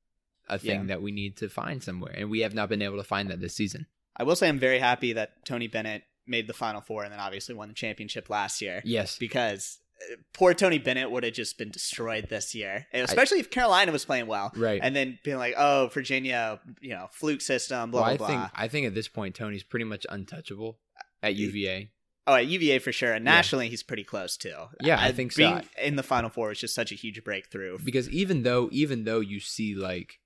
a 0.48 0.58
thing 0.58 0.80
Yeah. 0.80 0.86
that 0.86 1.02
we 1.02 1.12
need 1.12 1.36
to 1.38 1.48
find 1.48 1.82
somewhere, 1.82 2.14
and 2.16 2.30
we 2.30 2.40
have 2.40 2.54
not 2.54 2.68
been 2.70 2.82
able 2.82 2.96
to 2.96 3.04
find 3.04 3.30
that 3.30 3.40
this 3.40 3.54
season. 3.54 3.86
I 4.18 4.24
will 4.24 4.36
say 4.36 4.48
I'm 4.48 4.58
very 4.58 4.78
happy 4.78 5.12
that 5.14 5.44
Tony 5.44 5.68
Bennett 5.68 6.02
made 6.26 6.46
the 6.46 6.52
Final 6.52 6.80
Four 6.80 7.04
and 7.04 7.12
then 7.12 7.20
obviously 7.20 7.54
won 7.54 7.68
the 7.68 7.74
championship 7.74 8.28
last 8.28 8.60
year 8.60 8.82
Yes. 8.84 9.16
because 9.18 9.78
uh, 10.12 10.16
poor 10.34 10.52
Tony 10.54 10.78
Bennett 10.78 11.10
would 11.10 11.24
have 11.24 11.32
just 11.32 11.56
been 11.58 11.70
destroyed 11.70 12.28
this 12.28 12.54
year, 12.54 12.86
And 12.92 13.02
especially 13.04 13.40
if 13.40 13.50
Carolina 13.50 13.92
was 13.92 14.04
playing 14.04 14.26
well. 14.26 14.52
Right. 14.56 14.80
And 14.82 14.94
then 14.94 15.18
being 15.24 15.38
like, 15.38 15.54
oh, 15.56 15.88
Virginia, 15.92 16.60
you 16.80 16.90
know, 16.90 17.08
fluke 17.12 17.40
system, 17.40 17.90
blah, 17.90 18.02
well, 18.02 18.16
blah, 18.18 18.26
I 18.26 18.28
think 18.28 18.40
blah. 18.40 18.50
I 18.54 18.68
think 18.68 18.86
at 18.86 18.94
this 18.94 19.08
point 19.08 19.34
Tony's 19.34 19.62
pretty 19.62 19.84
much 19.84 20.04
untouchable 20.10 20.78
at 21.22 21.34
UVA. 21.34 21.90
Oh, 22.26 22.34
at 22.34 22.46
UVA 22.46 22.78
for 22.80 22.92
sure. 22.92 23.12
And 23.14 23.24
Yeah. 23.24 23.32
nationally, 23.36 23.70
he's 23.70 23.82
pretty 23.82 24.04
close 24.04 24.36
too. 24.36 24.54
Yeah, 24.82 25.00
I 25.00 25.12
think 25.12 25.32
so. 25.32 25.38
being 25.38 25.64
in 25.82 25.96
the 25.96 26.02
Final 26.02 26.28
Four 26.28 26.48
was 26.48 26.60
just 26.60 26.74
such 26.74 26.92
a 26.92 26.94
huge 26.94 27.24
breakthrough. 27.24 27.78
because 27.82 28.10
even 28.10 28.42
though 28.42 28.68
even 28.70 29.04
though 29.04 29.20
you 29.20 29.40
see 29.40 29.74
like 29.74 30.18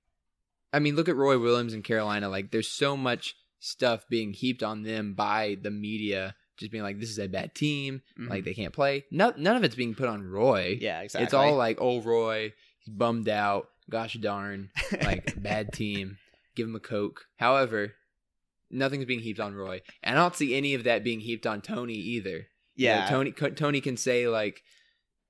i 0.73 0.79
mean 0.79 0.95
look 0.95 1.07
at 1.07 1.15
roy 1.15 1.37
williams 1.39 1.73
in 1.73 1.81
carolina 1.83 2.27
like 2.27 2.49
there's 2.51 2.67
so 2.67 2.97
much 2.97 3.35
stuff 3.63 4.05
being 4.09 4.33
heaped 4.33 4.61
on 4.61 4.83
them 4.83 5.13
by 5.13 5.57
the 5.61 5.71
media 5.71 6.35
just 6.57 6.71
being 6.71 6.83
like 6.83 6.99
this 6.99 7.09
is 7.09 7.17
a 7.17 7.27
bad 7.27 7.55
team. 7.55 8.01
Mhm. 8.19 8.29
like 8.29 8.43
they 8.43 8.53
can't 8.53 8.73
play. 8.73 9.05
No, 9.09 9.33
none 9.37 9.55
of 9.55 9.63
it's 9.63 9.75
being 9.75 9.95
put 9.95 10.09
on 10.09 10.23
roy. 10.23 10.77
Yeah, 10.79 11.01
exactly. 11.01 11.23
it's 11.25 11.33
all 11.33 11.55
like 11.55 11.77
oh 11.79 12.01
roy 12.01 12.53
he's 12.79 12.93
bummed 12.93 13.29
out. 13.29 13.69
Gosh 13.89 14.13
darn. 14.15 14.69
Like 15.01 15.41
bad 15.41 15.71
team. 15.73 16.17
Give 16.55 16.67
him 16.67 16.75
a 16.75 16.79
coke. 16.79 17.25
However 17.37 17.93
nothing's 18.69 19.05
being 19.05 19.19
heaped 19.19 19.39
on 19.39 19.53
roy. 19.55 19.81
And 20.01 20.17
i 20.17 20.21
don't 20.21 20.35
see 20.35 20.55
any 20.55 20.73
of 20.73 20.83
that 20.83 21.03
being 21.03 21.19
heaped 21.19 21.47
on 21.47 21.61
tony 21.61 21.93
either. 21.93 22.47
You 22.75 22.87
know, 22.89 22.93
yeah. 22.95 23.09
Tony 23.09 23.31
Tony 23.31 23.81
can 23.81 23.97
say 23.97 24.27
like, 24.27 24.63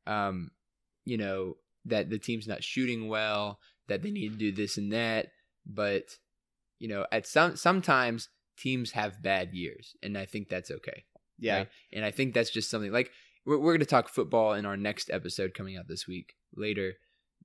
um, 0.07 0.51
you 1.05 1.17
know 1.17 1.57
that 1.85 2.09
the 2.09 2.17
team's 2.17 2.47
not 2.47 2.63
shooting 2.63 3.09
well, 3.09 3.59
that 3.89 4.01
they 4.01 4.11
need 4.11 4.31
to 4.31 4.37
do 4.37 4.51
this 4.53 4.77
and 4.77 4.93
that, 4.93 5.27
but 5.65 6.17
you 6.79 6.87
know, 6.87 7.05
at 7.11 7.25
some 7.27 7.55
sometimes 7.55 8.29
teams 8.57 8.91
have 8.91 9.21
bad 9.23 9.53
years, 9.53 9.95
and 10.03 10.17
I 10.17 10.25
think 10.25 10.49
that's 10.49 10.71
okay. 10.71 11.03
yeah. 11.39 11.57
right? 11.57 11.69
and 11.91 12.05
I 12.05 12.11
think 12.11 12.33
that's 12.33 12.49
just 12.51 12.69
something 12.69 12.91
like 12.91 13.11
we're 13.45 13.57
we're 13.57 13.73
going 13.73 13.79
to 13.79 13.85
talk 13.85 14.09
football 14.09 14.53
in 14.53 14.65
our 14.65 14.77
next 14.77 15.09
episode 15.11 15.53
coming 15.53 15.77
out 15.77 15.87
this 15.87 16.07
week 16.07 16.33
later, 16.55 16.93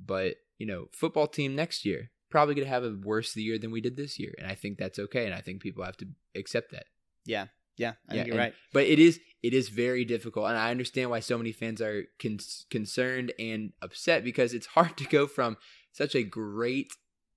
but 0.04 0.36
you 0.58 0.66
know, 0.66 0.88
football 0.92 1.26
team 1.26 1.54
next 1.54 1.84
year 1.84 2.10
probably 2.30 2.54
going 2.54 2.66
to 2.66 2.70
have 2.70 2.84
a 2.84 2.94
worse 3.02 3.34
year 3.36 3.58
than 3.58 3.70
we 3.70 3.80
did 3.80 3.96
this 3.96 4.18
year, 4.18 4.34
and 4.38 4.46
I 4.46 4.54
think 4.54 4.76
that's 4.78 4.98
okay, 4.98 5.24
and 5.24 5.34
I 5.34 5.40
think 5.40 5.62
people 5.62 5.82
have 5.84 5.96
to 5.98 6.06
accept 6.34 6.72
that. 6.72 6.84
Yeah. 7.24 7.46
Yeah. 7.78 7.92
I 8.08 8.14
Yeah, 8.14 8.18
think 8.22 8.26
you're 8.26 8.36
and- 8.36 8.44
right. 8.46 8.54
But 8.72 8.84
it 8.86 8.98
is 8.98 9.18
it 9.42 9.54
is 9.54 9.68
very 9.70 10.04
difficult, 10.04 10.46
and 10.48 10.58
I 10.58 10.70
understand 10.70 11.10
why 11.10 11.20
so 11.20 11.38
many 11.38 11.52
fans 11.52 11.80
are 11.80 12.04
con- 12.20 12.38
concerned 12.70 13.32
and 13.38 13.72
upset 13.80 14.24
because 14.24 14.52
it's 14.52 14.66
hard 14.66 14.96
to 14.98 15.04
go 15.04 15.26
from 15.26 15.56
such 15.92 16.14
a 16.14 16.22
great 16.22 16.92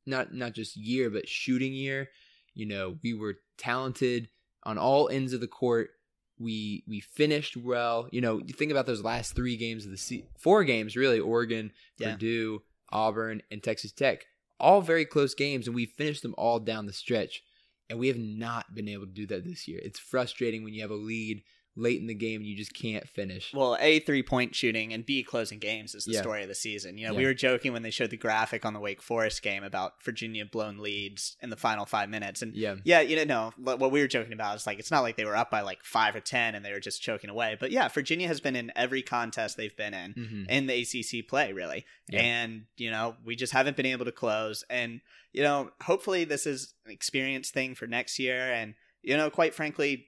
not 0.05 0.33
not 0.33 0.53
just 0.53 0.75
year 0.75 1.09
but 1.09 1.27
shooting 1.27 1.73
year. 1.73 2.09
You 2.53 2.65
know, 2.65 2.97
we 3.03 3.13
were 3.13 3.37
talented 3.57 4.29
on 4.63 4.77
all 4.77 5.09
ends 5.09 5.33
of 5.33 5.41
the 5.41 5.47
court. 5.47 5.91
We 6.39 6.83
we 6.87 6.99
finished 6.99 7.55
well. 7.55 8.07
You 8.11 8.21
know, 8.21 8.39
you 8.39 8.53
think 8.53 8.71
about 8.71 8.85
those 8.87 9.03
last 9.03 9.35
three 9.35 9.57
games 9.57 9.85
of 9.85 9.91
the 9.91 9.97
se- 9.97 10.25
four 10.39 10.63
games 10.63 10.95
really: 10.95 11.19
Oregon, 11.19 11.71
Yeah. 11.97 12.13
Purdue, 12.13 12.63
Auburn, 12.91 13.41
and 13.51 13.61
Texas 13.61 13.91
Tech. 13.91 14.25
All 14.59 14.81
very 14.81 15.05
close 15.05 15.33
games, 15.33 15.67
and 15.67 15.75
we 15.75 15.85
finished 15.85 16.21
them 16.21 16.35
all 16.37 16.59
down 16.59 16.85
the 16.85 16.93
stretch. 16.93 17.41
And 17.89 17.99
we 17.99 18.07
have 18.07 18.17
not 18.17 18.73
been 18.73 18.87
able 18.87 19.05
to 19.05 19.11
do 19.11 19.27
that 19.27 19.43
this 19.43 19.67
year. 19.67 19.79
It's 19.83 19.99
frustrating 19.99 20.63
when 20.63 20.73
you 20.73 20.81
have 20.81 20.91
a 20.91 20.95
lead 20.95 21.43
late 21.77 22.01
in 22.01 22.07
the 22.07 22.13
game 22.13 22.41
and 22.41 22.47
you 22.47 22.55
just 22.57 22.73
can't 22.73 23.07
finish. 23.07 23.53
Well, 23.53 23.77
A, 23.79 23.99
three 23.99 24.23
point 24.23 24.53
shooting, 24.53 24.91
and 24.93 25.05
B, 25.05 25.23
closing 25.23 25.57
games 25.59 25.95
is 25.95 26.03
the 26.05 26.11
Yeah. 26.13 26.21
story 26.21 26.41
of 26.43 26.49
the 26.49 26.55
season. 26.55 26.97
You 26.97 27.07
know, 27.07 27.13
Yeah. 27.13 27.19
we 27.19 27.25
were 27.25 27.33
joking 27.33 27.71
when 27.71 27.81
they 27.81 27.91
showed 27.91 28.09
the 28.09 28.17
graphic 28.17 28.65
on 28.65 28.73
the 28.73 28.79
Wake 28.79 29.01
Forest 29.01 29.41
game 29.41 29.63
about 29.63 30.03
Virginia 30.03 30.45
blown 30.45 30.79
leads 30.79 31.37
in 31.41 31.49
the 31.49 31.55
final 31.55 31.85
five 31.85 32.09
minutes. 32.09 32.41
And 32.41 32.53
yeah. 32.55 32.75
yeah, 32.83 32.99
you 32.99 33.15
know, 33.15 33.23
no, 33.23 33.53
what 33.77 33.91
we 33.91 34.01
were 34.01 34.07
joking 34.07 34.33
about 34.33 34.57
is 34.57 34.67
like, 34.67 34.79
it's 34.79 34.91
not 34.91 35.01
like 35.01 35.15
they 35.15 35.23
were 35.25 35.35
up 35.37 35.49
by 35.49 35.61
like 35.61 35.83
five 35.83 36.15
or 36.15 36.19
10 36.19 36.55
and 36.55 36.65
they 36.65 36.73
were 36.73 36.79
just 36.81 37.01
choking 37.01 37.29
away. 37.29 37.55
But 37.59 37.71
yeah, 37.71 37.87
Virginia 37.87 38.27
has 38.27 38.41
been 38.41 38.55
in 38.57 38.71
every 38.75 39.01
contest 39.01 39.55
they've 39.55 39.75
been 39.77 39.93
in. 39.93 40.11
hmm 40.13 40.43
in 40.49 40.67
the 40.67 40.81
ACC 40.81 41.25
play, 41.27 41.53
really. 41.53 41.85
Yeah. 42.09 42.21
And, 42.21 42.65
you 42.75 42.91
know, 42.91 43.15
we 43.23 43.35
just 43.37 43.53
haven't 43.53 43.77
been 43.77 43.85
able 43.85 44.03
to 44.05 44.11
close. 44.11 44.65
And, 44.69 44.99
you 45.31 45.43
know, 45.43 45.71
hopefully 45.83 46.25
this 46.25 46.45
is 46.45 46.73
an 46.85 46.91
experience 46.91 47.49
thing 47.51 47.75
for 47.75 47.87
next 47.87 48.19
year. 48.19 48.51
And, 48.51 48.73
you 49.01 49.15
know, 49.15 49.29
quite 49.29 49.53
frankly, 49.53 50.07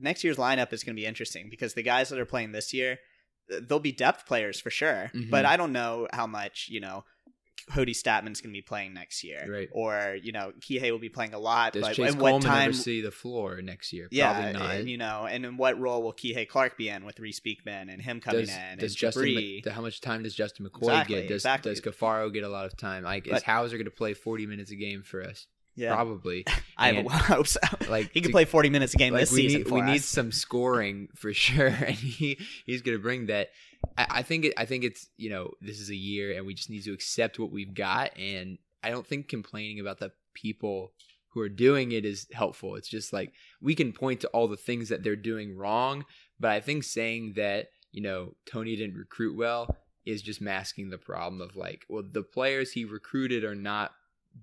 next 0.00 0.24
year's 0.24 0.36
lineup 0.36 0.72
is 0.72 0.82
going 0.84 0.94
to 0.96 1.00
be 1.00 1.06
interesting 1.06 1.48
because 1.50 1.74
the 1.74 1.82
guys 1.82 2.08
that 2.10 2.18
are 2.18 2.26
playing 2.26 2.52
this 2.52 2.72
year, 2.74 2.98
th- 3.50 3.64
they'll 3.68 3.78
be 3.80 3.92
depth 3.92 4.26
players 4.26 4.60
for 4.60 4.70
sure. 4.70 5.10
Mhm. 5.14 5.30
But 5.30 5.44
I 5.44 5.56
don't 5.56 5.72
know 5.72 6.08
how 6.12 6.26
much, 6.26 6.68
you 6.70 6.80
know, 6.80 7.04
Kody 7.72 7.90
Stattmann's 7.90 8.40
going 8.40 8.52
to 8.52 8.58
be 8.58 8.62
playing 8.62 8.94
next 8.94 9.24
year. 9.24 9.44
Right. 9.50 9.68
Or, 9.72 10.16
you 10.22 10.30
know, 10.30 10.52
Kihei 10.60 10.92
will 10.92 11.00
be 11.00 11.08
playing 11.08 11.34
a 11.34 11.38
lot. 11.38 11.72
Does 11.72 11.82
but 11.82 11.94
Chase 11.94 12.12
and 12.12 12.20
what 12.20 12.28
Coleman 12.30 12.48
time. 12.48 12.62
ever 12.68 12.72
see 12.72 13.00
the 13.00 13.10
floor 13.10 13.60
next 13.60 13.92
year? 13.92 14.06
yeah, 14.12 14.52
not. 14.52 14.62
and, 14.76 14.88
you 14.90 14.96
know, 14.98 15.26
and 15.28 15.44
in 15.44 15.56
what 15.56 15.76
role 15.80 16.02
will 16.02 16.12
Kihei 16.12 16.46
Clark 16.46 16.76
be 16.78 16.88
in 16.90 17.04
with 17.04 17.18
Reece 17.18 17.40
Beekman 17.40 17.88
and 17.88 18.00
him 18.00 18.20
coming 18.20 18.42
does, 18.42 18.50
in? 18.50 18.78
does 18.78 18.92
and 18.92 18.96
Justin 18.96 19.24
Jabri? 19.24 19.66
How 19.68 19.80
much 19.80 20.00
time 20.00 20.22
does 20.22 20.34
Justin 20.34 20.66
McKoy 20.66 20.82
Exactly, 20.90 21.14
get? 21.16 21.28
Does 21.28 21.42
exactly. 21.42 21.72
does 21.72 21.80
Caffaro 21.80 22.32
get 22.32 22.44
a 22.44 22.48
lot 22.48 22.66
of 22.66 22.76
time? 22.76 23.02
Like 23.02 23.26
is 23.26 23.32
But- 23.32 23.42
Hauser 23.42 23.76
going 23.78 23.86
to 23.86 23.90
play 23.90 24.14
40 24.14 24.46
minutes 24.46 24.70
a 24.70 24.76
game 24.76 25.02
for 25.02 25.24
us? 25.24 25.46
yeah. 25.74 25.92
Probably. 25.94 26.44
I 26.76 26.90
And, 26.90 27.10
hope 27.10 27.46
so. 27.48 27.60
Like 27.88 28.10
he 28.12 28.20
can 28.20 28.30
to- 28.30 28.32
play 28.32 28.44
40 28.44 28.70
minutes 28.70 28.94
a 28.94 28.96
game 28.96 29.12
like 29.12 29.22
this 29.22 29.32
we 29.32 29.42
season 29.42 29.62
need 29.62 29.70
we 29.70 29.80
us. 29.80 29.86
need 29.88 30.02
some 30.02 30.32
scoring 30.32 31.08
for 31.14 31.32
sure, 31.44 31.66
and 31.68 31.94
he 31.96 32.38
he's 32.64 32.82
going 32.82 32.96
to 32.96 33.02
bring 33.02 33.26
that. 33.26 33.50
I, 33.98 34.06
I 34.10 34.22
think 34.22 34.46
it, 34.46 34.54
I 34.56 34.64
think 34.64 34.84
it's 34.84 35.08
you 35.16 35.30
know 35.30 35.52
this 35.60 35.80
is 35.80 35.90
a 35.90 35.96
year, 35.96 36.36
and 36.36 36.46
we 36.46 36.54
just 36.54 36.70
need 36.70 36.84
to 36.84 36.92
accept 36.92 37.38
what 37.38 37.50
we've 37.50 37.74
got, 37.74 38.16
and 38.18 38.58
I 38.82 38.90
don't 38.90 39.06
think 39.06 39.28
complaining 39.28 39.80
about 39.80 39.98
the 39.98 40.12
people 40.34 40.92
who 41.30 41.40
are 41.42 41.48
doing 41.48 41.92
it 41.92 42.04
is 42.04 42.26
helpful. 42.32 42.76
It's 42.76 42.88
just 42.88 43.12
like 43.12 43.32
we 43.60 43.74
can 43.74 43.92
point 43.92 44.20
to 44.22 44.28
all 44.28 44.48
the 44.48 44.56
things 44.56 44.88
that 44.88 45.02
they're 45.02 45.16
doing 45.16 45.56
wrong, 45.56 46.04
but 46.40 46.50
I 46.50 46.60
think 46.60 46.84
saying 46.84 47.34
that 47.36 47.68
you 47.92 48.02
know 48.02 48.34
Tony 48.46 48.74
didn't 48.76 48.96
recruit 48.96 49.36
well 49.36 49.76
is 50.04 50.22
just 50.22 50.40
masking 50.40 50.88
the 50.90 50.98
problem 50.98 51.40
of 51.40 51.56
like, 51.56 51.84
well, 51.88 52.04
the 52.08 52.22
players 52.22 52.70
he 52.72 52.84
recruited 52.84 53.42
are 53.44 53.56
not 53.56 53.92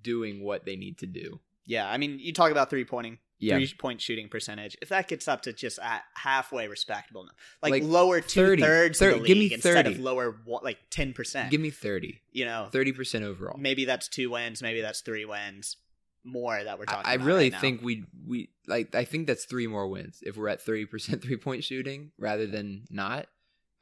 doing 0.01 0.43
what 0.43 0.65
they 0.65 0.75
need 0.75 0.97
to 0.97 1.06
do. 1.06 1.39
yeah, 1.65 1.89
I 1.89 1.97
mean, 1.97 2.19
you 2.19 2.34
talk 2.34 2.51
about 2.51 2.69
three 2.69 2.84
pointing, 2.84 3.17
Yeah. 3.39 3.58
three 3.58 3.74
point 3.78 4.00
shooting 4.02 4.30
percentage. 4.30 4.78
If 4.82 4.89
that 4.89 5.08
gets 5.08 5.28
up 5.28 5.41
to 5.43 5.54
just 5.54 5.80
at 5.80 6.04
halfway 6.15 6.67
respectable, 6.67 7.28
like, 7.62 7.72
Like 7.72 7.84
lower 7.84 8.22
two 8.22 8.41
30, 8.41 8.62
thirds 8.62 9.02
of 9.02 9.08
the 9.08 9.12
30, 9.13 9.19
league 9.19 9.28
give 9.28 9.38
me 9.38 9.54
instead 9.54 9.88
of 9.88 9.93
30. 9.93 10.04
lower 10.04 10.36
like 10.63 10.78
10 10.91 11.13
percent. 11.13 11.52
Give 11.52 11.60
me 11.62 11.69
30. 11.69 12.22
you 12.32 12.46
know, 12.46 12.69
30% 12.72 13.24
overall. 13.24 13.58
maybe 13.58 13.86
that's 13.86 14.08
two 14.08 14.30
wins, 14.32 14.62
maybe 14.62 14.82
that's 14.82 15.02
three 15.02 15.26
wins, 15.26 15.78
more 16.24 16.63
that 16.63 16.80
we're 16.80 16.86
talking. 16.86 17.06
I, 17.06 17.12
I 17.12 17.15
really 17.15 17.50
right 17.50 17.60
think 17.60 17.82
we 17.82 18.06
we 18.26 18.50
like 18.67 18.96
I 18.96 19.04
think 19.04 19.28
that's 19.28 19.43
three 19.46 19.67
more 19.67 19.88
wins 19.88 20.19
if 20.22 20.38
we're 20.38 20.48
at 20.48 20.62
thirty 20.62 20.86
percent 20.86 21.22
three 21.24 21.36
point 21.38 21.63
shooting 21.65 22.12
rather 22.17 22.48
than 22.48 22.86
not. 22.89 23.28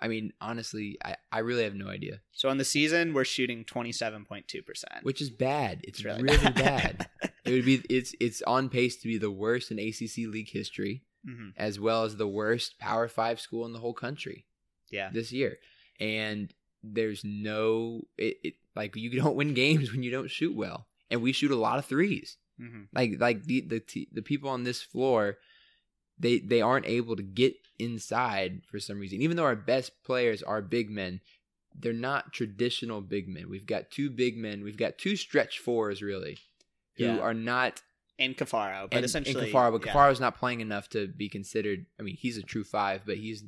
I 0.02 0.08
mean, 0.08 0.34
honestly, 0.42 0.98
I, 1.04 1.16
I 1.32 1.40
really 1.40 1.64
have 1.64 1.76
no 1.76 1.88
idea, 1.88 2.22
so. 2.32 2.50
On 2.50 2.58
the 2.58 2.66
season, 2.66 3.14
we're 3.14 3.24
shooting 3.26 3.64
27.2 3.66 4.66
percent, 4.66 5.04
which 5.04 5.22
is 5.22 5.30
bad. 5.30 5.82
It's 5.84 6.00
It's 6.00 6.06
really, 6.06 6.24
really 6.24 6.52
bad. 6.70 7.06
it 7.46 7.52
would 7.52 7.66
be 7.66 7.84
it's 7.90 8.14
it's 8.20 8.42
on 8.44 8.70
pace 8.70 8.98
to 8.98 9.08
be 9.08 9.18
the 9.18 9.32
worst 9.32 9.72
in 9.72 9.80
ACC 9.80 10.28
league 10.32 10.50
history, 10.50 11.04
hmm 11.26 11.50
as 11.58 11.80
well 11.80 12.04
as 12.04 12.16
the 12.16 12.28
worst 12.28 12.80
Power 12.80 13.08
Five 13.08 13.40
school 13.40 13.66
in 13.66 13.74
the 13.74 13.80
whole 13.80 13.94
country 13.94 14.46
Yeah, 14.90 15.10
this 15.14 15.32
year. 15.32 15.58
And 16.00 16.52
there's 16.84 17.24
no 17.24 18.02
it, 18.18 18.38
it 18.44 18.54
like 18.76 18.96
you 18.96 19.10
don't 19.22 19.36
win 19.36 19.54
games 19.54 19.92
when 19.92 20.02
you 20.04 20.12
don't 20.12 20.32
shoot 20.32 20.56
well, 20.56 20.88
and 21.12 21.22
we 21.22 21.32
shoot 21.32 21.52
a 21.52 21.56
lot 21.68 21.78
of 21.80 21.86
threes. 21.86 22.38
hmm 22.58 22.84
like 22.94 23.12
like 23.20 23.44
the 23.46 23.62
the 23.62 23.80
t- 23.80 24.10
the 24.12 24.22
people 24.24 24.50
on 24.50 24.64
this 24.64 24.82
floor 24.82 25.38
they 26.22 26.40
they 26.40 26.62
aren't 26.62 26.86
able 26.86 27.16
to 27.16 27.24
get 27.24 27.56
inside 27.80 28.62
for 28.70 28.80
some 28.80 29.00
reason 29.00 29.22
even 29.22 29.36
though 29.38 29.44
our 29.44 29.56
best 29.56 29.92
players 30.04 30.44
are 30.44 30.62
big 30.62 30.90
men 30.90 31.20
they're 31.80 31.94
not 31.94 32.32
traditional 32.32 33.02
big 33.02 33.28
men 33.28 33.50
we've 33.50 33.66
got 33.66 33.90
two 33.90 34.10
big 34.10 34.38
men 34.38 34.64
we've 34.64 34.78
got 34.78 34.98
two 34.98 35.16
stretch 35.16 35.58
fours 35.60 36.02
really 36.02 36.38
who 36.98 37.06
Yeah. 37.06 37.20
are 37.20 37.34
not 37.34 37.82
and 38.20 38.38
Caffaro, 38.38 38.82
but 38.84 38.90
and, 38.92 38.98
and 38.98 39.06
essentially, 39.06 39.52
Caffaro, 39.52 39.72
but 39.72 39.84
yeah. 39.84 39.94
Caffaro's 39.94 40.20
not 40.20 40.38
playing 40.38 40.60
enough 40.62 40.88
to 40.90 41.08
be 41.08 41.28
considered 41.28 41.88
I 42.00 42.04
mean 42.04 42.16
he's 42.18 42.38
a 42.38 42.44
true 42.44 42.64
5 42.64 43.02
but 43.06 43.18
he's 43.18 43.44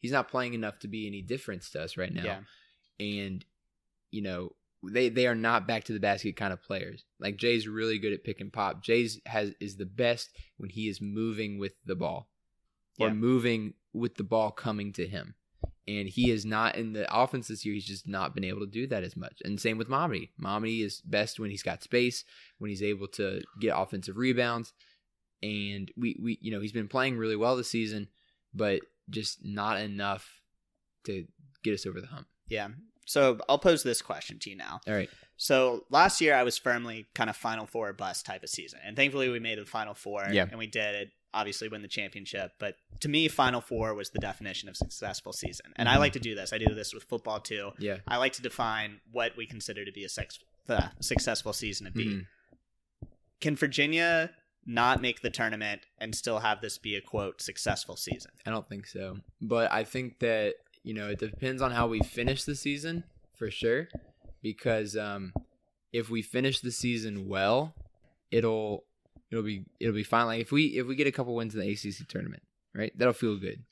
he's 0.00 0.12
not 0.12 0.28
playing 0.28 0.52
enough 0.54 0.78
to 0.80 0.88
be 0.88 1.06
any 1.06 1.22
difference 1.22 1.70
to 1.70 1.82
us 1.82 1.96
right 1.96 2.12
now 2.12 2.24
Yeah. 2.24 2.38
and 3.00 3.44
you 4.10 4.20
know 4.22 4.52
they 4.82 5.08
they 5.08 5.26
are 5.26 5.34
not 5.34 5.66
back 5.66 5.84
to 5.84 5.92
the 5.92 6.00
basket 6.00 6.36
kind 6.36 6.52
of 6.52 6.62
players. 6.62 7.04
Like 7.18 7.36
Jay's 7.36 7.66
really 7.66 7.98
good 7.98 8.12
at 8.12 8.24
pick 8.24 8.40
and 8.40 8.52
pop. 8.52 8.82
Jay's 8.82 9.20
has 9.26 9.52
is 9.60 9.76
the 9.76 9.86
best 9.86 10.30
when 10.56 10.70
he 10.70 10.88
is 10.88 11.00
moving 11.00 11.58
with 11.58 11.72
the 11.84 11.96
ball 11.96 12.28
or 12.98 13.08
Yeah. 13.08 13.14
moving 13.14 13.74
with 13.92 14.14
the 14.16 14.24
ball 14.24 14.50
coming 14.50 14.92
to 14.94 15.06
him. 15.06 15.34
And 15.88 16.06
he 16.06 16.30
is 16.30 16.44
not 16.44 16.76
in 16.76 16.92
the 16.92 17.06
offense 17.14 17.48
this 17.48 17.64
year. 17.64 17.74
He's 17.74 17.86
just 17.86 18.06
not 18.06 18.34
been 18.34 18.44
able 18.44 18.60
to 18.60 18.66
do 18.70 18.86
that 18.88 19.02
as 19.04 19.16
much. 19.16 19.40
And 19.42 19.58
same 19.58 19.78
with 19.78 19.88
Mamadi. 19.88 20.28
Mamadi 20.40 20.84
is 20.84 21.00
best 21.00 21.40
when 21.40 21.50
he's 21.50 21.62
got 21.62 21.82
space, 21.82 22.24
when 22.58 22.68
he's 22.68 22.82
able 22.82 23.08
to 23.08 23.40
get 23.58 23.74
offensive 23.74 24.18
rebounds. 24.18 24.74
And 25.42 25.90
we, 25.96 26.14
we 26.20 26.38
you 26.42 26.50
know, 26.50 26.60
he's 26.60 26.72
been 26.72 26.88
playing 26.88 27.16
really 27.16 27.36
well 27.36 27.56
this 27.56 27.70
season, 27.70 28.08
but 28.52 28.82
just 29.08 29.42
not 29.42 29.80
enough 29.80 30.42
to 31.04 31.26
get 31.64 31.72
us 31.74 31.86
over 31.86 32.02
the 32.02 32.06
hump. 32.08 32.26
Yeah. 32.48 32.68
So 33.08 33.38
I'll 33.48 33.58
pose 33.58 33.82
this 33.82 34.02
question 34.02 34.38
to 34.40 34.50
you 34.50 34.56
now. 34.56 34.80
All 34.86 34.92
right. 34.94 35.08
So 35.38 35.86
last 35.88 36.20
year 36.20 36.34
I 36.34 36.42
was 36.42 36.58
firmly 36.58 37.06
kind 37.14 37.30
of 37.30 37.36
Final 37.36 37.64
Four 37.64 37.88
or 37.88 37.92
bust 37.94 38.26
type 38.26 38.42
of 38.42 38.50
season, 38.50 38.80
and 38.84 38.96
thankfully 38.96 39.30
we 39.30 39.38
made 39.40 39.58
the 39.58 39.64
Final 39.64 39.94
Four, 39.94 40.26
Yeah. 40.30 40.46
and 40.50 40.58
we 40.58 40.66
did 40.66 40.94
it. 40.94 41.10
Obviously, 41.32 41.68
win 41.68 41.82
the 41.82 41.88
championship, 41.88 42.52
but 42.58 42.76
to 43.00 43.08
me, 43.08 43.28
Final 43.28 43.60
Four 43.60 43.94
was 43.94 44.10
the 44.10 44.18
definition 44.18 44.68
of 44.68 44.76
successful 44.76 45.32
season. 45.32 45.72
And 45.76 45.88
I 45.88 45.96
Mhm. 45.96 45.98
like 46.00 46.12
to 46.14 46.18
do 46.20 46.34
this. 46.34 46.52
I 46.52 46.58
do 46.58 46.74
this 46.74 46.92
with 46.94 47.04
football 47.04 47.40
too. 47.40 47.72
Yeah. 47.78 47.98
I 48.06 48.16
like 48.16 48.32
to 48.34 48.42
define 48.42 49.00
what 49.10 49.36
we 49.36 49.46
consider 49.46 49.84
to 49.84 49.92
be 49.92 50.04
a 50.04 50.08
sex, 50.08 50.38
the 50.66 50.90
successful 51.00 51.52
season 51.52 51.86
to 51.86 51.92
be. 51.92 52.04
Mhm. 52.06 52.26
Can 53.40 53.56
Virginia 53.56 54.34
not 54.66 55.00
make 55.00 55.20
the 55.22 55.30
tournament 55.30 55.82
and 55.98 56.14
still 56.14 56.40
have 56.40 56.60
this 56.60 56.76
be 56.78 56.94
a 56.96 57.00
quote 57.00 57.40
successful 57.40 57.96
season? 57.96 58.32
I 58.44 58.50
don't 58.50 58.68
think 58.68 58.86
so. 58.86 59.18
But 59.40 59.70
I 59.72 59.84
think 59.84 60.18
that, 60.20 60.56
you 60.88 60.94
know, 60.94 61.08
it 61.10 61.18
depends 61.18 61.60
on 61.60 61.70
how 61.70 61.86
we 61.86 62.00
finish 62.00 62.44
the 62.44 62.54
season 62.56 63.04
for 63.38 63.50
sure. 63.50 63.88
Because 64.42 64.96
um 64.96 65.34
if 65.92 66.08
we 66.08 66.22
finish 66.22 66.60
the 66.60 66.72
season 66.72 67.28
well, 67.28 67.74
it'll 68.30 68.84
it'll 69.30 69.44
be 69.44 69.66
it'll 69.80 69.94
be 69.94 70.02
fine. 70.02 70.24
Like 70.26 70.40
if 70.40 70.50
we 70.50 70.78
if 70.78 70.86
we 70.86 70.96
get 70.96 71.06
a 71.06 71.12
couple 71.12 71.34
wins 71.34 71.54
in 71.54 71.60
the 71.60 71.70
ACC 71.70 72.08
tournament, 72.08 72.42
right? 72.74 72.90
That'll 72.96 73.12
feel 73.12 73.36
good. 73.36 73.64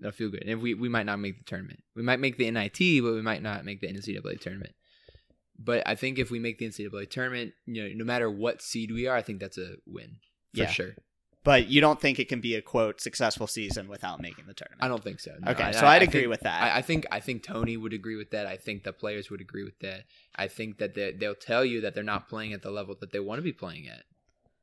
That'll 0.00 0.16
feel 0.16 0.30
good. 0.30 0.42
And 0.42 0.50
if 0.50 0.58
we 0.58 0.74
we 0.74 0.88
might 0.88 1.06
not 1.06 1.20
make 1.20 1.38
the 1.38 1.44
tournament. 1.44 1.80
We 1.94 2.02
might 2.02 2.18
make 2.18 2.38
the 2.38 2.50
NIT, 2.50 2.78
but 3.04 3.12
we 3.14 3.22
might 3.22 3.42
not 3.42 3.64
make 3.64 3.80
the 3.80 3.86
NCAA 3.86 4.40
tournament. 4.40 4.74
But 5.56 5.86
I 5.86 5.94
think 5.94 6.18
if 6.18 6.32
we 6.32 6.40
make 6.40 6.58
the 6.58 6.66
NCAA 6.68 7.08
tournament, 7.08 7.52
you 7.66 7.84
know, 7.84 7.94
no 7.94 8.04
matter 8.04 8.28
what 8.28 8.60
seed 8.62 8.90
we 8.90 9.06
are, 9.06 9.16
I 9.16 9.22
think 9.22 9.38
that's 9.38 9.58
a 9.58 9.76
win 9.86 10.16
for 10.52 10.62
Yeah. 10.62 10.70
sure. 10.72 10.96
But 11.44 11.68
you 11.68 11.80
don't 11.82 12.00
think 12.00 12.18
it 12.18 12.28
can 12.28 12.40
be 12.40 12.54
a 12.54 12.62
quote 12.62 13.00
successful 13.02 13.46
season 13.46 13.86
without 13.86 14.20
making 14.20 14.46
the 14.46 14.54
tournament? 14.54 14.82
I 14.82 14.88
don't 14.88 15.04
think 15.04 15.20
so. 15.20 15.32
no. 15.40 15.52
Okay, 15.52 15.62
I- 15.64 15.70
so 15.72 15.86
I'd 15.86 16.00
I 16.00 16.04
agree 16.04 16.20
think- 16.22 16.30
with 16.30 16.40
that. 16.40 16.62
I, 16.62 16.78
I 16.78 16.82
think 16.82 17.06
I 17.12 17.20
think 17.20 17.42
Tony 17.42 17.76
would 17.76 17.92
agree 17.92 18.16
with 18.16 18.30
that. 18.30 18.46
I 18.46 18.56
think 18.56 18.82
the 18.84 18.92
players 18.92 19.30
would 19.30 19.40
agree 19.42 19.62
with 19.62 19.78
that. 19.80 20.04
I 20.34 20.48
think 20.48 20.78
that 20.78 20.94
they, 20.94 21.12
they'll 21.12 21.34
tell 21.34 21.64
you 21.64 21.82
that 21.82 21.94
they're 21.94 22.02
not 22.02 22.28
playing 22.28 22.52
at 22.54 22.62
the 22.62 22.70
level 22.70 22.96
that 23.00 23.12
they 23.12 23.20
want 23.20 23.38
to 23.38 23.42
be 23.42 23.52
playing 23.52 23.86
at. 23.88 24.04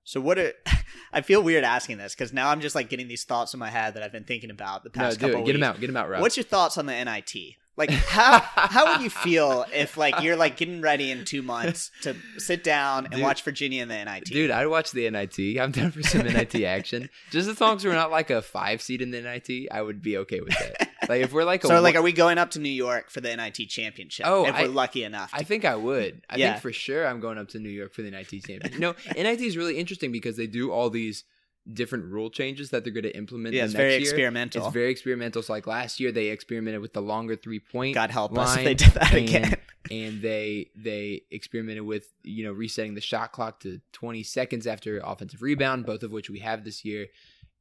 So 0.04 0.20
what? 0.20 0.40
Are, 0.40 0.54
I 1.14 1.22
feel 1.22 1.44
weird 1.44 1.64
asking 1.64 2.00
this 2.00 2.16
because 2.16 2.34
now 2.34 2.50
I'm 2.50 2.60
just 2.62 2.74
like 2.74 2.90
getting 2.90 3.08
these 3.08 3.24
thoughts 3.24 3.54
in 3.54 3.60
my 3.60 3.70
head 3.70 3.94
that 3.94 4.02
I've 4.02 4.12
been 4.12 4.24
thinking 4.24 4.50
about 4.50 4.84
the 4.84 4.90
No, 4.96 5.04
past 5.04 5.20
do 5.20 5.28
couple 5.28 5.42
it. 5.42 5.46
Get 5.46 5.54
weeks. 5.54 5.60
them 5.60 5.64
out. 5.70 5.80
Get 5.80 5.88
them 5.88 5.98
out, 5.98 6.10
Rob. 6.10 6.22
What's 6.22 6.36
your 6.38 6.44
thoughts 6.46 6.78
on 6.80 6.88
the 6.88 6.94
NIT? 6.94 7.36
Like 7.78 7.90
how 7.90 8.40
how 8.40 8.92
would 8.92 9.02
you 9.02 9.10
feel 9.10 9.66
if 9.74 9.96
like 9.98 10.22
you're 10.22 10.36
like 10.36 10.58
getting 10.58 10.82
ready 10.82 11.10
in 11.10 11.24
two 11.26 11.42
months 11.42 11.90
to 12.02 12.16
sit 12.38 12.64
down 12.64 13.06
and 13.06 13.14
Dude. 13.16 13.24
watch 13.24 13.44
Virginia 13.44 13.82
in 13.82 13.88
the 13.88 14.04
NIT? 14.04 14.26
Dude, 14.26 14.52
I'd 14.52 14.68
watch 14.68 14.92
the 14.92 15.10
NIT. 15.10 15.40
I'm 15.60 15.72
down 15.72 15.92
for 15.92 16.04
some 16.04 16.22
NIT 16.26 16.56
action. 16.64 17.10
Just 17.32 17.48
as 17.50 17.60
long 17.62 17.78
as 17.78 17.86
we're 17.86 17.94
not 17.94 18.12
like 18.12 18.30
a 18.30 18.42
five 18.42 18.82
seed 18.82 19.02
in 19.02 19.12
the 19.12 19.22
NIT, 19.22 19.70
I 19.72 19.82
would 19.82 20.02
be 20.02 20.18
okay 20.18 20.42
with 20.42 20.54
that. 20.60 20.90
Like 21.10 21.22
if 21.24 21.32
we're 21.34 21.46
like 21.46 21.64
a 21.64 21.68
so 21.68 21.82
like, 21.82 21.96
one- 21.96 22.02
are 22.02 22.04
we 22.04 22.12
going 22.12 22.38
up 22.38 22.52
to 22.52 22.60
New 22.60 22.70
York 22.70 23.10
for 23.10 23.22
the 23.22 23.36
NIT 23.36 23.70
championship? 23.70 24.26
Oh, 24.28 24.46
if 24.46 24.54
I- 24.54 24.64
we're 24.64 24.68
lucky 24.70 25.04
enough. 25.04 25.32
To, 25.32 25.38
I 25.38 25.44
think 25.44 25.66
I 25.66 25.76
would. 25.76 26.22
I 26.30 26.36
Yeah. 26.38 26.52
think 26.52 26.62
for 26.62 26.72
sure 26.74 27.08
I'm 27.08 27.20
going 27.22 27.38
up 27.38 27.48
to 27.50 27.60
New 27.60 27.70
York 27.70 27.94
for 27.94 28.02
the 28.02 28.12
NIT 28.12 28.30
championship. 28.44 28.80
No, 28.80 28.96
NIT 29.16 29.42
is 29.42 29.56
really 29.58 29.78
interesting 29.78 30.12
because 30.12 30.36
they 30.38 30.46
do 30.48 30.72
all 30.72 30.90
these 30.90 31.24
different 31.72 32.06
rule 32.06 32.30
changes 32.30 32.72
that 32.72 32.84
they're 32.84 32.94
going 32.94 33.04
to 33.04 33.16
implement. 33.16 33.54
yeah, 33.54 33.66
it's 33.66 33.74
very 33.74 33.92
year. 33.92 34.02
experimental. 34.02 34.66
It's 34.66 34.74
very 34.74 34.92
experimental. 34.92 35.42
So 35.42 35.54
like 35.54 35.68
last 35.68 36.00
year, 36.00 36.12
they 36.12 36.28
experimented 36.28 36.82
with 36.82 36.94
the 36.94 37.02
longer 37.02 37.36
three 37.36 37.60
point. 37.60 37.96
God 37.96 38.12
help 38.12 38.38
us 38.38 38.58
if 38.58 38.64
they 38.64 38.74
did 38.74 38.92
that 38.94 39.14
and, 39.14 39.30
again. 39.30 39.56
and 39.92 40.22
they 40.22 40.70
they 40.76 41.24
experimented 41.32 41.84
with 41.84 42.08
you 42.24 42.44
know 42.44 42.52
resetting 42.52 42.96
the 42.96 43.02
shot 43.02 43.32
clock 43.32 43.60
to 43.62 43.80
20 43.94 44.24
seconds 44.24 44.68
after 44.68 45.00
offensive 45.04 45.42
rebound, 45.42 45.86
both 45.86 46.04
of 46.04 46.12
which 46.12 46.30
we 46.30 46.40
have 46.40 46.64
this 46.64 46.84
year. 46.84 47.08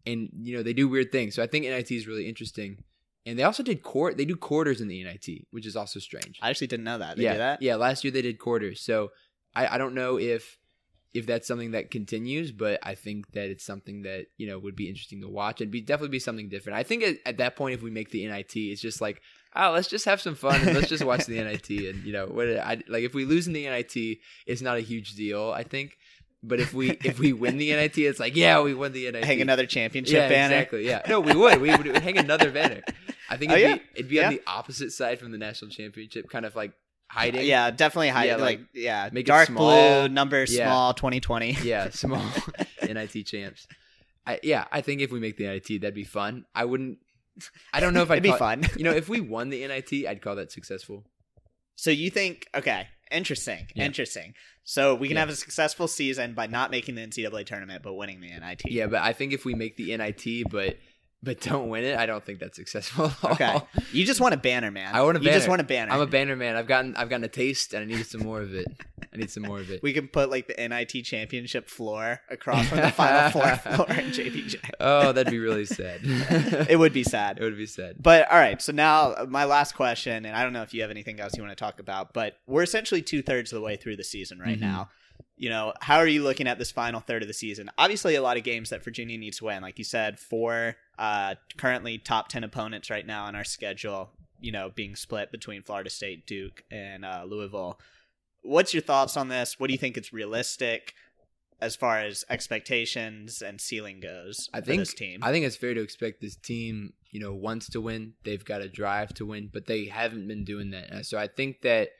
and 0.06 0.30
you 0.42 0.56
know 0.56 0.62
they 0.62 0.72
do 0.72 0.88
weird 0.88 1.12
things. 1.12 1.34
So 1.34 1.42
I 1.42 1.46
think 1.46 1.64
NIT 1.64 1.90
is 1.90 2.06
really 2.06 2.28
interesting. 2.28 2.82
And 3.26 3.38
they 3.38 3.42
also 3.42 3.62
did 3.62 3.82
court. 3.82 4.16
They 4.16 4.24
do 4.24 4.34
quarters 4.34 4.80
in 4.80 4.88
the 4.88 5.04
NIT, 5.04 5.46
which 5.50 5.66
is 5.66 5.76
also 5.76 6.00
strange. 6.00 6.38
I 6.40 6.48
actually 6.48 6.68
didn't 6.68 6.84
know 6.84 6.96
that. 6.98 7.18
They 7.18 7.24
yeah, 7.24 7.32
do 7.32 7.38
that? 7.38 7.62
yeah. 7.62 7.76
Last 7.76 8.02
year 8.02 8.10
they 8.10 8.22
did 8.22 8.38
quarters, 8.38 8.80
so 8.80 9.10
I, 9.54 9.74
I 9.74 9.78
don't 9.78 9.94
know 9.94 10.18
if 10.18 10.58
if 11.12 11.26
that's 11.26 11.48
something 11.48 11.72
that 11.72 11.90
continues, 11.90 12.52
but 12.52 12.78
I 12.82 12.94
think 12.94 13.32
that 13.32 13.48
it's 13.50 13.64
something 13.64 14.02
that 14.02 14.26
you 14.36 14.46
know 14.46 14.58
would 14.58 14.76
be 14.76 14.88
interesting 14.88 15.20
to 15.22 15.28
watch 15.28 15.60
and 15.60 15.70
be 15.70 15.80
definitely 15.80 16.10
be 16.10 16.18
something 16.20 16.48
different. 16.48 16.78
I 16.78 16.82
think 16.82 17.02
at, 17.02 17.16
at 17.26 17.36
that 17.38 17.56
point, 17.56 17.74
if 17.74 17.82
we 17.82 17.90
make 17.90 18.10
the 18.10 18.26
NIT, 18.26 18.54
it's 18.56 18.80
just 18.80 19.00
like 19.00 19.20
oh, 19.56 19.72
let's 19.72 19.88
just 19.88 20.04
have 20.04 20.20
some 20.20 20.36
fun 20.36 20.60
and 20.60 20.76
let's 20.76 20.88
just 20.88 21.04
watch 21.04 21.26
the 21.26 21.42
NIT 21.42 21.68
and 21.88 22.04
you 22.04 22.12
know 22.12 22.26
what 22.26 22.48
I 22.48 22.80
like 22.88 23.02
if 23.04 23.14
we 23.14 23.24
lose 23.24 23.46
in 23.46 23.52
the 23.52 23.64
NIT, 23.66 24.18
it's 24.46 24.62
not 24.62 24.76
a 24.76 24.80
huge 24.80 25.14
deal. 25.14 25.50
I 25.50 25.62
think. 25.64 25.96
But 26.42 26.58
if 26.58 26.72
we 26.72 26.92
if 27.04 27.18
we 27.18 27.34
win 27.34 27.58
the 27.58 27.70
NIT, 27.72 27.98
it's 27.98 28.18
like 28.20 28.34
yeah, 28.34 28.62
we 28.62 28.72
won 28.72 28.92
the 28.92 29.10
NIT. 29.10 29.24
Hang 29.24 29.42
another 29.42 29.66
championship 29.66 30.14
yeah, 30.14 30.28
banner. 30.28 30.54
exactly. 30.54 30.86
Yeah, 30.86 31.02
no, 31.08 31.20
we 31.20 31.34
would. 31.34 31.60
We 31.60 31.68
would 31.76 31.98
hang 31.98 32.16
another 32.16 32.50
banner. 32.50 32.80
I 33.28 33.36
think 33.36 33.52
Oh, 33.52 33.56
it'd 33.56 33.68
yeah? 33.68 33.76
be 33.76 33.82
it'd 33.94 34.08
be 34.08 34.16
Yeah. 34.16 34.28
on 34.28 34.32
the 34.34 34.42
opposite 34.46 34.90
side 34.92 35.18
from 35.18 35.32
the 35.32 35.38
national 35.38 35.70
championship, 35.70 36.30
kind 36.30 36.46
of 36.46 36.56
like 36.56 36.72
hiding. 37.10 37.44
Yeah, 37.46 37.70
definitely 37.70 38.08
high. 38.08 38.26
Yeah, 38.26 38.36
like, 38.36 38.58
like, 38.60 38.60
yeah, 38.72 39.08
make 39.12 39.26
it 39.26 39.28
dark 39.28 39.48
small. 39.48 39.66
blue, 39.66 40.08
number 40.08 40.44
Yeah. 40.44 40.66
small, 40.66 40.94
2020. 40.94 41.52
yeah, 41.62 41.90
small 41.90 42.22
NIT 42.82 43.26
champs. 43.26 43.66
I, 44.26 44.38
yeah, 44.42 44.66
I 44.70 44.80
think 44.80 45.00
if 45.00 45.10
we 45.10 45.18
make 45.20 45.36
the 45.36 45.44
NIT, 45.46 45.80
that'd 45.80 45.94
be 45.94 46.04
fun. 46.04 46.44
I 46.54 46.64
wouldn't. 46.64 46.98
I 47.72 47.80
don't 47.80 47.94
know 47.94 48.02
if 48.02 48.10
I'd 48.10 48.18
It'd 48.18 48.32
be 48.32 48.38
fun. 48.38 48.64
You 48.76 48.84
know, 48.84 48.92
if 48.92 49.08
we 49.08 49.20
won 49.20 49.50
the 49.50 49.66
NIT, 49.66 50.06
I'd 50.06 50.22
call 50.22 50.36
that 50.36 50.52
successful. 50.52 51.04
So 51.76 51.90
you 51.90 52.10
think 52.10 52.46
okay, 52.54 52.88
interesting, 53.10 53.66
Yeah. 53.74 53.84
interesting. 53.86 54.34
So 54.64 54.94
we 54.94 55.08
can 55.08 55.16
have 55.16 55.30
a 55.30 55.34
successful 55.34 55.88
season 55.88 56.34
by 56.34 56.46
not 56.46 56.70
making 56.70 56.94
the 56.94 57.00
NCAA 57.06 57.44
tournament 57.46 57.82
but 57.82 57.94
winning 57.94 58.20
the 58.20 58.28
NIT. 58.28 58.62
Yeah, 58.66 58.86
but 58.86 59.02
I 59.02 59.14
think 59.14 59.32
if 59.32 59.44
we 59.44 59.54
make 59.54 59.76
the 59.76 59.96
NIT, 59.96 60.50
but 60.50 60.76
but 61.22 61.40
don't 61.40 61.68
win 61.68 61.84
it, 61.84 61.98
I 61.98 62.06
don't 62.06 62.24
think 62.24 62.38
that's 62.40 62.56
successful. 62.56 63.06
at 63.06 63.24
all. 63.24 63.32
Okay. 63.32 63.60
You 63.92 64.04
just 64.04 64.20
want 64.20 64.34
a 64.34 64.38
banner, 64.38 64.70
man. 64.70 64.94
I 64.94 65.02
want 65.02 65.16
a 65.16 65.20
banner. 65.20 65.32
You 65.32 65.36
just 65.38 65.48
want 65.48 65.60
a 65.60 65.64
banner. 65.64 65.92
I'm 65.92 66.00
a 66.00 66.06
banner 66.06 66.36
man. 66.36 66.56
I've 66.56 66.66
gotten 66.66 66.96
I've 66.96 67.08
gotten 67.10 67.24
a 67.24 67.28
taste, 67.28 67.74
and 67.74 67.82
I 67.82 67.86
need 67.96 68.06
some 68.06 68.22
more 68.22 68.40
of 68.40 68.54
it. 68.54 68.66
I 69.12 69.16
need 69.16 69.30
some 69.30 69.42
more 69.42 69.58
of 69.58 69.70
it. 69.70 69.82
we 69.82 69.92
can 69.92 70.06
put 70.06 70.30
like 70.30 70.46
the 70.46 70.54
NIT 70.68 71.04
championship 71.04 71.68
floor 71.68 72.20
across 72.30 72.68
from 72.68 72.78
the 72.78 72.90
final 72.92 73.30
four 73.32 73.56
floor 73.56 73.86
in 73.90 74.10
JPJ. 74.12 74.56
oh, 74.78 75.10
that'd 75.12 75.30
be 75.32 75.38
really 75.40 75.64
sad. 75.66 76.00
It 76.04 76.78
would 76.78 76.92
be 76.92 77.02
sad. 77.02 77.38
It 77.38 77.42
would 77.42 77.56
be 77.56 77.66
sad. 77.66 77.96
But 78.00 78.30
all 78.30 78.38
right, 78.38 78.62
so 78.62 78.72
now 78.72 79.12
uh, 79.12 79.26
my 79.28 79.44
last 79.44 79.74
question, 79.74 80.24
and 80.24 80.36
I 80.36 80.44
don't 80.44 80.52
know 80.52 80.62
if 80.62 80.72
you 80.72 80.82
have 80.82 80.90
anything 80.92 81.18
else 81.18 81.36
you 81.36 81.42
want 81.42 81.56
to 81.56 81.60
talk 81.62 81.80
about, 81.80 82.12
but 82.14 82.36
we're 82.46 82.62
essentially 82.62 83.02
two 83.02 83.20
thirds 83.22 83.52
of 83.52 83.56
the 83.56 83.62
way 83.64 83.74
through 83.76 83.96
the 83.96 84.04
season 84.04 84.38
right 84.38 84.56
Mhm. 84.58 84.60
now. 84.62 84.88
You 85.40 85.48
know, 85.48 85.72
how 85.80 85.96
are 85.96 86.06
you 86.06 86.22
looking 86.22 86.46
at 86.46 86.58
this 86.58 86.70
final 86.70 87.00
third 87.00 87.22
of 87.22 87.28
the 87.28 87.32
season? 87.32 87.70
Obviously, 87.78 88.14
a 88.14 88.20
lot 88.20 88.36
of 88.36 88.42
games 88.42 88.68
that 88.68 88.84
Virginia 88.84 89.16
needs 89.16 89.38
to 89.38 89.46
win. 89.46 89.62
Like 89.62 89.78
you 89.78 89.84
said, 89.84 90.20
four 90.20 90.76
uh, 90.98 91.36
currently 91.56 91.96
top 91.96 92.28
10 92.28 92.44
opponents 92.44 92.90
right 92.90 93.06
now 93.06 93.24
on 93.24 93.34
our 93.34 93.42
schedule, 93.42 94.10
you 94.38 94.52
know, 94.52 94.70
being 94.74 94.94
split 94.94 95.32
between 95.32 95.62
Florida 95.62 95.88
State, 95.88 96.26
Duke, 96.26 96.62
and 96.70 97.06
uh, 97.06 97.24
Louisville. 97.26 97.80
What's 98.42 98.74
your 98.74 98.82
thoughts 98.82 99.16
on 99.16 99.28
this? 99.28 99.58
What 99.58 99.68
do 99.68 99.72
you 99.72 99.78
think 99.78 99.96
it's 99.96 100.12
realistic 100.12 100.92
as 101.58 101.74
far 101.74 102.00
as 102.00 102.22
expectations 102.28 103.40
and 103.40 103.62
ceiling 103.62 104.00
goes 104.00 104.50
I 104.52 104.60
for 104.60 104.66
think 104.66 104.80
this 104.80 104.92
team? 104.92 105.20
I 105.22 105.32
think 105.32 105.46
it's 105.46 105.56
fair 105.56 105.72
to 105.72 105.80
expect 105.80 106.20
this 106.20 106.36
team, 106.36 106.92
you 107.12 107.18
know, 107.18 107.32
wants 107.32 107.70
to 107.70 107.80
win. 107.80 108.12
They've 108.24 108.44
got 108.44 108.60
a 108.60 108.68
drive 108.68 109.14
to 109.14 109.24
win, 109.24 109.48
but 109.50 109.64
they 109.64 109.86
haven't 109.86 110.28
been 110.28 110.44
doing 110.44 110.72
that. 110.72 111.06
So 111.06 111.16
I 111.16 111.28
think 111.28 111.62
that 111.62 111.92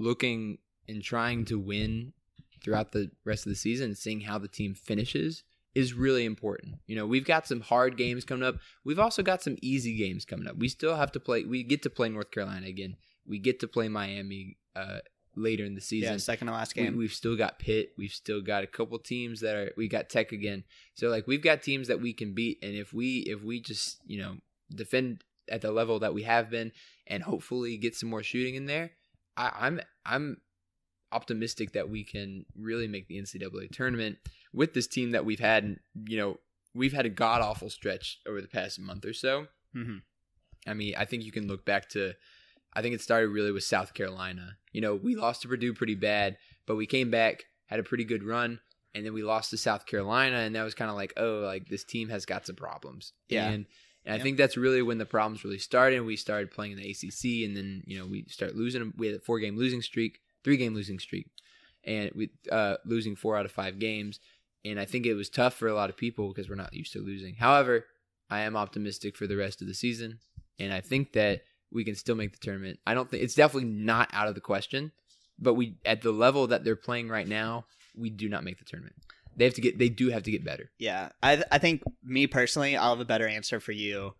looking 0.00 0.58
and 0.88 1.00
trying 1.00 1.44
to 1.44 1.60
win 1.60 2.14
throughout 2.62 2.92
the 2.92 3.10
rest 3.24 3.46
of 3.46 3.50
the 3.50 3.56
season, 3.56 3.94
seeing 3.94 4.20
how 4.22 4.38
the 4.38 4.48
team 4.48 4.74
finishes 4.74 5.44
is 5.74 5.94
really 5.94 6.24
important. 6.24 6.76
You 6.86 6.96
know, 6.96 7.06
we've 7.06 7.24
got 7.24 7.46
some 7.46 7.60
hard 7.60 7.96
games 7.96 8.24
coming 8.24 8.42
up. 8.46 8.56
We've 8.84 8.98
also 8.98 9.22
got 9.22 9.42
some 9.42 9.56
easy 9.62 9.96
games 9.96 10.24
coming 10.24 10.48
up. 10.48 10.56
We 10.56 10.68
still 10.68 10.96
have 10.96 11.12
to 11.12 11.20
play. 11.20 11.44
We 11.44 11.62
get 11.62 11.82
to 11.82 11.90
play 11.90 12.08
North 12.08 12.30
Carolina 12.30 12.66
again. 12.66 12.96
We 13.26 13.38
get 13.38 13.60
to 13.60 13.68
play 13.68 13.88
Miami 13.88 14.56
uh, 14.74 14.98
later 15.36 15.64
in 15.64 15.74
the 15.74 15.80
season. 15.80 16.12
yeah, 16.14 16.18
second 16.18 16.46
to 16.48 16.52
last 16.54 16.74
We, 16.74 16.82
game. 16.82 16.96
we've 16.96 17.12
still 17.12 17.36
got 17.36 17.58
Pitt. 17.58 17.92
We've 17.98 18.10
still 18.12 18.40
got 18.40 18.64
a 18.64 18.66
couple 18.66 18.98
teams 18.98 19.40
that 19.40 19.54
are. 19.54 19.72
We 19.76 19.86
got 19.88 20.08
Tech 20.08 20.32
again. 20.32 20.64
So 20.94 21.08
like 21.10 21.26
we've 21.26 21.42
got 21.42 21.62
teams 21.62 21.88
that 21.88 22.00
we 22.00 22.12
can 22.12 22.34
beat, 22.34 22.58
and 22.62 22.74
if 22.74 22.92
we 22.92 23.18
if 23.18 23.42
we 23.44 23.60
just 23.60 23.98
you 24.06 24.18
know 24.18 24.36
defend 24.74 25.22
at 25.50 25.60
the 25.60 25.70
level 25.70 25.98
that 26.00 26.14
we 26.14 26.22
have 26.24 26.50
been, 26.50 26.72
and 27.06 27.22
hopefully 27.22 27.76
get 27.76 27.94
some 27.94 28.08
more 28.08 28.22
shooting 28.22 28.54
in 28.54 28.66
there, 28.66 28.90
I, 29.36 29.52
I'm 29.60 29.80
I'm 30.04 30.38
optimistic 31.12 31.72
that 31.72 31.88
we 31.88 32.04
can 32.04 32.44
really 32.56 32.86
make 32.86 33.08
the 33.08 33.18
NCAA 33.20 33.70
tournament 33.70 34.18
with 34.52 34.74
this 34.74 34.86
team 34.86 35.12
that 35.12 35.24
we've 35.24 35.40
had. 35.40 35.64
And 35.64 35.80
you 36.06 36.18
know 36.18 36.38
we've 36.74 36.92
had 36.92 37.06
a 37.06 37.10
god 37.10 37.40
awful 37.40 37.70
stretch 37.70 38.20
over 38.26 38.40
the 38.40 38.48
past 38.48 38.78
month 38.78 39.04
or 39.04 39.12
so. 39.12 39.48
Mhm. 39.74 40.02
I 40.66 40.74
mean, 40.74 40.94
I 40.96 41.04
think 41.04 41.24
you 41.24 41.32
can 41.32 41.48
look 41.48 41.64
back 41.64 41.88
to, 41.90 42.14
I 42.74 42.82
think 42.82 42.94
it 42.94 43.00
started 43.00 43.28
really 43.28 43.52
with 43.52 43.64
South 43.64 43.94
Carolina. 43.94 44.58
You 44.72 44.80
know, 44.80 44.94
we 44.94 45.16
lost 45.16 45.42
to 45.42 45.48
Purdue 45.48 45.72
pretty 45.72 45.94
bad, 45.94 46.36
but 46.66 46.76
we 46.76 46.86
came 46.86 47.10
back, 47.10 47.46
had 47.66 47.80
a 47.80 47.84
pretty 47.84 48.04
good 48.04 48.22
run, 48.22 48.60
and 48.94 49.04
then 49.04 49.14
we 49.14 49.22
lost 49.22 49.50
to 49.50 49.56
South 49.56 49.86
Carolina, 49.86 50.36
and 50.36 50.54
that 50.54 50.62
was 50.62 50.74
kind 50.74 50.90
of 50.90 50.96
like, 50.96 51.12
oh, 51.16 51.40
like 51.44 51.68
this 51.68 51.84
team 51.84 52.10
has 52.10 52.26
got 52.26 52.46
some 52.46 52.56
problems. 52.56 53.12
Yeah. 53.28 53.48
And, 53.48 53.66
and 54.04 54.20
I 54.20 54.22
think 54.22 54.36
that's 54.36 54.56
really 54.56 54.82
when 54.82 54.98
the 54.98 55.06
problems 55.06 55.44
really 55.44 55.58
started. 55.58 56.00
We 56.00 56.16
started 56.16 56.50
playing 56.50 56.72
in 56.72 56.78
the 56.78 56.90
ACC, 56.90 57.46
and 57.46 57.56
then, 57.56 57.82
you 57.86 57.98
know, 57.98 58.06
we 58.06 58.24
start 58.28 58.54
losing. 58.54 58.92
We 58.96 59.08
had 59.08 59.16
a 59.16 59.20
four 59.20 59.38
game 59.38 59.56
losing 59.56 59.82
streak, 59.82 60.20
three 60.44 60.56
game 60.56 60.74
losing 60.74 60.98
streak, 60.98 61.30
and 61.84 62.10
we 62.14 62.30
uh, 62.50 62.76
losing 62.84 63.16
four 63.16 63.36
out 63.36 63.44
of 63.46 63.52
five 63.52 63.78
games. 63.78 64.20
And 64.64 64.78
I 64.80 64.84
think 64.84 65.06
it 65.06 65.14
was 65.14 65.30
tough 65.30 65.54
for 65.54 65.68
a 65.68 65.74
lot 65.74 65.88
of 65.88 65.96
people 65.96 66.28
because 66.28 66.48
we're 66.48 66.56
not 66.56 66.74
used 66.74 66.92
to 66.92 66.98
losing. 67.00 67.36
However, 67.36 67.86
I 68.28 68.40
am 68.40 68.56
optimistic 68.56 69.16
for 69.16 69.26
the 69.26 69.36
rest 69.36 69.62
of 69.62 69.68
the 69.68 69.74
season, 69.74 70.18
and 70.58 70.72
I 70.72 70.80
think 70.80 71.12
that 71.12 71.42
we 71.72 71.84
can 71.84 71.94
still 71.94 72.16
make 72.16 72.32
the 72.32 72.38
tournament. 72.44 72.78
I 72.86 72.94
don't 72.94 73.10
think 73.10 73.22
it's 73.22 73.34
definitely 73.34 73.70
not 73.70 74.10
out 74.12 74.28
of 74.28 74.34
the 74.34 74.40
question, 74.40 74.92
but 75.38 75.54
we 75.54 75.76
at 75.84 76.02
the 76.02 76.12
level 76.12 76.46
that 76.48 76.64
they're 76.64 76.76
playing 76.76 77.08
right 77.08 77.28
now, 77.28 77.66
we 77.96 78.10
do 78.10 78.28
not 78.28 78.44
make 78.44 78.58
the 78.58 78.64
tournament. 78.64 78.96
They 79.36 79.44
have 79.44 79.54
to 79.54 79.60
get. 79.60 79.78
They 79.78 79.88
do 79.88 80.10
have 80.10 80.24
to 80.24 80.30
get 80.32 80.44
better. 80.44 80.70
Yeah, 80.78 81.10
I 81.22 81.44
I 81.52 81.58
think 81.58 81.82
me 82.02 82.26
personally, 82.26 82.76
I'll 82.76 82.90
have 82.90 83.00
a 83.00 83.04
better 83.04 83.28
answer 83.28 83.60
for 83.60 83.72
you 83.72 84.14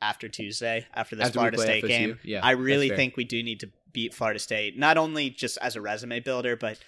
after 0.00 0.28
Tuesday, 0.28 0.86
after 0.94 1.16
the 1.16 1.24
After 1.24 1.34
Florida 1.34 1.58
State 1.58 1.84
FSU, 1.84 1.88
game. 1.88 2.18
yeah, 2.24 2.40
I 2.44 2.52
really 2.52 2.88
think 2.90 3.16
we 3.16 3.24
do 3.24 3.42
need 3.42 3.60
to 3.60 3.70
beat 3.92 4.14
Florida 4.14 4.38
State, 4.38 4.78
not 4.78 4.96
only 4.96 5.30
just 5.30 5.58
as 5.58 5.76
a 5.76 5.80
resume 5.80 6.20
builder, 6.20 6.56
but 6.56 6.78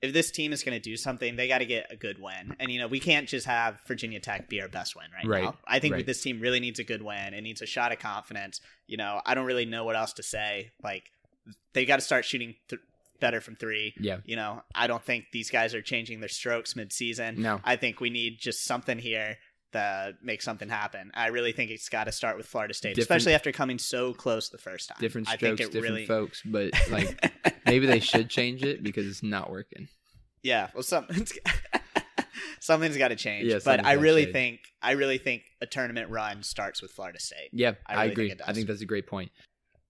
if 0.00 0.12
this 0.12 0.30
team 0.30 0.52
is 0.52 0.62
going 0.62 0.76
to 0.76 0.80
do 0.80 0.96
something, 0.96 1.36
they 1.36 1.48
got 1.48 1.58
to 1.58 1.66
get 1.66 1.86
a 1.90 1.96
good 1.96 2.20
win. 2.20 2.54
And 2.60 2.70
you 2.70 2.78
know, 2.78 2.86
we 2.86 3.00
can't 3.00 3.28
just 3.28 3.46
have 3.46 3.80
Virginia 3.86 4.20
Tech 4.20 4.48
be 4.48 4.60
our 4.62 4.68
best 4.68 4.94
win 4.94 5.06
right, 5.12 5.26
Right, 5.26 5.44
now. 5.44 5.56
I 5.66 5.80
think 5.80 5.94
right. 5.94 6.06
this 6.06 6.22
team 6.22 6.40
really 6.40 6.60
needs 6.60 6.78
a 6.78 6.84
good 6.84 7.02
win. 7.02 7.34
It 7.34 7.40
needs 7.42 7.62
a 7.62 7.66
shot 7.66 7.92
of 7.92 7.98
confidence. 7.98 8.60
You 8.86 8.96
know, 8.96 9.20
I 9.26 9.34
don't 9.34 9.46
really 9.46 9.64
know 9.64 9.84
what 9.84 9.96
else 9.96 10.12
to 10.14 10.22
say. 10.22 10.70
Like 10.82 11.04
they 11.72 11.84
got 11.84 11.96
to 11.96 12.02
start 12.02 12.24
shooting 12.24 12.54
th- 12.68 12.80
better 13.20 13.40
from 13.40 13.56
three. 13.56 13.94
Yeah. 13.98 14.18
You 14.24 14.36
know, 14.36 14.62
I 14.74 14.86
don't 14.86 15.02
think 15.02 15.26
these 15.32 15.50
guys 15.50 15.74
are 15.74 15.82
changing 15.82 16.20
their 16.20 16.28
strokes 16.28 16.76
mid-season. 16.76 17.42
No. 17.42 17.60
I 17.64 17.74
think 17.74 18.00
we 18.00 18.10
need 18.10 18.38
just 18.38 18.64
something 18.64 18.98
here 18.98 19.36
to 19.72 20.14
make 20.22 20.40
something 20.42 20.68
happen. 20.68 21.10
I 21.14 21.28
really 21.28 21.52
think 21.52 21.70
it's 21.70 21.88
got 21.88 22.04
to 22.04 22.12
start 22.12 22.36
with 22.36 22.46
Florida 22.46 22.72
State, 22.74 22.94
Different- 22.94 23.18
especially 23.20 23.34
after 23.34 23.52
coming 23.52 23.78
so 23.78 24.14
close 24.14 24.48
the 24.48 24.58
first 24.58 24.88
time. 24.88 24.96
Different 25.00 25.28
I 25.28 25.36
strokes, 25.36 25.56
different 25.60 25.82
really, 25.84 26.06
folks, 26.06 26.42
but 26.44 26.72
like 26.90 27.32
maybe 27.66 27.86
they 27.86 28.00
should 28.00 28.28
change 28.30 28.62
it 28.62 28.82
because 28.82 29.06
it's 29.06 29.22
not 29.22 29.50
working. 29.50 29.88
yeah. 30.42 30.68
Well, 30.74 30.82
something's 30.94 31.32
something's 32.60 32.96
got 32.96 33.08
to 33.08 33.16
change. 33.16 33.46
Yeah, 33.46 33.58
but 33.64 33.84
I 33.84 33.92
really 33.94 34.24
change. 34.24 34.32
think 34.32 34.60
I 34.82 34.92
really 34.92 35.18
think 35.18 35.42
a 35.60 35.66
tournament 35.66 36.10
run 36.10 36.42
starts 36.42 36.82
with 36.82 36.90
Florida 36.90 37.20
State. 37.20 37.50
Yeah, 37.52 37.72
I 37.86 37.94
I, 37.94 38.04
agree. 38.06 38.28
think 38.28 38.40
I 38.46 38.52
think 38.52 38.66
that's 38.66 38.80
a 38.82 38.86
great 38.86 39.06
point. 39.06 39.30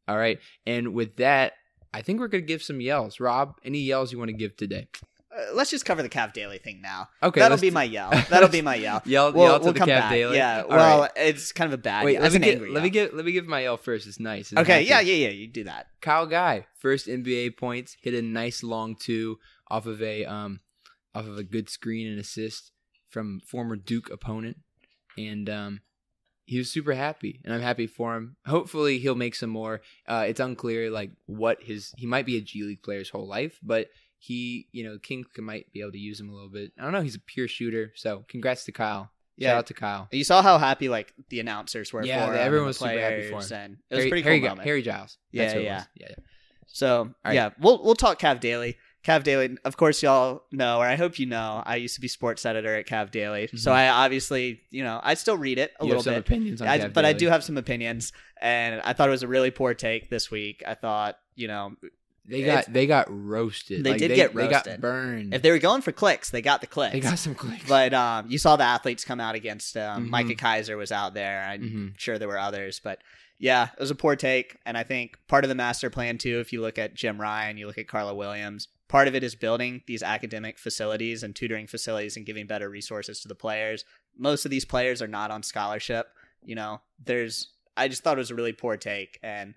All 0.06 0.16
right, 0.16 0.38
and 0.66 0.94
with 0.94 1.16
that, 1.16 1.52
I 1.92 2.02
think 2.02 2.20
we're 2.20 2.28
gonna 2.28 2.42
give 2.42 2.62
some 2.62 2.80
yells. 2.80 3.20
Rob, 3.20 3.54
any 3.64 3.80
yells 3.80 4.10
you 4.12 4.18
want 4.18 4.30
to 4.30 4.36
give 4.36 4.56
today? 4.56 4.88
Uh, 5.30 5.54
let's 5.54 5.70
just 5.70 5.84
cover 5.84 6.02
the 6.02 6.08
Cav 6.08 6.32
Daily 6.32 6.58
thing 6.58 6.80
now. 6.80 7.08
Okay, 7.22 7.40
that'll 7.40 7.58
be 7.58 7.70
my 7.70 7.82
yell. 7.84 8.10
That'll 8.30 8.48
be 8.48 8.62
my 8.62 8.76
yell. 8.76 9.02
Yell, 9.06 9.32
We'll, 9.32 9.44
yell 9.44 9.58
to 9.58 9.64
we'll 9.64 9.72
the 9.74 9.80
Cav 9.80 9.86
back. 9.86 10.10
Daily. 10.10 10.36
Yeah. 10.36 10.62
All 10.62 10.68
well, 10.70 11.00
right. 11.02 11.10
it's 11.16 11.52
kind 11.52 11.72
of 11.72 11.78
a 11.78 11.82
bad. 11.82 12.04
Wait, 12.06 12.14
yell. 12.14 12.22
let 12.22 12.32
me 12.32 12.38
get 12.38 12.54
angry 12.54 12.70
let 12.70 12.82
me 12.82 12.88
yell. 12.88 13.06
get 13.06 13.14
let 13.16 13.24
me 13.26 13.32
give 13.32 13.46
my 13.46 13.60
yell 13.60 13.76
first. 13.76 14.06
It's 14.06 14.18
nice. 14.18 14.52
It's 14.52 14.60
Okay. 14.60 14.84
happy. 14.84 15.06
Yeah. 15.06 15.14
Yeah. 15.14 15.26
Yeah. 15.28 15.32
You 15.34 15.46
do 15.48 15.64
that. 15.64 15.88
Kyle 16.00 16.26
Guy, 16.26 16.66
first 16.78 17.06
NBA 17.06 17.56
points, 17.58 17.96
hit 18.00 18.14
a 18.14 18.22
nice 18.22 18.62
long 18.62 18.96
two 18.96 19.38
off 19.68 19.86
of 19.86 20.00
a 20.02 20.24
um 20.24 20.60
off 21.14 21.26
of 21.26 21.36
a 21.36 21.44
good 21.44 21.68
screen 21.68 22.08
and 22.08 22.18
assist 22.18 22.72
from 23.10 23.40
former 23.46 23.76
Duke 23.76 24.10
opponent, 24.10 24.56
and 25.18 25.50
um 25.50 25.80
he 26.46 26.56
was 26.56 26.72
super 26.72 26.94
happy, 26.94 27.42
and 27.44 27.52
I'm 27.52 27.60
happy 27.60 27.86
for 27.86 28.16
him. 28.16 28.36
Hopefully, 28.46 28.98
he'll 28.98 29.14
make 29.14 29.34
some 29.34 29.50
more. 29.50 29.82
Uh, 30.06 30.24
it's 30.26 30.40
unclear 30.40 30.90
like 30.90 31.10
what 31.26 31.62
his 31.62 31.92
he 31.98 32.06
might 32.06 32.24
be 32.24 32.38
a 32.38 32.40
G 32.40 32.62
League 32.62 32.82
player 32.82 33.00
his 33.00 33.10
whole 33.10 33.28
life, 33.28 33.58
but 33.62 33.88
he 34.18 34.68
you 34.72 34.84
know 34.84 34.98
King 34.98 35.24
might 35.38 35.72
be 35.72 35.80
able 35.80 35.92
to 35.92 35.98
use 35.98 36.20
him 36.20 36.28
a 36.28 36.32
little 36.32 36.48
bit. 36.48 36.72
I 36.78 36.82
don't 36.82 36.92
know. 36.92 37.00
He's 37.02 37.14
a 37.14 37.20
pure 37.20 37.48
shooter, 37.48 37.92
so 37.94 38.24
congrats 38.28 38.64
to 38.64 38.72
Kyle. 38.72 39.10
Yeah. 39.36 39.50
Shout 39.50 39.58
out 39.58 39.66
to 39.68 39.74
Kyle. 39.74 40.08
You 40.10 40.24
saw 40.24 40.42
how 40.42 40.58
happy 40.58 40.88
like 40.88 41.14
the 41.28 41.38
announcers 41.38 41.92
were. 41.92 42.04
Yeah, 42.04 42.26
for 42.26 42.32
him, 42.32 42.38
everyone 42.40 42.66
was 42.66 42.78
super 42.78 42.98
happy 42.98 43.22
for 43.30 43.40
him. 43.40 43.52
and 43.52 43.76
it 43.88 43.94
was 43.94 43.98
Harry, 44.04 44.10
pretty 44.10 44.22
cool 44.22 44.30
Harry, 44.32 44.40
moment. 44.40 44.62
Harry 44.66 44.82
Giles. 44.82 45.18
Yeah, 45.30 45.42
yeah. 45.42 45.76
was. 45.78 45.86
yeah, 45.94 46.06
yeah. 46.10 46.14
So 46.66 47.10
right. 47.24 47.34
yeah, 47.34 47.50
we'll 47.60 47.82
we'll 47.82 47.94
talk 47.94 48.18
Cav 48.18 48.40
Daily. 48.40 48.76
Cav 49.04 49.22
Daily, 49.22 49.56
of 49.64 49.76
course, 49.76 50.02
y'all 50.02 50.42
know, 50.50 50.78
or 50.80 50.84
I 50.84 50.96
hope 50.96 51.20
you 51.20 51.26
know, 51.26 51.62
I 51.64 51.76
used 51.76 51.94
to 51.94 52.00
be 52.00 52.08
sports 52.08 52.44
editor 52.44 52.74
at 52.74 52.86
Cav 52.86 53.12
Daily. 53.12 53.46
So 53.54 53.70
Mhm. 53.70 53.74
I 53.74 53.88
obviously, 53.88 54.60
you 54.70 54.82
know, 54.82 55.00
I 55.02 55.14
still 55.14 55.36
read 55.36 55.58
it 55.58 55.72
a 55.78 55.84
you 55.84 55.88
little 55.88 56.00
have 56.00 56.04
some 56.04 56.14
bit. 56.14 56.20
opinions 56.26 56.60
on 56.60 56.68
I, 56.68 56.88
but 56.88 57.04
I 57.04 57.12
do 57.12 57.28
have 57.28 57.44
some 57.44 57.56
opinions, 57.56 58.12
and 58.40 58.80
I 58.82 58.92
thought 58.92 59.08
it 59.08 59.12
was 59.12 59.22
a 59.22 59.28
really 59.28 59.52
poor 59.52 59.72
take 59.72 60.10
this 60.10 60.30
week. 60.32 60.64
I 60.66 60.74
thought, 60.74 61.16
you 61.36 61.46
know, 61.46 61.76
They 62.28 62.42
got 62.44 62.72
they 62.72 62.86
got 62.86 63.06
roasted. 63.08 63.82
They 63.84 63.90
Like, 63.90 63.98
did 63.98 64.10
they, 64.10 64.16
get 64.16 64.34
They 64.34 64.48
got 64.48 64.66
roasted. 64.66 64.80
burned. 64.80 65.34
if 65.34 65.42
they 65.42 65.50
were 65.50 65.58
going 65.58 65.82
for 65.82 65.92
clicks, 65.92 66.30
they 66.30 66.42
got 66.42 66.60
the 66.60 66.66
clicks. 66.66 66.92
they 66.92 67.00
got 67.00 67.18
some 67.18 67.34
clicks. 67.34 67.66
But 67.66 67.94
um, 67.94 68.26
you 68.30 68.38
saw 68.38 68.56
the 68.56 68.64
athletes 68.64 69.04
come 69.04 69.20
out 69.20 69.34
against 69.34 69.76
um, 69.76 70.06
Mhm. 70.06 70.10
Micah 70.10 70.34
Kiser 70.34 70.76
was 70.76 70.92
out 70.92 71.14
there. 71.14 71.42
I'm 71.44 71.62
Mhm. 71.62 71.98
sure 71.98 72.18
there 72.18 72.28
were 72.28 72.38
others, 72.38 72.80
but 72.84 73.00
yeah, 73.38 73.68
it 73.72 73.80
was 73.80 73.90
a 73.90 73.94
poor 73.94 74.14
take. 74.16 74.56
And 74.66 74.76
I 74.76 74.82
think 74.82 75.16
part 75.28 75.44
of 75.44 75.48
the 75.48 75.54
master 75.54 75.88
plan 75.90 76.18
too, 76.18 76.38
if 76.40 76.52
you 76.52 76.60
look 76.60 76.78
at 76.78 76.94
Jim 76.94 77.20
Ryan, 77.20 77.56
you 77.56 77.66
look 77.66 77.78
at 77.78 77.88
Carla 77.88 78.14
Williams, 78.14 78.68
part 78.88 79.08
of 79.08 79.14
it 79.14 79.22
is 79.22 79.34
building 79.34 79.82
these 79.86 80.02
academic 80.02 80.58
facilities 80.58 81.22
and 81.22 81.34
tutoring 81.36 81.66
facilities 81.66 82.16
and 82.16 82.26
giving 82.26 82.46
better 82.46 82.68
resources 82.68 83.20
to 83.20 83.28
the 83.28 83.34
players. 83.34 83.84
Most 84.16 84.44
of 84.44 84.50
these 84.50 84.64
players 84.64 85.00
are 85.00 85.06
not 85.08 85.30
on 85.30 85.42
scholarship. 85.42 86.08
You 86.44 86.56
know, 86.56 86.80
there's. 87.02 87.48
I 87.76 87.86
just 87.86 88.02
thought 88.02 88.16
it 88.16 88.18
was 88.18 88.32
a 88.32 88.34
really 88.34 88.52
poor 88.52 88.76
take, 88.76 89.20
and 89.22 89.54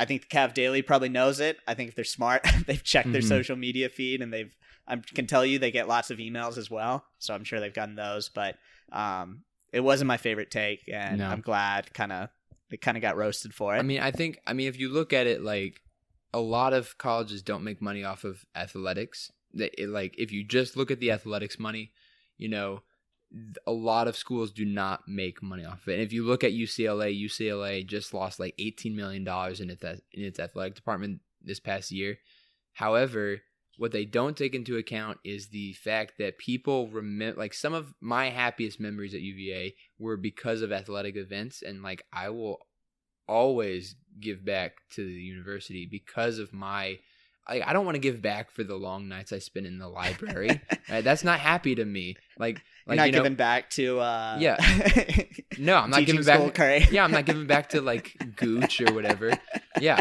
I 0.00 0.04
think 0.06 0.22
the 0.22 0.34
Cav 0.36 0.54
Daily 0.54 0.82
probably 0.82 1.10
knows 1.10 1.40
it. 1.40 1.58
I 1.68 1.74
think 1.74 1.90
if 1.90 1.94
they're 1.94 2.04
smart, 2.04 2.46
they've 2.66 2.82
checked 2.82 3.12
their 3.12 3.20
Mhm. 3.20 3.28
social 3.28 3.56
media 3.56 3.88
feed 3.88 4.22
and 4.22 4.32
they've 4.32 4.54
I 4.88 4.96
can 4.96 5.26
tell 5.26 5.44
you 5.46 5.58
they 5.58 5.70
get 5.70 5.86
lots 5.86 6.10
of 6.10 6.18
emails 6.18 6.58
as 6.58 6.68
well, 6.70 7.04
so 7.18 7.32
I'm 7.34 7.44
sure 7.44 7.60
they've 7.60 7.72
gotten 7.72 7.94
those. 7.94 8.28
But 8.28 8.56
um, 8.90 9.44
it 9.72 9.80
wasn't 9.80 10.08
my 10.08 10.16
favorite 10.16 10.50
take, 10.50 10.88
and 10.92 11.18
No. 11.18 11.28
I'm 11.28 11.42
glad 11.42 11.92
kind 11.94 12.12
of 12.12 12.28
they 12.70 12.76
kind 12.76 12.96
of 12.96 13.02
got 13.02 13.16
roasted 13.16 13.52
for 13.54 13.76
it. 13.76 13.78
I 13.78 13.82
mean, 13.82 14.00
I 14.00 14.10
think 14.10 14.40
I 14.46 14.52
mean 14.52 14.68
if 14.68 14.78
you 14.80 14.88
look 14.88 15.12
at 15.12 15.26
it 15.26 15.42
like 15.42 15.82
a 16.32 16.40
lot 16.40 16.72
of 16.72 16.96
colleges 16.98 17.42
don't 17.42 17.62
make 17.64 17.80
money 17.82 18.02
off 18.04 18.24
of 18.24 18.44
athletics. 18.56 19.30
They, 19.52 19.70
it, 19.76 19.88
like 19.88 20.14
if 20.18 20.32
you 20.32 20.44
just 20.44 20.76
look 20.76 20.90
at 20.90 21.00
the 21.00 21.10
athletics 21.10 21.58
money, 21.58 21.92
you 22.38 22.48
know, 22.48 22.82
a 23.66 23.72
lot 23.72 24.08
of 24.08 24.16
schools 24.16 24.50
do 24.50 24.64
not 24.64 25.06
make 25.06 25.42
money 25.42 25.64
off 25.64 25.82
of 25.82 25.88
it. 25.88 25.94
And 25.94 26.02
if 26.02 26.12
you 26.12 26.24
look 26.24 26.42
at 26.42 26.52
UCLA, 26.52 27.24
UCLA 27.24 27.86
just 27.86 28.12
lost 28.12 28.40
like 28.40 28.54
18 28.58 28.96
million 28.96 29.24
dollars 29.24 29.60
in 29.60 29.70
its 29.70 29.84
in 29.84 30.24
its 30.24 30.40
athletic 30.40 30.74
department 30.74 31.20
this 31.42 31.60
past 31.60 31.90
year. 31.90 32.18
However, 32.72 33.42
what 33.76 33.92
they 33.92 34.04
don't 34.04 34.36
take 34.36 34.54
into 34.54 34.76
account 34.76 35.18
is 35.24 35.48
the 35.48 35.72
fact 35.74 36.14
that 36.18 36.38
people 36.38 36.88
remember 36.88 37.38
like 37.38 37.54
some 37.54 37.72
of 37.72 37.94
my 38.00 38.28
happiest 38.28 38.78
memories 38.78 39.14
at 39.14 39.20
UVA 39.20 39.74
were 39.98 40.16
because 40.16 40.60
of 40.60 40.72
athletic 40.72 41.16
events 41.16 41.62
and 41.62 41.82
like 41.82 42.04
I 42.12 42.28
will 42.30 42.58
always 43.26 43.94
give 44.18 44.44
back 44.44 44.78
to 44.90 45.04
the 45.04 45.12
university 45.12 45.86
because 45.86 46.38
of 46.38 46.52
my 46.52 46.98
like 47.50 47.66
I 47.66 47.72
don't 47.72 47.84
want 47.84 47.96
to 47.96 48.00
give 48.00 48.22
back 48.22 48.50
for 48.50 48.62
the 48.64 48.76
long 48.76 49.08
nights 49.08 49.32
I 49.32 49.40
spent 49.40 49.66
in 49.66 49.78
the 49.78 49.88
library. 50.00 50.60
right? 50.88 51.04
That's 51.04 51.24
not 51.24 51.40
happy 51.40 51.74
to 51.74 51.84
me. 51.84 52.16
Like 52.38 52.62
You're 52.86 52.96
not 52.96 53.06
you 53.06 53.12
know, 53.12 53.18
giving 53.18 53.34
back 53.34 53.68
to 53.70 53.98
uh, 53.98 54.36
Yeah. 54.38 54.56
no, 55.58 55.76
I'm 55.76 55.90
not 55.90 56.06
giving 56.06 56.24
back 56.24 56.54
Curry. 56.54 56.86
Yeah, 56.90 57.04
I'm 57.04 57.10
not 57.10 57.26
giving 57.26 57.46
back 57.46 57.70
to 57.70 57.80
like 57.80 58.16
Gooch 58.36 58.80
or 58.80 58.94
whatever. 58.94 59.32
Yeah. 59.80 60.00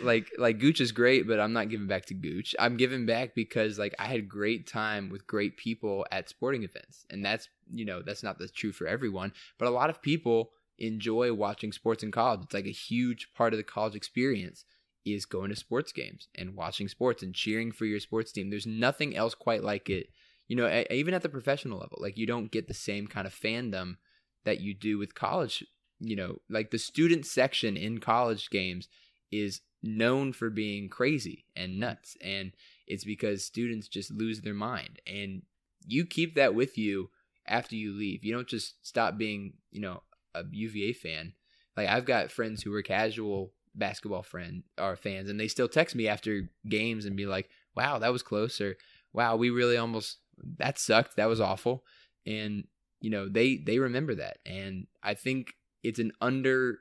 Like 0.00 0.30
like 0.38 0.60
Gooch 0.60 0.80
is 0.80 0.92
great, 0.92 1.26
but 1.26 1.40
I'm 1.40 1.52
not 1.52 1.68
giving 1.68 1.88
back 1.88 2.06
to 2.06 2.14
Gooch. 2.14 2.54
I'm 2.58 2.76
giving 2.76 3.06
back 3.06 3.34
because 3.34 3.78
like 3.78 3.94
I 3.98 4.06
had 4.06 4.28
great 4.28 4.66
time 4.68 5.08
with 5.08 5.26
great 5.26 5.56
people 5.56 6.06
at 6.12 6.28
sporting 6.28 6.62
events. 6.62 7.04
And 7.10 7.24
that's 7.24 7.48
you 7.72 7.84
know, 7.84 8.02
that's 8.02 8.22
not 8.22 8.38
the 8.38 8.46
true 8.48 8.72
for 8.72 8.86
everyone. 8.86 9.32
But 9.58 9.66
a 9.66 9.70
lot 9.70 9.90
of 9.90 10.00
people 10.00 10.50
enjoy 10.78 11.32
watching 11.32 11.72
sports 11.72 12.02
in 12.02 12.12
college. 12.12 12.40
It's 12.44 12.54
like 12.54 12.66
a 12.66 12.70
huge 12.70 13.32
part 13.34 13.52
of 13.52 13.56
the 13.56 13.64
college 13.64 13.96
experience 13.96 14.64
is 15.06 15.24
going 15.24 15.50
to 15.50 15.56
sports 15.56 15.92
games 15.92 16.28
and 16.34 16.56
watching 16.56 16.88
sports 16.88 17.22
and 17.22 17.34
cheering 17.34 17.70
for 17.70 17.84
your 17.86 18.00
sports 18.00 18.32
team. 18.32 18.50
There's 18.50 18.66
nothing 18.66 19.16
else 19.16 19.34
quite 19.34 19.62
like 19.62 19.88
it. 19.88 20.08
You 20.48 20.56
know, 20.56 20.84
even 20.90 21.14
at 21.14 21.22
the 21.22 21.28
professional 21.28 21.78
level, 21.78 21.98
like 22.00 22.18
you 22.18 22.26
don't 22.26 22.50
get 22.50 22.68
the 22.68 22.74
same 22.74 23.06
kind 23.06 23.26
of 23.26 23.34
fandom 23.34 23.96
that 24.44 24.60
you 24.60 24.74
do 24.74 24.98
with 24.98 25.14
college. 25.14 25.64
You 25.98 26.16
know, 26.16 26.36
like 26.50 26.70
the 26.70 26.78
student 26.78 27.24
section 27.24 27.76
in 27.76 27.98
college 27.98 28.50
games 28.50 28.88
is 29.32 29.60
known 29.82 30.32
for 30.32 30.50
being 30.50 30.88
crazy 30.88 31.44
and 31.54 31.80
nuts. 31.80 32.16
And 32.22 32.52
it's 32.86 33.04
because 33.04 33.44
students 33.44 33.88
just 33.88 34.10
lose 34.10 34.40
their 34.40 34.54
mind. 34.54 35.00
And 35.06 35.42
you 35.86 36.04
keep 36.04 36.34
that 36.34 36.54
with 36.54 36.76
you 36.76 37.10
after 37.46 37.76
you 37.76 37.92
leave. 37.92 38.24
You 38.24 38.34
don't 38.34 38.48
just 38.48 38.86
stop 38.86 39.16
being, 39.16 39.54
you 39.70 39.80
know, 39.80 40.02
a 40.34 40.42
UVA 40.50 40.92
fan. 40.92 41.32
Like 41.76 41.88
I've 41.88 42.04
got 42.04 42.30
friends 42.30 42.62
who 42.62 42.72
are 42.72 42.82
casual 42.82 43.52
basketball 43.76 44.22
friend 44.22 44.62
or 44.78 44.96
fans 44.96 45.28
and 45.28 45.38
they 45.38 45.48
still 45.48 45.68
text 45.68 45.94
me 45.94 46.08
after 46.08 46.48
games 46.68 47.04
and 47.04 47.16
be 47.16 47.26
like, 47.26 47.48
"Wow, 47.74 47.98
that 47.98 48.12
was 48.12 48.22
close," 48.22 48.60
or 48.60 48.76
"Wow, 49.12 49.36
we 49.36 49.50
really 49.50 49.76
almost 49.76 50.18
that 50.58 50.78
sucked. 50.78 51.16
That 51.16 51.28
was 51.28 51.40
awful." 51.40 51.84
And 52.26 52.64
you 53.00 53.10
know, 53.10 53.28
they 53.28 53.56
they 53.56 53.78
remember 53.78 54.14
that. 54.16 54.38
And 54.46 54.86
I 55.02 55.14
think 55.14 55.54
it's 55.82 55.98
an 55.98 56.12
under 56.20 56.78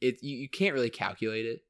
it 0.00 0.22
you, 0.22 0.36
you 0.36 0.48
can't 0.48 0.74
really 0.74 0.90
calculate 0.90 1.46
it, 1.46 1.62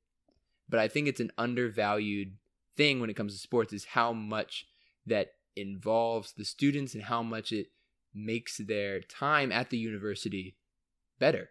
but 0.68 0.80
I 0.80 0.88
think 0.88 1.08
it's 1.08 1.20
an 1.20 1.32
undervalued 1.38 2.36
thing 2.76 3.00
when 3.00 3.10
it 3.10 3.14
comes 3.14 3.32
to 3.32 3.38
sports 3.38 3.72
is 3.72 3.84
how 3.84 4.12
much 4.12 4.66
that 5.06 5.28
involves 5.56 6.32
the 6.32 6.44
students 6.44 6.94
and 6.94 7.04
how 7.04 7.22
much 7.22 7.52
it 7.52 7.68
makes 8.12 8.58
their 8.58 9.00
time 9.00 9.52
at 9.52 9.70
the 9.70 9.78
university 9.78 10.56
better 11.18 11.50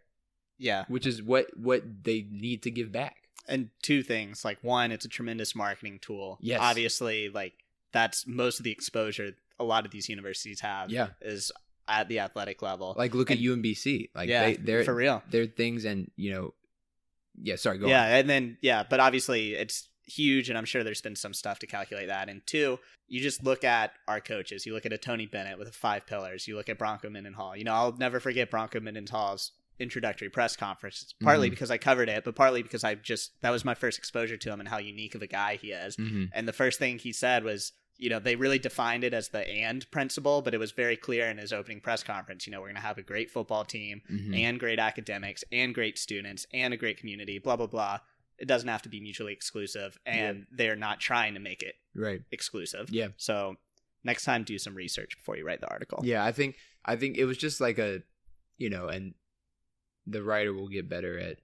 yeah. 0.63 0.85
which 0.87 1.05
is 1.05 1.21
what 1.21 1.45
what 1.57 1.83
they 2.03 2.25
need 2.31 2.63
to 2.63 2.71
give 2.71 2.91
back. 2.91 3.17
And 3.47 3.69
two 3.81 4.01
things 4.03 4.43
like 4.45 4.57
one 4.63 4.91
it's 4.91 5.05
a 5.05 5.09
tremendous 5.09 5.53
marketing 5.55 5.99
tool. 6.01 6.37
Yes. 6.41 6.59
obviously 6.61 7.29
like 7.29 7.53
that's 7.91 8.25
most 8.25 8.59
of 8.59 8.63
the 8.63 8.71
exposure 8.71 9.31
a 9.59 9.63
lot 9.63 9.85
of 9.85 9.91
these 9.91 10.09
universities 10.09 10.61
have 10.61 10.89
Yeah. 10.89 11.09
is 11.21 11.51
at 11.87 12.07
the 12.07 12.19
athletic 12.19 12.61
level. 12.61 12.95
Like 12.97 13.13
look 13.13 13.29
at 13.31 13.37
And- 13.37 13.45
UMBC 13.45 14.09
like 14.15 14.29
yeah 14.29 14.45
they 14.45 14.55
they're 14.55 14.83
for 14.85 14.95
real. 14.95 15.21
they're 15.29 15.45
things 15.45 15.83
and 15.85 16.09
you 16.15 16.31
know 16.31 16.53
yeah 17.41 17.55
sorry 17.57 17.77
go 17.79 17.87
yeah 17.87 18.05
on 18.05 18.11
and 18.11 18.29
then 18.29 18.57
yeah 18.61 18.83
but 18.89 18.99
obviously 18.99 19.55
it's 19.55 19.89
huge 20.05 20.49
and 20.49 20.57
i'm 20.57 20.65
sure 20.65 20.83
there's 20.83 21.01
been 21.01 21.15
some 21.15 21.33
stuff 21.33 21.59
to 21.59 21.67
calculate 21.67 22.07
that. 22.07 22.29
And 22.29 22.41
two 22.47 22.79
you 23.09 23.21
just 23.21 23.43
look 23.43 23.63
at 23.63 23.91
our 24.07 24.21
coaches. 24.21 24.65
You 24.65 24.73
look 24.73 24.85
at 24.85 24.93
a 24.93 24.97
tony 24.97 25.25
bennett 25.27 25.59
with 25.59 25.73
five 25.75 26.05
pillars. 26.07 26.47
You 26.47 26.55
look 26.55 26.69
at 26.69 26.77
bronco 26.77 27.09
mendenhall. 27.09 27.55
You 27.57 27.63
know 27.65 27.73
i'll 27.73 27.97
never 27.97 28.19
forget 28.21 28.49
bronco 28.49 28.79
mendenhall's 28.79 29.51
introductory 29.79 30.29
press 30.29 30.55
conference. 30.55 31.13
Partly 31.21 31.47
Mhm. 31.47 31.51
because 31.51 31.71
i 31.71 31.77
covered 31.77 32.09
it 32.09 32.23
but 32.23 32.35
partly 32.35 32.61
because 32.61 32.83
i 32.83 32.93
just 32.95 33.39
that 33.41 33.49
was 33.49 33.65
my 33.65 33.73
first 33.73 33.97
exposure 33.97 34.37
to 34.37 34.51
him 34.51 34.59
and 34.59 34.69
how 34.69 34.77
unique 34.77 35.15
of 35.15 35.21
a 35.21 35.27
guy 35.27 35.55
he 35.55 35.71
is. 35.71 35.95
Mhm. 35.97 36.29
and 36.33 36.47
the 36.47 36.53
first 36.53 36.79
thing 36.79 36.99
he 36.99 37.11
said 37.11 37.43
was 37.43 37.73
you 37.97 38.09
know 38.09 38.19
they 38.19 38.35
really 38.35 38.59
defined 38.59 39.03
it 39.03 39.13
as 39.13 39.29
the 39.29 39.47
and 39.47 39.89
principle 39.91 40.41
but 40.41 40.53
it 40.53 40.57
was 40.59 40.71
very 40.71 40.95
clear 40.97 41.27
in 41.27 41.37
his 41.37 41.51
opening 41.53 41.79
press 41.81 42.03
conference 42.03 42.45
you 42.45 42.51
know 42.51 42.59
we're 42.59 42.67
going 42.67 42.75
to 42.75 42.81
have 42.81 42.97
a 42.97 43.03
great 43.03 43.29
football 43.31 43.65
team 43.65 44.01
Mhm. 44.11 44.35
and 44.37 44.59
great 44.59 44.79
academics 44.79 45.43
and 45.51 45.73
great 45.73 45.97
students 45.97 46.45
and 46.53 46.73
a 46.73 46.77
great 46.77 46.97
community 46.97 47.37
blah 47.39 47.55
blah 47.55 47.67
blah. 47.67 47.99
It 48.39 48.47
doesn't 48.47 48.67
have 48.67 48.81
to 48.81 48.89
be 48.89 48.99
mutually 48.99 49.31
exclusive 49.33 49.97
and 50.05 50.47
they're 50.51 50.75
not 50.75 50.99
trying 50.99 51.35
to 51.35 51.39
make 51.39 51.61
it 51.61 51.75
right. 51.93 52.21
exclusive. 52.31 52.89
Yeah. 52.89 53.09
So 53.17 53.57
next 54.03 54.23
time 54.25 54.43
do 54.43 54.57
some 54.57 54.75
research 54.75 55.15
before 55.15 55.37
you 55.37 55.45
write 55.45 55.61
the 55.61 55.69
article. 55.69 56.01
Yeah 56.03 56.25
i 56.25 56.31
think 56.31 56.57
i 56.83 56.95
think 56.95 57.17
it 57.17 57.25
was 57.25 57.37
just 57.37 57.61
like 57.61 57.77
a 57.77 58.01
you 58.57 58.69
know 58.69 58.87
and 58.87 59.13
the 60.05 60.23
writer 60.23 60.53
will 60.53 60.67
get 60.67 60.89
better 60.89 61.17
at 61.19 61.37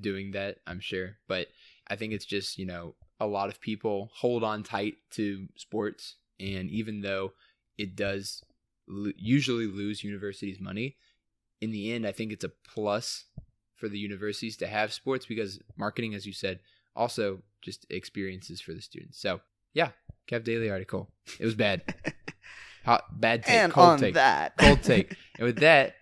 doing 0.00 0.32
that 0.32 0.58
i'm 0.66 0.80
sure. 0.80 1.16
But 1.28 1.48
i 1.88 1.96
think 1.96 2.12
it's 2.12 2.24
just 2.24 2.58
you 2.58 2.66
know 2.66 2.94
a 3.20 3.26
lot 3.26 3.48
of 3.48 3.60
people 3.60 4.10
hold 4.14 4.42
on 4.42 4.62
tight 4.62 4.96
to 5.12 5.46
sports 5.56 6.16
and 6.40 6.68
even 6.70 7.00
though 7.00 7.32
it 7.78 7.94
does 7.94 8.42
lo- 8.88 9.12
usually 9.16 9.66
lose 9.66 10.02
universities 10.02 10.58
money 10.60 10.96
in 11.60 11.70
the 11.70 11.92
end 11.92 12.06
i 12.06 12.12
think 12.12 12.32
it's 12.32 12.44
a 12.44 12.50
plus 12.66 13.26
for 13.76 13.88
the 13.88 13.98
universities 13.98 14.56
to 14.56 14.66
have 14.66 14.92
sports 14.92 15.26
because 15.26 15.60
marketing 15.76 16.14
as 16.14 16.26
you 16.26 16.32
said 16.32 16.58
also 16.96 17.42
just 17.62 17.86
experiences 17.90 18.60
for 18.60 18.72
the 18.72 18.80
students. 18.80 19.18
So 19.20 19.40
yeah 19.72 19.90
Cav 20.28 20.44
Daily 20.44 20.70
article. 20.70 21.10
It 21.38 21.44
was 21.44 21.54
bad. 21.54 21.82
Hot, 22.84 23.20
bad 23.20 23.44
take. 23.44 23.54
And 23.54 23.72
cold 23.72 23.88
on 23.88 23.98
take. 23.98 24.14
that. 24.14 24.56
Cold 24.56 24.82
take. 24.82 25.16
And 25.36 25.46
with 25.46 25.58
that, 25.60 25.96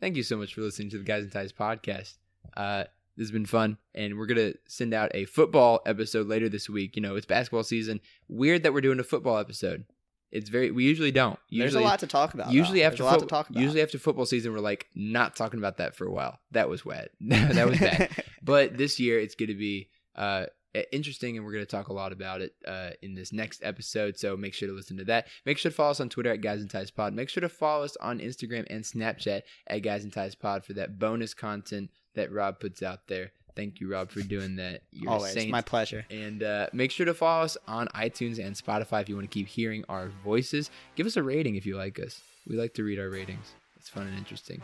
thank 0.00 0.16
you 0.16 0.22
so 0.22 0.36
much 0.36 0.54
for 0.54 0.60
listening 0.60 0.90
to 0.90 0.98
the 0.98 1.04
Guys 1.04 1.22
and 1.22 1.32
Ties 1.32 1.52
podcast. 1.52 2.14
Uh, 2.56 2.84
this 3.16 3.26
has 3.26 3.32
been 3.32 3.46
fun, 3.46 3.78
and 3.94 4.16
we're 4.16 4.26
gonna 4.26 4.52
send 4.68 4.94
out 4.94 5.10
a 5.14 5.24
football 5.24 5.80
episode 5.86 6.28
later 6.28 6.48
this 6.48 6.68
week. 6.68 6.96
You 6.96 7.02
know, 7.02 7.16
it's 7.16 7.26
basketball 7.26 7.64
season. 7.64 8.00
Weird 8.28 8.62
that 8.62 8.72
we're 8.72 8.80
doing 8.80 9.00
a 9.00 9.04
football 9.04 9.38
episode. 9.38 9.84
It's 10.30 10.50
very. 10.50 10.70
We 10.70 10.84
usually 10.84 11.10
don't. 11.10 11.38
there's 11.50 11.74
a 11.74 11.80
lot 11.80 12.00
to 12.00 12.06
talk 12.06 12.34
about 12.34 12.52
usually 12.52 12.80
though. 12.80 12.86
after 12.86 12.98
there's 12.98 13.08
a 13.08 13.12
lot 13.12 13.20
fo- 13.20 13.20
to 13.20 13.26
talk 13.26 13.50
about 13.50 13.62
usually 13.62 13.82
after 13.82 13.98
football 13.98 14.26
season, 14.26 14.52
we're 14.52 14.60
like 14.60 14.86
not 14.94 15.34
talking 15.34 15.58
about 15.58 15.78
that 15.78 15.96
for 15.96 16.06
a 16.06 16.12
while. 16.12 16.38
That 16.52 16.68
was 16.68 16.84
wet. 16.84 17.10
that 17.20 17.66
was 17.66 17.78
bad. 17.78 18.10
But 18.42 18.78
this 18.78 18.98
year, 18.98 19.18
it's 19.18 19.34
going 19.34 19.50
to 19.50 19.54
be 19.54 19.90
uh, 20.14 20.46
interesting, 20.92 21.36
and 21.36 21.44
we're 21.46 21.52
going 21.52 21.64
to 21.64 21.70
talk 21.70 21.88
a 21.88 21.92
lot 21.92 22.12
about 22.12 22.40
it 22.40 22.54
uh, 22.66 22.90
in 23.02 23.14
this 23.14 23.32
next 23.32 23.62
episode. 23.62 24.18
So 24.18 24.36
make 24.36 24.54
sure 24.54 24.68
to 24.68 24.74
listen 24.74 24.96
to 24.98 25.04
that. 25.04 25.26
Make 25.46 25.58
sure 25.58 25.70
to 25.70 25.74
follow 25.76 25.90
us 25.90 26.00
on 26.00 26.08
Twitter 26.08 26.30
at 26.32 26.40
Guys 26.40 26.60
and 26.60 26.70
Ties 26.70 26.90
Pod. 26.90 27.14
Make 27.14 27.28
sure 27.28 27.40
to 27.40 27.48
follow 27.48 27.84
us 27.84 27.96
on 28.00 28.18
Instagram 28.20 28.66
and 28.70 28.84
Snapchat 28.84 29.42
at 29.66 29.78
Guys 29.82 30.04
and 30.04 30.12
Ties 30.12 30.34
Pod 30.34 30.64
for 30.64 30.72
that 30.74 30.98
bonus 30.98 31.34
content 31.34 31.90
that 32.14 32.32
Rob 32.32 32.60
puts 32.60 32.82
out 32.82 33.06
there. 33.08 33.32
Thank 33.56 33.80
you, 33.80 33.90
Rob, 33.90 34.10
for 34.12 34.20
doing 34.20 34.54
that. 34.56 34.82
You're 34.92 35.10
Always, 35.10 35.32
saint. 35.32 35.50
my 35.50 35.62
pleasure. 35.62 36.04
And 36.10 36.44
uh, 36.44 36.68
make 36.72 36.92
sure 36.92 37.06
to 37.06 37.14
follow 37.14 37.42
us 37.44 37.56
on 37.66 37.88
iTunes 37.88 38.38
and 38.38 38.54
Spotify 38.54 39.02
if 39.02 39.08
you 39.08 39.16
want 39.16 39.28
to 39.28 39.34
keep 39.34 39.48
hearing 39.48 39.84
our 39.88 40.10
voices. 40.24 40.70
Give 40.94 41.06
us 41.08 41.16
a 41.16 41.22
rating 41.24 41.56
if 41.56 41.66
you 41.66 41.76
like 41.76 41.98
us. 41.98 42.20
We 42.46 42.56
like 42.56 42.74
to 42.74 42.84
read 42.84 43.00
our 43.00 43.10
ratings. 43.10 43.52
It's 43.76 43.88
fun 43.88 44.06
and 44.06 44.16
interesting. 44.16 44.62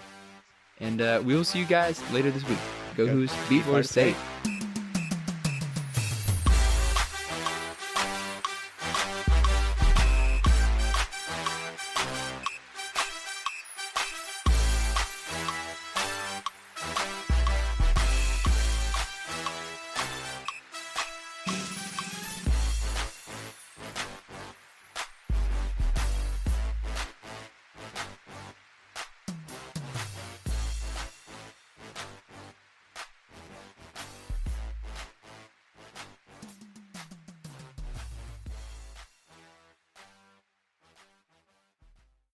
And 0.78 1.00
uh, 1.02 1.22
we 1.24 1.34
will 1.34 1.44
see 1.44 1.58
you 1.58 1.64
guys 1.66 2.00
later 2.12 2.30
this 2.30 2.48
week. 2.48 2.58
Go 2.96 3.06
Go- 3.06 3.12
Who's, 3.12 3.30
beat 3.48 3.62
Florida 3.62 3.86
Florida 3.86 3.88
State. 3.88 4.16
State. 4.44 4.63